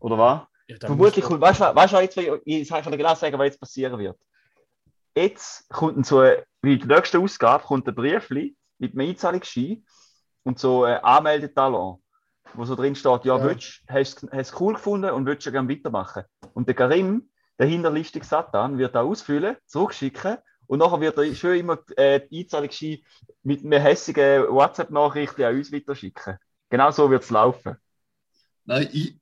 Oder 0.00 0.18
was? 0.18 0.40
Ja, 0.66 0.76
Vermutlich 0.80 1.24
kommt, 1.24 1.40
weißt 1.40 1.60
du, 1.60 1.64
weißt 1.74 1.92
du, 1.92 1.98
jetzt, 2.00 2.16
ich 2.44 2.68
kann 2.68 2.90
dir 2.90 2.96
genau 2.96 3.14
sagen, 3.14 3.38
was 3.38 3.46
jetzt 3.46 3.60
passieren 3.60 3.98
wird. 3.98 4.18
Jetzt 5.14 5.68
kommt 5.68 5.96
ein 5.98 6.04
so, 6.04 6.22
wie 6.62 6.72
in 6.74 6.88
der 6.88 6.96
nächsten 6.98 7.18
Ausgabe, 7.22 7.64
kommt 7.64 7.86
ein 7.86 7.94
Briefli 7.94 8.56
mit 8.84 8.92
einem 8.98 9.10
Einzahlungsschein 9.10 9.84
und 10.44 10.58
so 10.58 10.84
ein 10.84 10.98
Anmeldetalon, 11.02 12.02
wo 12.54 12.64
so 12.64 12.74
drin 12.74 12.94
steht, 12.94 13.24
ja, 13.24 13.38
Ja. 13.38 13.44
willst, 13.44 13.82
hast 13.88 14.22
du 14.22 14.28
es 14.30 14.60
cool 14.60 14.74
gefunden 14.74 15.10
und 15.10 15.26
würdest 15.26 15.46
du 15.46 15.52
gerne 15.52 15.68
weitermachen. 15.68 16.24
Und 16.52 16.68
der 16.68 16.74
Karim, 16.74 17.30
der 17.58 17.66
hinterlistige 17.66 18.24
Satan, 18.26 18.78
wird 18.78 18.94
da 18.94 19.02
ausfüllen, 19.02 19.56
zurückschicken 19.66 20.38
und 20.66 20.78
nachher 20.78 21.00
wird 21.00 21.18
er 21.18 21.34
schön 21.34 21.60
immer 21.60 21.78
äh, 21.96 22.20
die 22.30 22.42
Einzahlungsschein 22.42 22.98
mit 23.42 23.64
einer 23.64 23.80
hässigen 23.80 24.48
WhatsApp-Nachricht 24.48 25.40
an 25.40 25.56
uns 25.56 25.72
weiterschicken. 25.72 26.38
Genau 26.70 26.90
so 26.90 27.10
wird 27.10 27.22
es 27.22 27.30
laufen. 27.30 27.76
Nein, 28.64 28.88
ich, 28.92 29.18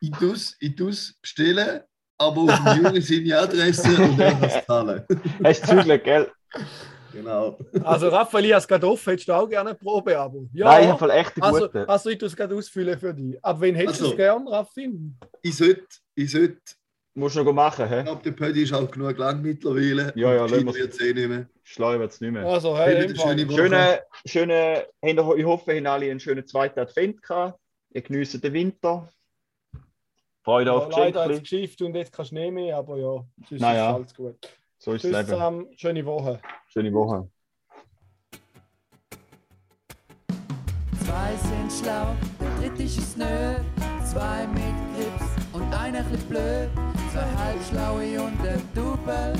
ich 0.00 0.10
tue 0.12 0.32
es 0.32 0.56
ich 0.60 0.76
tu's 0.76 1.18
bestellen, 1.20 1.82
aber 2.18 2.42
auf 2.42 2.56
dem 2.56 2.66
Juri 2.84 3.00
seine 3.00 3.38
Adresse 3.38 4.02
und 4.02 4.18
er 4.18 4.32
kann 4.32 4.44
es 4.44 4.66
zahlen. 4.66 5.06
Hast 5.44 5.70
du 5.70 5.98
gell? 5.98 6.30
Genau. 7.16 7.58
Also, 7.84 8.08
Raphael, 8.08 8.44
ich 8.46 8.52
es 8.52 8.66
gerade 8.68 8.86
offen. 8.88 9.10
Hättest 9.10 9.28
du 9.28 9.32
auch 9.32 9.48
gerne 9.48 9.70
ein 9.70 9.78
Probeabo? 9.78 10.48
Ja. 10.52 10.66
Nein, 10.66 10.82
ich 10.84 10.88
habe 10.88 10.98
voll 10.98 11.10
echt 11.10 11.34
einen 11.36 11.42
also, 11.42 11.60
guten. 11.66 11.78
also, 11.88 12.10
ich 12.10 12.18
tue 12.18 12.28
es 12.28 12.36
gerade 12.36 12.54
ausfüllen 12.54 12.98
für 12.98 13.14
dich. 13.14 13.42
Ab 13.44 13.60
wen 13.60 13.74
hättest 13.74 14.00
du 14.00 14.04
Also. 14.04 14.14
es 14.14 14.16
gern, 14.16 14.48
Raffi? 14.48 14.90
Ich 15.42 15.56
sollte, 15.56 15.86
ich 16.14 16.30
sollte, 16.30 16.60
Musst 17.18 17.34
du 17.34 17.42
noch 17.44 17.52
machen, 17.54 17.86
ich 17.86 17.90
hä? 17.90 18.02
glaube, 18.02 18.22
der 18.22 18.32
Pödi 18.32 18.62
ist 18.64 18.74
auch 18.74 18.90
genug 18.90 19.16
lang 19.16 19.40
mittlerweile. 19.40 20.12
Ja, 20.16 20.34
ja, 20.34 20.44
lassen 20.44 20.66
wird 20.74 20.92
es 20.92 21.00
eh 21.00 21.14
nicht 21.14 21.28
mehr. 21.28 21.48
Schlau 21.62 21.98
wird's 21.98 22.20
nicht 22.20 22.30
mehr. 22.30 22.44
Also, 22.44 22.76
Hey, 22.76 22.94
eine 22.96 23.16
schöne. 23.16 23.50
Schöne, 23.50 24.00
schöne, 24.26 24.86
ich 25.02 25.44
hoffe, 25.44 25.72
ihr 25.72 25.76
habt 25.78 25.86
alle 25.86 26.10
einen 26.10 26.20
schönen 26.20 26.46
zweiten 26.46 26.78
Advent 26.78 27.22
gehabt. 27.22 27.58
Ihr 27.94 28.02
genießt 28.02 28.44
den 28.44 28.52
Winter. 28.52 29.08
Freude 30.44 30.70
ja, 30.70 30.76
auf 30.76 30.90
leider 30.90 31.22
hat 31.22 31.28
Geschenke. 31.30 31.32
es 31.32 31.40
geschifft 31.40 31.82
und 31.82 31.94
jetzt 31.96 32.12
kein 32.12 32.26
Schnee 32.26 32.50
mehr, 32.50 32.76
aber 32.76 32.98
ja, 32.98 33.24
sonst 33.48 33.60
Naja. 33.62 33.90
ist 33.90 33.94
alles 33.96 34.14
gut. 34.14 34.36
So 34.86 34.92
ist 34.92 35.02
Tschüss 35.02 35.10
Leben. 35.10 35.26
zusammen, 35.26 35.66
schöne 35.76 36.06
Woche. 36.06 36.40
Schöne 36.68 36.92
Woche. 36.92 37.28
Zwei 41.04 41.34
sind 41.34 41.72
schlau, 41.72 42.14
der 42.40 42.70
dritte 42.70 42.84
ist 42.84 43.18
nö. 43.18 43.56
Zwei 44.04 44.46
mit 44.46 44.76
Grips 44.94 45.54
und 45.54 45.74
einer 45.74 46.04
chli 46.04 46.16
blöd. 46.28 46.70
Zwei 47.12 47.28
halbschlaue 47.36 48.22
und 48.22 48.40
ein 48.46 48.62
Double. 48.76 49.32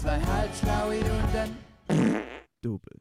Zwei 0.00 0.18
halbschlaue 0.20 1.00
und 1.00 1.36
ein 1.36 2.22
Double. 2.62 2.96